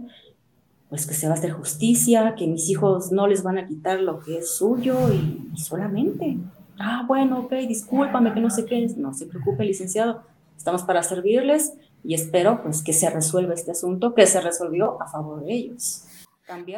Pues 0.95 1.07
que 1.07 1.13
se 1.13 1.27
va 1.27 1.33
a 1.33 1.37
hacer 1.37 1.51
justicia, 1.51 2.35
que 2.37 2.47
mis 2.47 2.69
hijos 2.69 3.11
no 3.11 3.27
les 3.27 3.43
van 3.43 3.57
a 3.57 3.67
quitar 3.67 3.99
lo 3.99 4.21
que 4.21 4.37
es 4.37 4.55
suyo 4.55 5.11
y, 5.11 5.51
y 5.53 5.57
solamente. 5.57 6.37
Ah, 6.79 7.03
bueno, 7.05 7.39
ok, 7.39 7.51
discúlpame 7.67 8.33
que 8.33 8.39
no 8.39 8.49
sé 8.49 8.65
qué 8.65 8.81
es. 8.81 8.95
No 8.95 9.13
se 9.13 9.25
preocupe, 9.25 9.65
licenciado, 9.65 10.23
estamos 10.55 10.83
para 10.83 11.03
servirles 11.03 11.73
y 12.01 12.13
espero 12.13 12.63
pues 12.63 12.81
que 12.81 12.93
se 12.93 13.09
resuelva 13.09 13.53
este 13.53 13.71
asunto 13.71 14.15
que 14.15 14.25
se 14.25 14.39
resolvió 14.39 15.01
a 15.01 15.07
favor 15.07 15.43
de 15.43 15.53
ellos. 15.53 16.05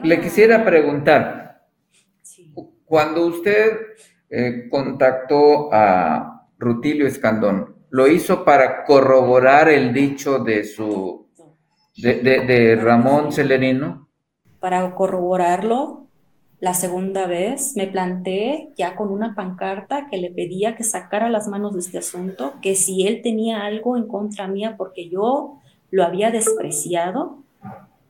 Le 0.02 0.20
quisiera 0.20 0.66
preguntar, 0.66 1.68
cuando 2.86 3.28
usted 3.28 3.78
eh, 4.32 4.68
contactó 4.72 5.72
a 5.72 6.48
Rutilio 6.58 7.06
Escandón, 7.06 7.76
¿lo 7.92 8.08
hizo 8.08 8.44
para 8.44 8.84
corroborar 8.84 9.70
el 9.70 9.94
dicho 9.94 10.40
de 10.40 10.64
su 10.64 11.28
de, 11.98 12.16
de 12.16 12.76
Ramón 12.78 13.32
Celerino? 13.32 14.07
Para 14.60 14.96
corroborarlo, 14.96 16.08
la 16.60 16.74
segunda 16.74 17.28
vez 17.28 17.76
me 17.76 17.86
planté 17.86 18.70
ya 18.76 18.96
con 18.96 19.12
una 19.12 19.36
pancarta 19.36 20.08
que 20.10 20.18
le 20.18 20.32
pedía 20.32 20.76
que 20.76 20.84
sacara 20.84 21.30
las 21.30 21.48
manos 21.48 21.74
de 21.74 21.82
este 21.82 22.00
asunto, 22.00 22.54
que 22.62 22.76
si 22.76 23.06
él 23.06 23.22
tenía 23.22 23.64
algo 23.66 23.96
en 23.96 24.08
contra 24.08 24.48
mía 24.48 24.76
porque 24.76 25.08
yo 25.08 25.60
lo 25.92 26.04
había 26.04 26.32
despreciado, 26.32 27.38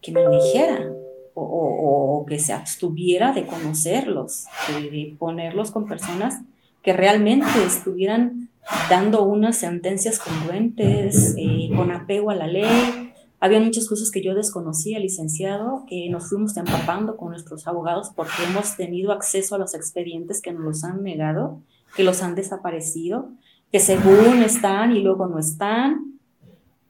que 0.02 0.12
me 0.14 0.24
lo 0.24 0.30
dijera 0.32 0.90
o, 1.34 2.26
que 2.28 2.40
se 2.40 2.54
abstuviera 2.54 3.32
de 3.32 3.46
conocerlos, 3.46 4.46
de, 4.70 5.16
ponerlos 5.20 5.72
con 5.72 5.86
personas 5.86 6.42
que 6.82 6.94
realmente 6.94 7.64
estuvieran 7.66 8.50
dando 8.90 9.24
unas 9.24 9.58
sentencias 9.58 10.20
congruentes, 10.20 11.36
eh, 11.38 11.70
con 11.76 11.92
apego 11.92 12.32
a 12.32 12.36
la 12.36 12.48
ley, 12.48 13.07
había 13.40 13.60
muchas 13.60 13.88
cosas 13.88 14.10
que 14.10 14.24
yo 14.24 14.34
desconocía, 14.34 15.00
licenciado, 15.00 15.86
que 15.88 16.10
nos 16.10 16.30
fuimos 16.30 16.58
empapando 16.58 17.18
con 17.18 17.30
nuestros 17.30 17.68
abogados 17.68 18.12
porque 18.16 18.44
hemos 18.50 18.76
tenido 18.76 19.12
acceso 19.12 19.56
a 19.56 19.60
los 19.60 19.76
expedientes 19.76 20.42
que 20.42 20.52
nos 20.52 20.64
los 20.64 20.84
han 20.84 21.04
negado, 21.04 21.62
que 21.96 22.04
los 22.04 22.24
han 22.24 22.34
desaparecido, 22.34 23.30
que 23.72 23.80
según 23.80 24.42
están 24.44 24.96
y 24.96 25.02
luego 25.02 25.28
no 25.28 25.38
están. 25.38 26.20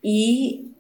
Y 0.02 0.72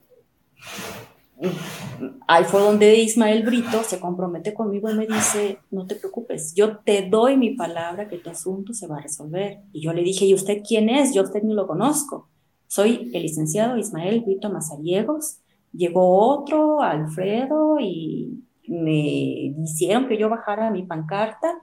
ahí 2.28 2.44
fue 2.46 2.62
donde 2.62 2.96
Ismael 2.96 3.44
Brito 3.44 3.84
se 3.84 4.00
compromete 4.00 4.54
conmigo 4.54 4.90
y 4.90 4.96
me 4.96 5.06
dice, 5.06 5.60
no 5.70 5.86
te 5.86 5.96
preocupes, 5.96 6.54
yo 6.56 6.78
te 6.78 7.10
doy 7.10 7.36
mi 7.36 7.56
palabra 7.56 8.08
que 8.08 8.18
tu 8.18 8.30
asunto 8.30 8.74
se 8.74 8.88
va 8.88 8.98
a 8.98 9.02
resolver. 9.02 9.60
Y 9.74 9.82
yo 9.82 9.94
le 9.94 10.04
dije, 10.04 10.26
¿y 10.26 10.34
usted 10.34 10.62
quién 10.66 10.90
es? 10.90 11.14
Yo 11.14 11.24
usted 11.24 11.44
ni 11.44 11.54
lo 11.54 11.68
conozco. 11.68 12.30
Soy 12.68 13.12
el 13.14 13.24
licenciado 13.24 13.78
Ismael 13.78 14.22
Brito 14.22 14.50
Mazariegos, 14.50 15.40
Llegó 15.74 16.40
otro, 16.40 16.82
Alfredo, 16.82 17.80
y 17.80 18.44
me 18.68 19.54
hicieron 19.64 20.08
que 20.08 20.18
yo 20.18 20.30
bajara 20.30 20.72
mi 20.72 20.84
pancarta 20.84 21.56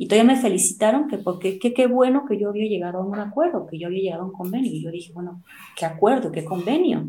y 0.00 0.08
todavía 0.08 0.32
me 0.32 0.40
felicitaron 0.40 1.08
que 1.08 1.18
porque 1.18 1.58
qué 1.58 1.86
bueno 1.86 2.24
que 2.26 2.38
yo 2.38 2.48
había 2.48 2.66
llegado 2.66 3.00
a 3.00 3.04
un 3.04 3.18
acuerdo, 3.18 3.66
que 3.66 3.78
yo 3.78 3.88
había 3.88 4.00
llegado 4.00 4.22
a 4.22 4.26
un 4.28 4.32
convenio. 4.32 4.72
Y 4.72 4.82
yo 4.82 4.90
dije, 4.90 5.12
bueno, 5.12 5.42
¿qué 5.76 5.84
acuerdo? 5.84 6.32
¿Qué 6.32 6.42
convenio? 6.42 7.06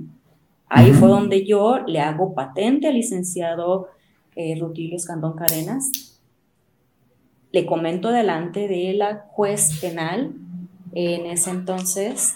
Ahí 0.67 0.91
fue 0.91 1.07
donde 1.07 1.45
yo 1.45 1.79
le 1.87 2.01
hago 2.01 2.33
patente 2.33 2.89
al 2.89 2.95
licenciado 2.95 3.87
eh, 4.35 4.57
Rutilio 4.59 4.97
Escandón 4.97 5.37
Cadenas. 5.37 6.19
Le 7.53 7.65
comento 7.65 8.09
delante 8.11 8.67
de 8.67 8.93
la 8.93 9.25
juez 9.31 9.79
penal 9.79 10.33
en 10.91 11.27
ese 11.27 11.49
entonces 11.49 12.35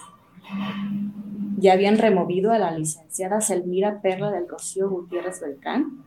ya 1.57 1.73
habían 1.73 1.97
removido 1.97 2.51
a 2.51 2.59
la 2.59 2.71
licenciada 2.77 3.41
Selmira 3.41 4.01
Perla 4.01 4.31
del 4.31 4.47
Rocío 4.47 4.89
Gutiérrez 4.89 5.41
Beltrán 5.41 6.03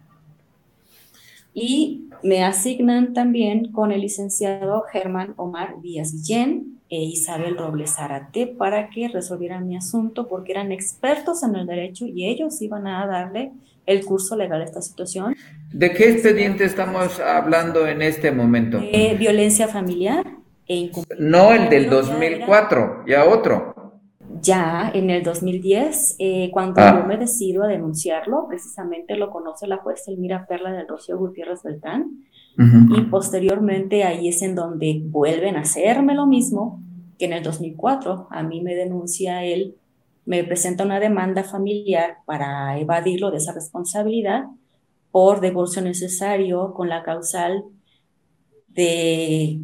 y 1.54 2.08
me 2.22 2.44
asignan 2.44 3.14
también 3.14 3.72
con 3.72 3.90
el 3.90 4.02
licenciado 4.02 4.84
Germán 4.92 5.34
Omar 5.36 5.80
Díaz 5.80 6.12
Guillén 6.12 6.78
e 6.90 7.02
Isabel 7.02 7.56
Robles 7.56 7.96
Zarate 7.96 8.46
para 8.46 8.90
que 8.90 9.08
resolvieran 9.08 9.66
mi 9.66 9.76
asunto 9.76 10.28
porque 10.28 10.52
eran 10.52 10.72
expertos 10.72 11.42
en 11.42 11.56
el 11.56 11.66
derecho 11.66 12.06
y 12.06 12.26
ellos 12.26 12.60
iban 12.62 12.86
a 12.86 13.06
darle 13.06 13.52
el 13.86 14.04
curso 14.04 14.36
legal 14.36 14.60
a 14.60 14.64
esta 14.64 14.82
situación. 14.82 15.34
¿De 15.72 15.92
qué 15.92 16.10
expediente 16.10 16.64
estamos 16.64 17.18
hablando 17.20 17.86
en 17.86 18.02
este 18.02 18.30
momento? 18.30 18.78
violencia 19.18 19.66
familiar 19.66 20.26
e 20.66 20.90
No 21.18 21.52
el 21.52 21.70
del 21.70 21.88
2004, 21.88 23.04
ya 23.06 23.24
otro 23.24 23.77
ya 24.40 24.90
en 24.92 25.10
el 25.10 25.22
2010, 25.22 26.16
eh, 26.18 26.50
cuando 26.52 26.80
ah. 26.80 27.00
yo 27.00 27.06
me 27.06 27.16
decido 27.16 27.64
a 27.64 27.68
denunciarlo, 27.68 28.46
precisamente 28.48 29.16
lo 29.16 29.30
conoce 29.30 29.66
la 29.66 29.78
juez 29.78 30.06
Elmira 30.08 30.46
Perla 30.46 30.72
del 30.72 30.88
Rocío 30.88 31.18
Gutiérrez 31.18 31.62
Beltrán, 31.62 32.24
y 32.60 33.02
posteriormente 33.02 34.02
ahí 34.02 34.26
es 34.26 34.42
en 34.42 34.56
donde 34.56 35.00
vuelven 35.04 35.54
a 35.54 35.60
hacerme 35.60 36.16
lo 36.16 36.26
mismo 36.26 36.82
que 37.16 37.26
en 37.26 37.32
el 37.32 37.44
2004. 37.44 38.26
A 38.32 38.42
mí 38.42 38.60
me 38.62 38.74
denuncia 38.74 39.44
él, 39.44 39.76
me 40.24 40.42
presenta 40.42 40.84
una 40.84 40.98
demanda 40.98 41.44
familiar 41.44 42.16
para 42.26 42.76
evadirlo 42.80 43.30
de 43.30 43.36
esa 43.36 43.52
responsabilidad 43.52 44.46
por 45.12 45.40
divorcio 45.40 45.82
necesario 45.82 46.74
con 46.74 46.88
la 46.88 47.04
causal 47.04 47.62
de 48.66 49.60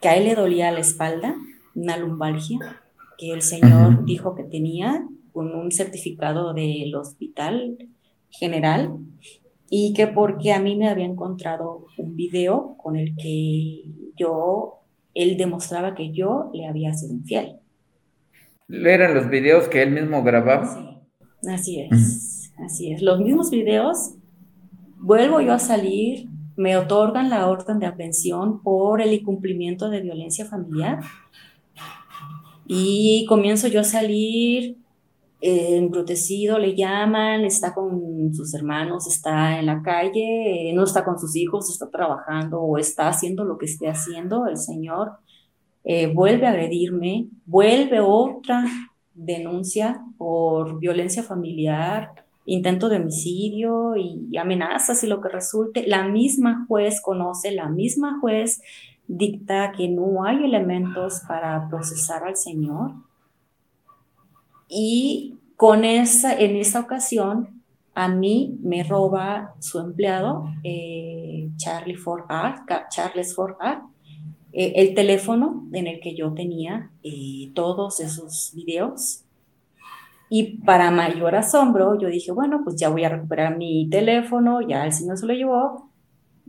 que 0.00 0.08
a 0.08 0.16
él 0.16 0.24
le 0.24 0.34
dolía 0.34 0.72
la 0.72 0.80
espalda, 0.80 1.36
una 1.74 1.98
lumbalgia, 1.98 2.79
que 3.20 3.32
el 3.32 3.42
señor 3.42 4.06
dijo 4.06 4.34
que 4.34 4.44
tenía 4.44 5.06
con 5.32 5.54
un 5.54 5.70
certificado 5.70 6.54
del 6.54 6.94
hospital 6.94 7.76
general 8.30 8.96
y 9.68 9.92
que 9.92 10.06
porque 10.06 10.54
a 10.54 10.58
mí 10.58 10.74
me 10.74 10.88
había 10.88 11.04
encontrado 11.04 11.86
un 11.98 12.16
video 12.16 12.76
con 12.78 12.96
el 12.96 13.14
que 13.16 13.82
yo, 14.16 14.80
él 15.12 15.36
demostraba 15.36 15.94
que 15.94 16.10
yo 16.12 16.50
le 16.54 16.66
había 16.66 16.94
sido 16.94 17.12
infiel. 17.12 17.56
¿Eran 18.70 19.14
los 19.14 19.28
videos 19.28 19.68
que 19.68 19.82
él 19.82 19.90
mismo 19.90 20.22
grababa? 20.22 21.02
Sí, 21.42 21.48
así 21.48 21.80
es, 21.80 22.52
así 22.64 22.92
es. 22.92 23.02
Los 23.02 23.20
mismos 23.20 23.50
videos, 23.50 24.14
vuelvo 24.96 25.42
yo 25.42 25.52
a 25.52 25.58
salir, 25.58 26.26
me 26.56 26.76
otorgan 26.78 27.28
la 27.28 27.48
orden 27.48 27.80
de 27.80 27.86
aprehensión 27.86 28.62
por 28.62 29.02
el 29.02 29.12
incumplimiento 29.12 29.90
de 29.90 30.00
violencia 30.00 30.46
familiar 30.46 31.00
y 32.72 33.26
comienzo 33.26 33.66
yo 33.66 33.80
a 33.80 33.84
salir 33.84 34.76
eh, 35.40 35.76
embrutecido, 35.76 36.56
le 36.56 36.76
llaman, 36.76 37.44
está 37.44 37.74
con 37.74 38.32
sus 38.32 38.54
hermanos, 38.54 39.08
está 39.08 39.58
en 39.58 39.66
la 39.66 39.82
calle, 39.82 40.70
eh, 40.70 40.72
no 40.72 40.84
está 40.84 41.04
con 41.04 41.18
sus 41.18 41.34
hijos, 41.34 41.68
está 41.68 41.90
trabajando 41.90 42.60
o 42.60 42.78
está 42.78 43.08
haciendo 43.08 43.44
lo 43.44 43.58
que 43.58 43.66
esté 43.66 43.88
haciendo 43.88 44.46
el 44.46 44.56
Señor. 44.56 45.14
Eh, 45.82 46.12
vuelve 46.14 46.46
a 46.46 46.50
agredirme, 46.50 47.26
vuelve 47.44 47.98
otra 47.98 48.64
denuncia 49.14 50.04
por 50.16 50.78
violencia 50.78 51.24
familiar, 51.24 52.24
intento 52.46 52.88
de 52.88 52.98
homicidio 52.98 53.96
y 53.96 54.36
amenazas 54.36 55.02
y 55.02 55.08
lo 55.08 55.20
que 55.20 55.28
resulte. 55.28 55.88
La 55.88 56.06
misma 56.06 56.66
juez 56.68 57.00
conoce, 57.00 57.50
la 57.50 57.68
misma 57.68 58.20
juez 58.20 58.60
dicta 59.10 59.72
que 59.72 59.88
no 59.88 60.24
hay 60.24 60.44
elementos 60.44 61.22
para 61.26 61.68
procesar 61.68 62.22
al 62.22 62.36
Señor. 62.36 62.92
Y 64.68 65.36
con 65.56 65.84
esa, 65.84 66.38
en 66.38 66.54
esa 66.56 66.80
ocasión, 66.80 67.60
a 67.92 68.08
mí 68.08 68.56
me 68.62 68.84
roba 68.84 69.54
su 69.58 69.80
empleado, 69.80 70.44
eh, 70.62 71.50
Charlie 71.56 71.96
Ford 71.96 72.22
Charles 72.88 73.34
Ford 73.34 73.56
eh, 74.52 74.72
el 74.76 74.94
teléfono 74.94 75.66
en 75.72 75.88
el 75.88 76.00
que 76.00 76.14
yo 76.14 76.32
tenía 76.32 76.90
eh, 77.02 77.50
todos 77.54 77.98
esos 77.98 78.52
videos. 78.54 79.24
Y 80.28 80.58
para 80.58 80.92
mayor 80.92 81.34
asombro, 81.34 81.98
yo 81.98 82.06
dije, 82.08 82.30
bueno, 82.30 82.60
pues 82.62 82.76
ya 82.76 82.88
voy 82.88 83.02
a 83.02 83.08
recuperar 83.08 83.58
mi 83.58 83.88
teléfono, 83.90 84.60
ya 84.60 84.86
el 84.86 84.92
Señor 84.92 85.18
se 85.18 85.26
lo 85.26 85.34
llevó, 85.34 85.89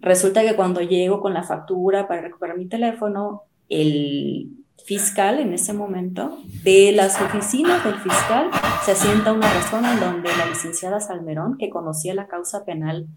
Resulta 0.02 0.42
que 0.42 0.56
cuando 0.56 0.82
llego 0.82 1.22
con 1.22 1.34
la 1.34 1.44
factura 1.44 2.08
para 2.08 2.22
recuperar 2.22 2.58
mi 2.58 2.68
teléfono, 2.68 3.44
el 3.70 4.50
fiscal 4.84 5.40
en 5.40 5.54
ese 5.54 5.74
momento, 5.74 6.40
de 6.64 6.92
las 6.92 7.22
oficinas 7.22 7.84
del 7.84 7.96
fiscal, 7.96 8.50
se 8.84 8.94
asienta 8.94 9.32
una 9.32 9.52
razón 9.54 9.86
en 9.86 10.00
donde 10.00 10.30
la 10.36 10.48
licenciada 10.48 11.00
Salmerón, 11.00 11.56
que 11.60 11.70
conocía 11.70 12.16
la 12.16 12.28
causa 12.28 12.66
penal 12.66 13.08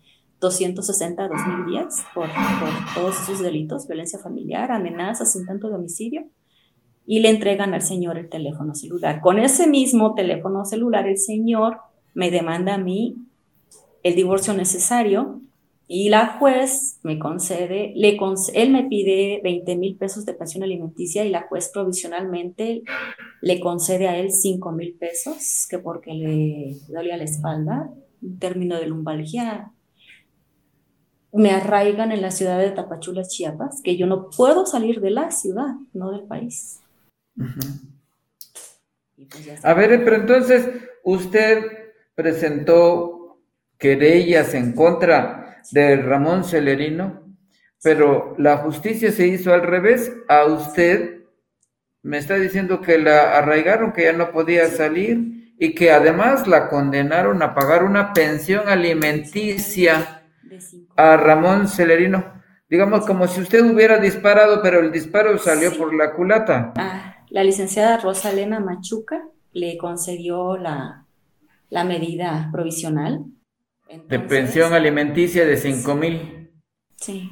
260-2010 0.43 2.12
por, 2.12 2.26
por 2.26 2.95
todos 2.95 3.22
esos 3.22 3.41
delitos, 3.41 3.89
violencia 3.89 4.18
familiar, 4.18 4.70
amenazas, 4.70 5.35
intento 5.37 5.70
de 5.70 5.76
homicidio, 5.76 6.26
y 7.07 7.20
le 7.20 7.30
entregan 7.30 7.72
al 7.72 7.82
señor 7.82 8.18
el 8.18 8.28
teléfono 8.28 8.74
celular. 8.74 9.22
Con 9.22 9.39
ese 9.39 9.66
mismo 9.66 10.14
teléfono 10.14 10.66
celular, 10.66 11.07
el 11.07 11.18
señor 11.18 11.78
me 12.12 12.30
demanda 12.30 12.74
a 12.74 12.78
mí 12.78 13.16
el 14.03 14.14
divorcio 14.14 14.53
necesario 14.53 15.41
y 15.87 16.09
la 16.09 16.39
juez 16.39 16.99
me 17.03 17.18
concede, 17.18 17.93
le 17.95 18.16
él 18.55 18.70
me 18.70 18.85
pide 18.85 19.43
20 19.45 19.76
mil 19.76 19.97
pesos 19.97 20.24
de 20.24 20.32
pensión 20.32 20.62
alimenticia 20.62 21.24
y 21.24 21.28
la 21.28 21.43
juez 21.43 21.70
provisionalmente 21.72 22.82
le 23.43 23.61
concede 23.61 24.09
a 24.09 24.16
él 24.16 24.32
5 24.32 24.72
mil 24.72 24.95
pesos, 24.95 25.66
que 25.68 25.78
porque 25.78 26.14
le 26.14 26.76
dolía 26.89 27.18
la 27.18 27.24
espalda, 27.24 27.91
un 28.22 28.39
término 28.39 28.78
de 28.78 28.87
lumbalgia. 28.87 29.72
Me 31.32 31.51
arraigan 31.51 32.12
en 32.12 32.22
la 32.22 32.30
ciudad 32.30 32.59
de 32.61 32.70
Tapachula, 32.70 33.24
Chiapas, 33.24 33.82
que 33.82 33.97
yo 33.97 34.07
no 34.07 34.30
puedo 34.30 34.64
salir 34.64 35.03
de 35.03 35.11
la 35.11 35.30
ciudad, 35.30 35.74
no 35.93 36.12
del 36.12 36.22
país. 36.22 36.80
Pues 37.35 37.51
a 39.64 39.74
ver, 39.74 40.03
pero 40.05 40.16
entonces 40.16 40.66
usted 41.03 41.62
presentó 42.14 43.39
querellas 43.76 44.55
en 44.55 44.72
contra 44.72 45.43
de 45.70 45.96
Ramón 45.96 46.44
Celerino, 46.44 47.22
pero 47.82 48.34
la 48.38 48.58
justicia 48.58 49.12
se 49.12 49.26
hizo 49.26 49.52
al 49.52 49.62
revés. 49.62 50.12
A 50.28 50.44
usted 50.44 51.22
me 52.02 52.18
está 52.18 52.36
diciendo 52.36 52.80
que 52.80 52.98
la 52.98 53.36
arraigaron, 53.36 53.92
que 53.92 54.04
ya 54.04 54.12
no 54.12 54.30
podía 54.30 54.68
salir 54.68 55.54
y 55.58 55.74
que 55.74 55.90
además 55.90 56.46
la 56.46 56.68
condenaron 56.68 57.42
a 57.42 57.54
pagar 57.54 57.84
una 57.84 58.12
pensión 58.12 58.68
alimenticia 58.68 60.22
a 60.96 61.16
Ramón 61.16 61.68
Celerino. 61.68 62.32
Digamos 62.68 63.06
como 63.06 63.26
si 63.26 63.40
usted 63.40 63.64
hubiera 63.64 63.98
disparado, 63.98 64.62
pero 64.62 64.80
el 64.80 64.90
disparo 64.90 65.38
salió 65.38 65.76
por 65.76 65.94
la 65.94 66.12
culata. 66.12 66.72
Ah, 66.76 67.24
la 67.28 67.44
licenciada 67.44 67.98
Rosalena 67.98 68.60
Machuca 68.60 69.22
le 69.52 69.76
concedió 69.78 70.56
la, 70.56 71.06
la 71.70 71.84
medida 71.84 72.48
provisional 72.52 73.24
de 74.09 74.18
pensión 74.18 74.72
alimenticia 74.72 75.47
de 75.47 75.57
5 75.57 75.95
mil. 75.95 76.51
Sí. 76.97 77.30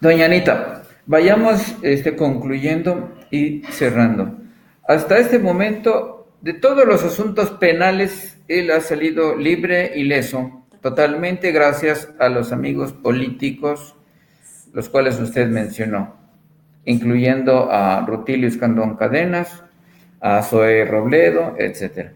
Doña 0.00 0.26
Anita, 0.26 0.84
vayamos 1.06 1.76
este, 1.82 2.16
concluyendo 2.16 3.14
y 3.30 3.62
cerrando. 3.70 4.38
Hasta 4.86 5.18
este 5.18 5.38
momento, 5.38 6.34
de 6.40 6.54
todos 6.54 6.86
los 6.86 7.04
asuntos 7.04 7.50
penales, 7.52 8.38
él 8.48 8.70
ha 8.70 8.80
salido 8.80 9.36
libre 9.36 9.92
y 9.94 10.04
leso, 10.04 10.66
totalmente 10.80 11.52
gracias 11.52 12.08
a 12.18 12.28
los 12.28 12.52
amigos 12.52 12.92
políticos, 12.92 13.94
los 14.72 14.88
cuales 14.88 15.20
usted 15.20 15.48
mencionó, 15.48 16.16
incluyendo 16.84 17.70
a 17.70 18.04
Rutilio 18.06 18.48
Escandón 18.48 18.96
Cadenas, 18.96 19.62
a 20.20 20.42
Zoe 20.42 20.84
Robledo, 20.84 21.54
etc. 21.58 22.12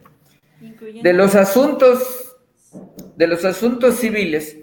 De 1.02 1.12
los 1.12 1.34
asuntos 1.34 2.23
de 3.16 3.26
los 3.26 3.44
asuntos 3.44 3.96
civiles, 3.96 4.56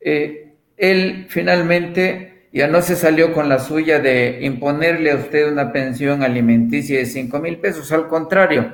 eh, 0.00 0.54
él 0.76 1.26
finalmente 1.28 2.48
ya 2.52 2.66
no 2.66 2.82
se 2.82 2.96
salió 2.96 3.32
con 3.32 3.48
la 3.48 3.58
suya 3.58 4.00
de 4.00 4.40
imponerle 4.42 5.12
a 5.12 5.16
usted 5.16 5.50
una 5.50 5.72
pensión 5.72 6.22
alimenticia 6.22 6.98
de 6.98 7.06
5 7.06 7.38
mil 7.38 7.58
pesos, 7.58 7.92
al 7.92 8.08
contrario, 8.08 8.72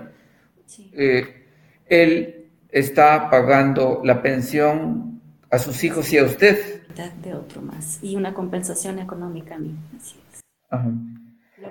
eh, 0.92 1.46
él 1.86 2.46
está 2.70 3.30
pagando 3.30 4.00
la 4.04 4.22
pensión 4.22 5.20
a 5.50 5.58
sus 5.58 5.82
hijos 5.84 6.12
y 6.12 6.18
a 6.18 6.24
usted. 6.24 6.82
De 7.22 7.34
otro 7.34 7.60
más, 7.60 7.98
y 8.02 8.16
una 8.16 8.32
compensación 8.32 8.98
económica 8.98 9.56
a 9.56 9.58
mí. 9.58 9.74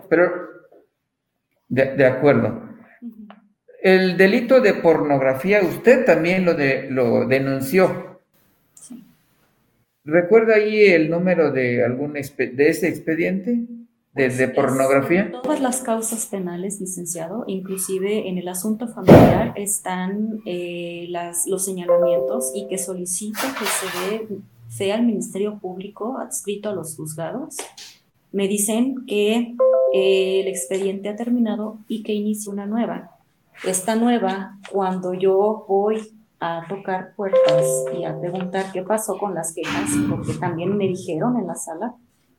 Pero, 0.08 0.32
de 1.68 2.06
acuerdo. 2.06 2.64
El 3.86 4.18
delito 4.18 4.62
de 4.62 4.74
pornografía 4.74 5.62
usted 5.62 6.06
también 6.06 6.44
lo, 6.44 6.56
de, 6.56 6.90
lo 6.90 7.28
denunció. 7.28 8.18
Sí. 8.74 9.04
¿Recuerda 10.04 10.56
ahí 10.56 10.88
el 10.88 11.12
número 11.12 11.52
de 11.52 11.86
algún 11.86 12.14
de 12.14 12.24
ese 12.58 12.88
expediente 12.88 13.52
de, 14.16 14.30
pues 14.30 14.50
pornografía? 14.56 15.32
todas 15.44 15.62
las 15.62 15.84
causas 15.84 16.26
penales, 16.26 16.82
licenciado, 16.82 17.44
inclusive 17.46 18.28
en 18.28 18.40
el 18.40 18.48
asunto 18.48 18.88
familiar 18.88 19.54
están 19.56 20.40
eh, 20.48 21.06
las, 21.10 21.46
los 21.46 21.64
señalamientos 21.64 22.54
y 22.56 22.68
que 22.68 22.80
solicito 22.80 23.40
que 23.60 23.66
se 23.66 24.16
dé 24.16 24.40
sea 24.68 24.96
el 24.96 25.06
Ministerio 25.06 25.60
Público 25.60 26.18
adscrito 26.18 26.70
a 26.70 26.74
los 26.74 26.96
juzgados. 26.96 27.58
Me 28.32 28.48
dicen 28.48 29.06
que 29.06 29.54
eh, 29.94 30.42
el 30.42 30.48
expediente 30.48 31.08
ha 31.08 31.16
terminado 31.16 31.78
y 31.88 32.02
que 32.02 32.14
inicie 32.14 32.52
una 32.52 32.66
nueva 32.66 33.14
esta 33.64 33.95
nueva, 33.95 34.58
cuando 34.72 35.14
yo 35.14 35.66
voy 35.68 36.12
a 36.39 36.66
tocar 36.68 37.14
puertas 37.16 37.86
y 37.97 38.03
a 38.03 38.20
preguntar 38.20 38.72
qué 38.72 38.84
pasó 38.84 39.18
con 39.18 39.34
las 39.34 39.53
quejas, 39.53 39.89
porque 40.10 40.34
también 40.34 40.78
me 40.78 40.88
dijeron 40.88 41.38
en 41.38 41.47
la 41.47 41.56
sala, 41.56 41.95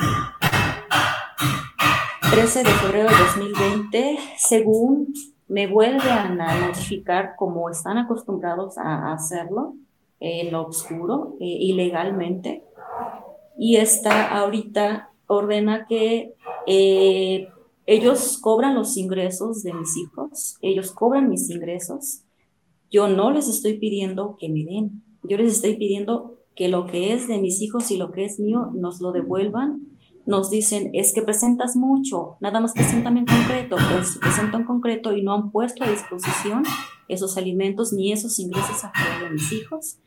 13 2.31 2.59
de 2.65 2.71
febrero 2.71 3.11
de 3.11 3.17
2020, 3.19 4.19
según 4.39 5.13
me 5.49 5.67
vuelve 5.67 6.11
a 6.11 6.29
notificar 6.29 7.35
como 7.37 7.69
están 7.69 7.99
acostumbrados 7.99 8.79
a 8.79 9.13
hacerlo, 9.13 9.75
en 10.19 10.53
lo 10.53 10.67
oscuro, 10.67 11.37
eh, 11.41 11.45
ilegalmente, 11.45 12.65
y 13.59 13.77
está 13.77 14.35
ahorita 14.39 15.11
ordena 15.27 15.87
que 15.87 16.35
eh, 16.67 17.49
ellos 17.87 18.39
cobran 18.39 18.75
los 18.75 18.97
ingresos 18.97 19.63
de 19.63 19.75
mis 19.75 19.97
hijos, 19.97 20.57
ellos 20.63 20.93
cobran 20.93 21.29
mis 21.29 21.51
ingresos. 21.51 22.23
Yo 22.93 23.09
no 23.09 23.31
les 23.31 23.49
estoy 23.49 23.79
pidiendo 23.79 24.37
que 24.39 24.51
me 24.51 24.65
den, 24.65 25.03
yo 25.25 25.39
les 25.39 25.53
estoy 25.53 25.77
pidiendo 25.77 26.39
que 26.55 26.69
lo 26.69 26.87
que 26.87 27.15
es 27.15 27.27
de 27.27 27.41
mis 27.41 27.63
hijos 27.63 27.91
y 27.91 27.97
lo 27.97 28.13
que 28.13 28.27
es 28.27 28.39
mío 28.39 28.71
nos 28.75 29.01
lo 29.01 29.13
devuelvan. 29.13 29.89
Nos 30.25 30.51
dicen, 30.51 30.91
es 30.93 31.13
que 31.13 31.23
presentas 31.23 31.75
mucho, 31.75 32.37
nada 32.41 32.61
más 32.61 32.75
presentan 32.75 33.17
en 33.17 33.27
concreto, 33.27 33.77
pues 33.93 34.19
presentan 34.21 34.61
en 34.61 34.67
concreto 34.69 35.17
y 35.17 35.23
no 35.23 35.33
han 35.33 35.51
puesto 35.51 35.83
a 35.83 35.91
disposición 35.91 36.63
esos 37.09 37.37
alimentos 37.37 37.93
ni 37.93 38.13
esos 38.13 38.39
ingresos 38.39 38.85
a 38.85 38.93
favor 38.93 39.25
de 39.25 39.31
mis 39.31 39.51
hijos, 39.53 39.99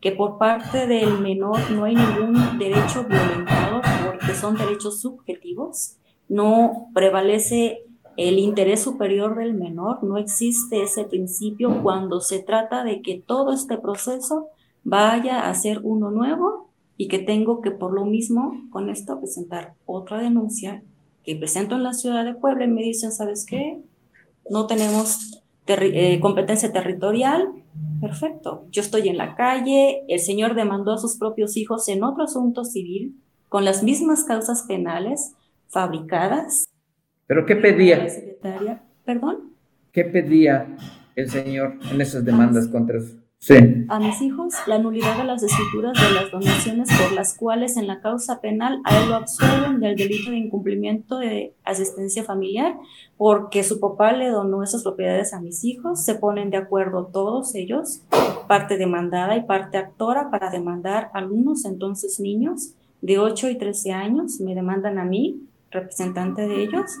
que 0.00 0.12
por 0.12 0.38
parte 0.38 0.86
del 0.86 1.18
menor 1.18 1.58
no 1.72 1.84
hay 1.84 1.96
ningún 1.96 2.58
derecho 2.58 3.04
violentado 3.08 3.80
porque 4.06 4.34
son 4.34 4.56
derechos 4.56 5.00
subjetivos, 5.00 5.96
no 6.28 6.88
prevalece 6.94 7.80
el 8.16 8.38
interés 8.38 8.82
superior 8.82 9.36
del 9.36 9.54
menor, 9.54 10.02
no 10.04 10.18
existe 10.18 10.82
ese 10.82 11.04
principio 11.04 11.82
cuando 11.82 12.20
se 12.20 12.40
trata 12.42 12.84
de 12.84 13.02
que 13.02 13.22
todo 13.24 13.52
este 13.52 13.78
proceso 13.78 14.48
vaya 14.84 15.48
a 15.48 15.54
ser 15.54 15.80
uno 15.82 16.10
nuevo 16.10 16.70
y 16.96 17.08
que 17.08 17.18
tengo 17.18 17.60
que 17.60 17.70
por 17.70 17.92
lo 17.92 18.04
mismo 18.04 18.52
con 18.70 18.88
esto 18.90 19.18
presentar 19.18 19.74
otra 19.86 20.18
denuncia 20.18 20.82
que 21.24 21.36
presento 21.36 21.74
en 21.74 21.82
la 21.82 21.94
ciudad 21.94 22.24
de 22.24 22.34
Puebla 22.34 22.66
y 22.66 22.68
me 22.68 22.82
dicen, 22.82 23.10
¿sabes 23.10 23.46
qué? 23.46 23.80
No 24.48 24.66
tenemos 24.66 25.42
eh, 25.66 26.20
competencia 26.20 26.70
territorial. 26.70 27.48
Perfecto. 28.00 28.66
Yo 28.70 28.82
estoy 28.82 29.08
en 29.08 29.16
la 29.16 29.34
calle, 29.34 30.04
el 30.08 30.20
señor 30.20 30.54
demandó 30.54 30.92
a 30.92 30.98
sus 30.98 31.16
propios 31.16 31.56
hijos 31.56 31.88
en 31.88 32.04
otro 32.04 32.24
asunto 32.24 32.64
civil 32.64 33.18
con 33.48 33.64
las 33.64 33.82
mismas 33.82 34.24
causas 34.24 34.64
penales 34.68 35.32
fabricadas. 35.68 36.66
¿Pero 37.26 37.46
qué 37.46 37.56
pedía? 37.56 38.08
secretaria, 38.08 38.82
¿Perdón? 39.04 39.54
¿Qué 39.92 40.04
pedía 40.04 40.76
el 41.14 41.30
señor 41.30 41.78
en 41.90 42.00
esas 42.00 42.24
demandas 42.24 42.68
contra 42.68 43.00
su 43.00 43.24
a 43.88 43.98
mis 43.98 44.22
hijos 44.22 44.54
la 44.66 44.78
nulidad 44.78 45.18
de 45.18 45.24
las 45.24 45.42
escrituras 45.42 45.92
de 45.92 46.14
las 46.14 46.30
donaciones 46.30 46.88
por 46.98 47.12
las 47.12 47.36
cuales 47.36 47.76
en 47.76 47.86
la 47.86 48.00
causa 48.00 48.40
penal 48.40 48.80
a 48.84 48.98
él 48.98 49.10
lo 49.10 49.16
absuelven 49.16 49.80
del 49.80 49.96
delito 49.96 50.30
de 50.30 50.38
incumplimiento 50.38 51.18
de 51.18 51.54
asistencia 51.62 52.24
familiar 52.24 52.74
porque 53.18 53.62
su 53.62 53.80
papá 53.80 54.12
le 54.12 54.30
donó 54.30 54.62
esas 54.62 54.82
propiedades 54.82 55.34
a 55.34 55.42
mis 55.42 55.62
hijos, 55.62 56.02
se 56.02 56.14
ponen 56.14 56.48
de 56.48 56.56
acuerdo 56.56 57.10
todos 57.12 57.54
ellos, 57.54 58.00
parte 58.48 58.78
demandada 58.78 59.36
y 59.36 59.42
parte 59.42 59.76
actora 59.76 60.30
para 60.30 60.50
demandar 60.50 61.10
a 61.12 61.18
algunos 61.18 61.66
entonces 61.66 62.20
niños 62.20 62.72
de 63.02 63.18
8 63.18 63.50
y 63.50 63.58
13 63.58 63.92
años, 63.92 64.40
me 64.40 64.54
demandan 64.54 64.98
a 64.98 65.04
mí, 65.04 65.42
representante 65.74 66.48
de 66.48 66.62
ellos, 66.62 66.98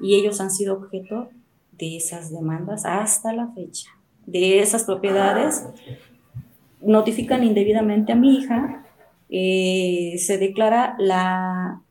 y 0.00 0.14
ellos 0.14 0.40
han 0.40 0.52
sido 0.52 0.74
objeto 0.74 1.28
de 1.72 1.96
esas 1.96 2.30
demandas 2.30 2.84
hasta 2.84 3.32
la 3.32 3.48
fecha 3.48 3.90
de 4.26 4.60
esas 4.60 4.84
propiedades, 4.84 5.66
notifican 6.80 7.42
indebidamente 7.44 8.12
a 8.12 8.16
mi 8.16 8.36
hija, 8.36 8.84
eh, 9.28 10.14
se 10.18 10.38
declara 10.38 10.96
la 10.98 11.82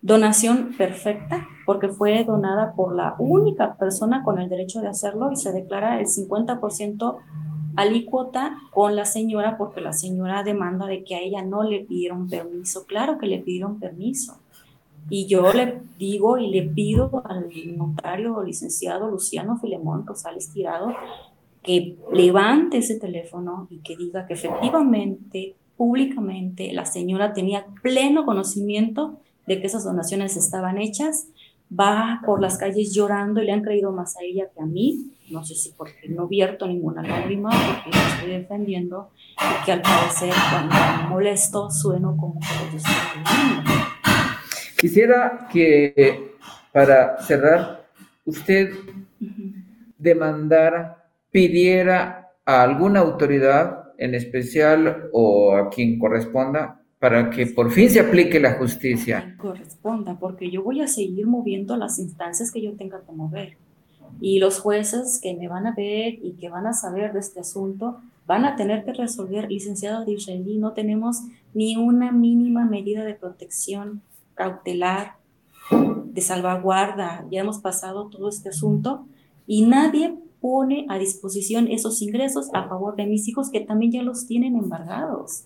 donación 0.00 0.74
perfecta 0.76 1.46
porque 1.66 1.88
fue 1.88 2.24
donada 2.24 2.72
por 2.74 2.94
la 2.94 3.16
única 3.18 3.76
persona 3.76 4.22
con 4.22 4.38
el 4.38 4.48
derecho 4.48 4.80
de 4.80 4.88
hacerlo 4.88 5.32
y 5.32 5.36
se 5.36 5.52
declara 5.52 6.00
el 6.00 6.06
50% 6.06 7.18
alícuota 7.76 8.56
con 8.70 8.96
la 8.96 9.04
señora 9.04 9.56
porque 9.58 9.80
la 9.80 9.92
señora 9.92 10.42
demanda 10.42 10.86
de 10.86 11.04
que 11.04 11.14
a 11.14 11.20
ella 11.20 11.42
no 11.42 11.62
le 11.62 11.80
pidieron 11.80 12.28
permiso. 12.28 12.86
Claro 12.86 13.18
que 13.18 13.26
le 13.26 13.38
pidieron 13.38 13.78
permiso. 13.78 14.40
Y 15.10 15.26
yo 15.26 15.52
le 15.52 15.80
digo 15.98 16.38
y 16.38 16.48
le 16.48 16.62
pido 16.62 17.22
al 17.24 17.48
notario 17.76 18.42
licenciado 18.42 19.10
Luciano 19.10 19.58
Filemón 19.58 20.06
Rosales 20.06 20.52
Tirado 20.52 20.94
que 21.62 21.96
levante 22.12 22.78
ese 22.78 22.98
teléfono 22.98 23.66
y 23.70 23.78
que 23.78 23.96
diga 23.96 24.26
que 24.26 24.34
efectivamente, 24.34 25.54
públicamente, 25.76 26.72
la 26.72 26.86
señora 26.86 27.32
tenía 27.32 27.66
pleno 27.82 28.24
conocimiento 28.24 29.18
de 29.46 29.60
que 29.60 29.66
esas 29.66 29.84
donaciones 29.84 30.36
estaban 30.36 30.78
hechas, 30.78 31.28
va 31.70 32.20
por 32.24 32.40
las 32.40 32.58
calles 32.58 32.94
llorando 32.94 33.42
y 33.42 33.46
le 33.46 33.52
han 33.52 33.62
creído 33.62 33.92
más 33.92 34.16
a 34.16 34.22
ella 34.22 34.48
que 34.54 34.62
a 34.62 34.66
mí, 34.66 35.10
no 35.30 35.44
sé 35.44 35.54
si 35.54 35.70
porque 35.72 36.08
no 36.08 36.26
vierto 36.26 36.66
ninguna 36.66 37.02
lágrima, 37.02 37.50
porque 37.50 37.90
la 37.90 38.14
estoy 38.14 38.30
defendiendo 38.30 39.10
y 39.36 39.64
que 39.64 39.72
al 39.72 39.82
parecer 39.82 40.32
cuando 40.50 40.74
me 40.74 41.08
molesto 41.10 41.70
sueno 41.70 42.16
como 42.16 42.40
que 42.40 42.46
yo 42.72 42.78
estoy 42.78 43.87
Quisiera 44.78 45.48
que 45.52 46.36
para 46.72 47.20
cerrar 47.22 47.88
usted 48.24 48.70
demandara 49.98 51.04
pidiera 51.32 52.30
a 52.46 52.62
alguna 52.62 53.00
autoridad 53.00 53.92
en 53.98 54.14
especial 54.14 55.08
o 55.12 55.56
a 55.56 55.68
quien 55.68 55.98
corresponda 55.98 56.80
para 57.00 57.28
que 57.30 57.46
por 57.46 57.72
fin 57.72 57.90
se 57.90 57.98
aplique 57.98 58.38
la 58.38 58.52
justicia. 58.52 59.34
Corresponda, 59.36 60.16
porque 60.16 60.48
yo 60.48 60.62
voy 60.62 60.80
a 60.80 60.86
seguir 60.86 61.26
moviendo 61.26 61.76
las 61.76 61.98
instancias 61.98 62.52
que 62.52 62.62
yo 62.62 62.74
tenga 62.74 63.00
que 63.04 63.12
mover. 63.12 63.56
Y 64.20 64.38
los 64.38 64.60
jueces 64.60 65.20
que 65.20 65.34
me 65.34 65.48
van 65.48 65.66
a 65.66 65.74
ver 65.74 66.18
y 66.22 66.36
que 66.40 66.48
van 66.48 66.68
a 66.68 66.72
saber 66.72 67.12
de 67.12 67.20
este 67.20 67.40
asunto 67.40 68.00
van 68.28 68.44
a 68.44 68.54
tener 68.54 68.84
que 68.84 68.92
resolver, 68.92 69.50
licenciado 69.50 70.04
de 70.04 70.12
Israelí, 70.12 70.58
no 70.58 70.72
tenemos 70.72 71.22
ni 71.54 71.76
una 71.76 72.12
mínima 72.12 72.64
medida 72.64 73.04
de 73.04 73.14
protección 73.14 74.02
cautelar, 74.38 75.16
de 75.70 76.20
salvaguarda. 76.22 77.26
Ya 77.30 77.40
hemos 77.40 77.58
pasado 77.58 78.08
todo 78.08 78.28
este 78.28 78.48
asunto 78.48 79.06
y 79.46 79.66
nadie 79.66 80.14
pone 80.40 80.86
a 80.88 80.96
disposición 80.98 81.68
esos 81.68 82.00
ingresos 82.00 82.48
a 82.54 82.68
favor 82.68 82.96
de 82.96 83.06
mis 83.06 83.28
hijos 83.28 83.50
que 83.50 83.60
también 83.60 83.92
ya 83.92 84.02
los 84.02 84.26
tienen 84.26 84.56
embargados. 84.56 85.44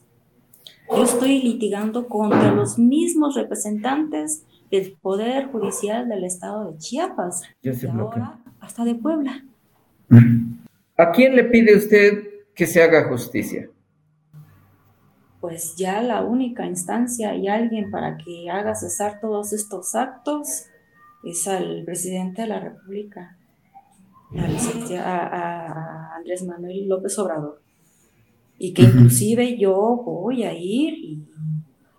Yo 0.91 1.03
estoy 1.03 1.41
litigando 1.43 2.07
contra 2.07 2.53
los 2.53 2.79
mismos 2.79 3.35
representantes 3.35 4.45
del 4.71 4.93
Poder 5.01 5.47
Judicial 5.47 6.09
del 6.09 6.25
Estado 6.25 6.71
de 6.71 6.79
Chiapas, 6.79 7.43
y 7.63 7.87
ahora 7.87 8.39
hasta 8.61 8.85
de 8.85 8.95
Puebla. 8.95 9.45
¿A 10.99 11.11
quién 11.13 11.35
le 11.35 11.45
pide 11.45 11.77
usted 11.77 12.25
que 12.55 12.67
se 12.67 12.83
haga 12.83 13.09
justicia? 13.09 13.71
Pues 15.43 15.75
ya 15.75 16.01
la 16.03 16.23
única 16.23 16.67
instancia 16.67 17.35
y 17.35 17.49
alguien 17.49 17.91
para 17.91 18.17
que 18.17 18.49
haga 18.49 18.77
cesar 18.77 19.19
todos 19.21 19.53
estos 19.53 19.97
actos 19.97 20.67
es 21.25 21.49
al 21.49 21.83
presidente 21.85 22.43
de 22.43 22.49
la 22.49 22.61
República, 22.61 23.37
a, 25.01 26.15
Andrés 26.15 26.45
Manuel 26.47 26.89
López 26.89 27.19
Obrador. 27.19 27.61
Y 28.57 28.73
que 28.73 28.83
inclusive 28.83 29.59
yo 29.59 29.75
voy 30.05 30.45
a 30.45 30.55
ir 30.55 30.95
y 30.95 31.25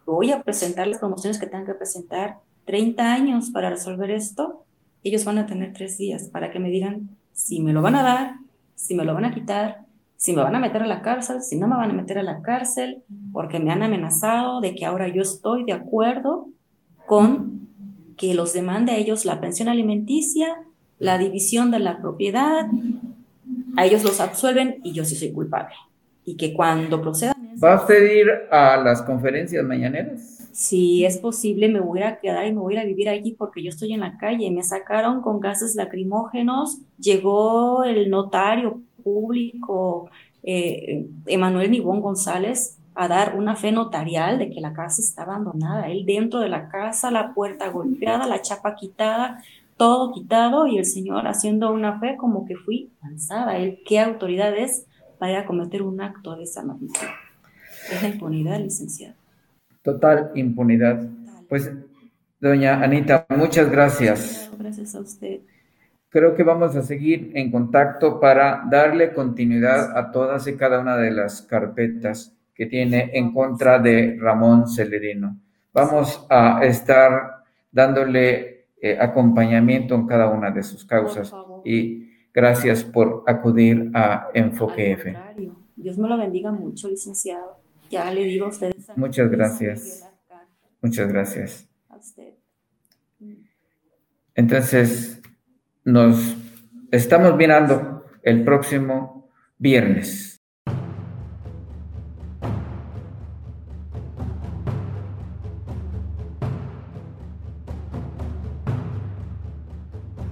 voy 0.06 0.32
a 0.32 0.42
presentar 0.42 0.88
las 0.88 1.00
promociones 1.00 1.38
que 1.38 1.46
tengan 1.46 1.66
que 1.66 1.74
presentar 1.74 2.40
30 2.64 3.14
años 3.14 3.50
para 3.50 3.70
resolver 3.70 4.10
esto. 4.10 4.64
Ellos 5.04 5.26
van 5.26 5.40
a 5.40 5.48
tener 5.48 5.74
tres 5.74 5.98
días 5.98 6.30
para 6.30 6.50
que 6.50 6.60
me 6.60 6.70
digan 6.70 7.10
si 7.34 7.62
me 7.62 7.74
lo 7.74 7.82
van 7.82 7.96
a 7.96 8.04
dar, 8.04 8.36
si 8.76 8.96
me 8.96 9.04
lo 9.04 9.14
van 9.14 9.26
a 9.26 9.34
quitar, 9.34 9.84
si 10.24 10.32
me 10.32 10.42
van 10.42 10.56
a 10.56 10.60
meter 10.60 10.82
a 10.82 10.88
la 10.88 11.02
cárcel, 11.02 11.42
si 11.42 11.58
no 11.58 11.68
me 11.68 11.76
van 11.76 11.90
a 11.90 11.94
meter 11.94 12.18
a 12.18 12.24
la 12.24 12.42
cárcel, 12.42 13.04
porque 13.34 13.60
me 13.60 13.74
han 13.74 13.84
amenazado 13.84 14.62
de 14.62 14.74
que 14.74 14.86
ahora 14.86 15.10
yo 15.10 15.22
estoy 15.22 15.66
de 15.66 15.74
acuerdo 15.74 16.48
con 17.06 17.68
que 18.16 18.34
los 18.34 18.54
demande 18.54 18.94
a 18.94 18.96
ellos 18.96 19.26
la 19.26 19.42
pensión 19.42 19.68
alimenticia 19.68 20.48
la 20.98 21.18
división 21.18 21.72
de 21.72 21.80
la 21.80 22.00
propiedad, 22.00 22.70
a 23.76 23.86
ellos 23.86 24.06
los 24.06 24.22
absuelven 24.22 24.80
y 24.82 24.94
yo 24.94 25.04
sí 25.04 25.18
soy 25.18 25.34
culpable. 25.34 25.76
Y 26.24 26.38
que 26.38 26.54
cuando 26.54 27.02
procedan... 27.02 27.36
¿Va 27.62 27.86
a 27.86 27.94
ir 27.94 28.30
a 28.50 28.78
las 28.78 29.02
conferencias 29.02 29.66
mañaneras? 29.66 30.48
Si 30.54 31.04
es 31.04 31.18
posible, 31.18 31.68
me 31.68 31.82
voy 31.82 32.02
a 32.02 32.22
quedar 32.22 32.48
y 32.48 32.54
me 32.54 32.62
voy 32.62 32.78
a 32.78 32.86
vivir 32.86 33.10
allí 33.10 33.34
porque 33.34 33.62
yo 33.62 33.68
estoy 33.68 33.92
en 33.92 34.00
la 34.00 34.18
calle. 34.18 34.50
Me 34.52 34.64
sacaron 34.64 35.22
con 35.22 35.42
gases 35.42 35.76
lacrimógenos, 35.76 36.78
llegó 36.98 37.84
el 37.84 38.10
notario 38.10 38.80
público, 39.04 40.10
eh, 40.44 41.06
Emanuel 41.26 41.72
Nibón 41.72 42.02
González, 42.02 42.78
a 42.96 43.08
dar 43.08 43.36
una 43.38 43.56
fe 43.56 43.72
notarial 43.72 44.40
de 44.40 44.50
que 44.50 44.62
la 44.62 44.74
casa 44.74 45.02
está 45.02 45.24
abandonada. 45.24 45.90
Él 45.90 46.06
dentro 46.06 46.40
de 46.40 46.50
la 46.50 46.70
casa, 46.70 47.12
la 47.12 47.34
puerta 47.34 47.70
golpeada, 47.70 48.28
la 48.28 48.42
chapa 48.42 48.76
quitada, 48.76 49.44
todo 49.78 50.14
quitado 50.14 50.68
y 50.68 50.78
el 50.78 50.86
Señor 50.86 51.28
haciendo 51.28 51.72
una 51.72 52.00
fe 52.00 52.16
como 52.18 52.46
que 52.46 52.56
fui 52.56 52.92
lanzada. 53.02 53.58
Él, 53.58 53.80
¿qué 53.86 54.00
autoridad 54.00 54.56
es 54.56 54.86
para 55.18 55.46
cometer 55.46 55.82
un 55.82 56.02
acto 56.02 56.36
de 56.36 56.44
esa 56.44 56.64
magnitud? 56.64 57.08
Es 57.92 58.02
la 58.02 58.10
impunidad, 58.10 58.60
licenciado. 58.60 59.16
Total 59.82 60.32
impunidad. 60.36 61.10
Pues, 61.50 61.72
doña 62.40 62.82
Anita, 62.82 63.26
muchas 63.30 63.70
gracias. 63.70 64.50
Gracias 64.58 64.96
a 64.96 65.02
usted. 65.02 65.42
Creo 66.14 66.36
que 66.36 66.44
vamos 66.44 66.76
a 66.76 66.84
seguir 66.84 67.32
en 67.34 67.50
contacto 67.50 68.20
para 68.20 68.64
darle 68.70 69.14
continuidad 69.14 69.98
a 69.98 70.12
todas 70.12 70.46
y 70.46 70.56
cada 70.56 70.80
una 70.80 70.96
de 70.96 71.10
las 71.10 71.42
carpetas 71.42 72.38
que 72.54 72.68
tiene 72.68 73.10
en 73.14 73.34
contra 73.34 73.80
de 73.80 74.16
Ramón 74.22 74.70
Celerino. 74.70 75.40
Vamos 75.74 76.24
a 76.30 76.64
estar 76.64 77.44
dándole 77.72 78.68
eh, 78.80 78.96
acompañamiento 79.02 79.96
en 79.96 80.06
cada 80.06 80.30
una 80.30 80.52
de 80.52 80.62
sus 80.62 80.86
causas 80.86 81.34
y 81.66 82.12
gracias 82.32 82.84
por 82.84 83.24
acudir 83.26 83.90
a 83.96 84.28
Enfoque 84.36 84.92
F. 84.92 85.18
Dios 85.76 85.98
me 85.98 86.08
lo 86.08 86.16
bendiga 86.16 86.52
mucho, 86.52 86.90
licenciado. 86.90 87.58
Ya 87.90 88.14
le 88.14 88.26
digo 88.26 88.46
a 88.46 88.50
ustedes. 88.50 88.76
Muchas 88.96 89.32
gracias. 89.32 90.08
Muchas 90.80 91.08
gracias. 91.08 91.68
A 91.90 91.96
usted. 91.96 92.34
Entonces, 94.36 95.23
nos 95.86 96.38
estamos 96.92 97.36
mirando 97.36 98.06
el 98.22 98.44
próximo 98.46 99.30
viernes. 99.58 100.42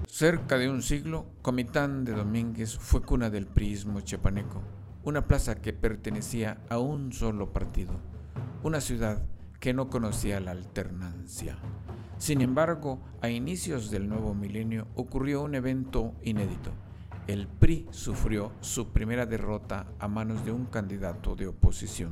Cerca 0.08 0.58
de 0.60 0.70
un 0.70 0.84
siglo, 0.84 1.34
Comitán 1.42 2.06
de 2.06 2.14
Domínguez 2.14 2.78
fue 2.78 3.02
cuna 3.02 3.32
del 3.32 3.48
priismo 3.48 4.02
chepaneco, 4.02 4.62
una 5.04 5.26
plaza 5.26 5.56
que 5.56 5.74
pertenecía 5.74 6.60
a 6.70 6.78
un 6.78 7.12
solo 7.12 7.52
partido, 7.52 8.00
una 8.62 8.82
ciudad 8.82 9.24
que 9.60 9.74
no 9.74 9.90
conocía 9.90 10.40
la 10.40 10.52
alternancia. 10.52 11.58
Sin 12.22 12.42
embargo, 12.42 13.00
a 13.20 13.32
inicios 13.32 13.90
del 13.90 14.08
nuevo 14.08 14.36
milenio 14.36 14.86
ocurrió 14.94 15.42
un 15.42 15.56
evento 15.56 16.14
inédito. 16.22 16.70
El 17.26 17.48
PRI 17.48 17.88
sufrió 17.90 18.52
su 18.60 18.90
primera 18.90 19.26
derrota 19.26 19.88
a 19.98 20.08
manos 20.08 20.46
de 20.46 20.52
un 20.52 20.66
candidato 20.66 21.36
de 21.36 21.48
oposición. 21.48 22.12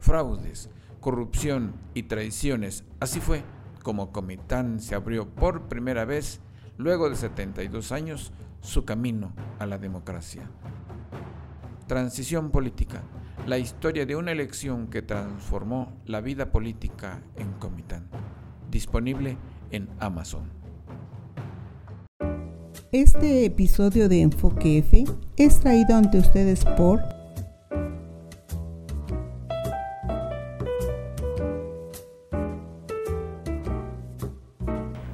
Fraudes, 0.00 0.70
corrupción 0.98 1.72
y 1.94 2.02
traiciones, 2.02 2.82
así 2.98 3.20
fue 3.20 3.44
como 3.84 4.10
Comitán 4.10 4.80
se 4.80 4.96
abrió 4.96 5.28
por 5.28 5.68
primera 5.68 6.04
vez, 6.04 6.40
luego 6.76 7.08
de 7.08 7.14
72 7.14 7.92
años, 7.92 8.32
su 8.60 8.84
camino 8.84 9.34
a 9.60 9.66
la 9.66 9.78
democracia. 9.78 10.50
Transición 11.86 12.50
política, 12.50 13.04
la 13.46 13.58
historia 13.58 14.04
de 14.04 14.16
una 14.16 14.32
elección 14.32 14.88
que 14.88 15.00
transformó 15.00 15.92
la 16.06 16.20
vida 16.20 16.50
política 16.50 17.22
en 17.36 17.52
Comitán 17.52 18.08
disponible 18.72 19.36
en 19.70 19.88
Amazon. 20.00 20.50
Este 22.90 23.44
episodio 23.44 24.08
de 24.08 24.22
Enfoque 24.22 24.78
F 24.78 25.04
es 25.36 25.60
traído 25.60 25.96
ante 25.96 26.18
ustedes 26.18 26.64
por 26.64 27.00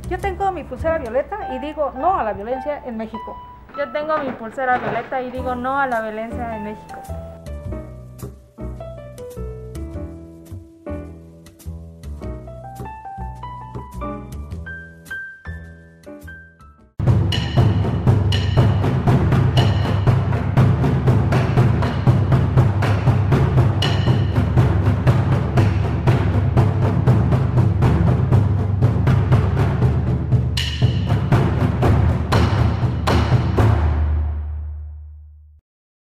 Yo 0.09 0.19
tengo 0.19 0.51
mi 0.53 0.65
pulsera 0.65 0.99
violeta 0.99 1.55
y 1.55 1.59
digo 1.59 1.93
no 1.97 2.19
a 2.19 2.25
la 2.25 2.33
violencia 2.33 2.83
en 2.87 2.97
México. 2.97 3.37
Yo 3.77 3.93
tengo 3.93 4.17
mi 4.19 4.33
pulsera 4.33 4.79
violeta 4.79 5.21
y 5.21 5.31
digo 5.31 5.55
no 5.55 5.79
a 5.79 5.87
la 5.87 6.01
violencia 6.01 6.57
en 6.57 6.65
México. 6.65 7.28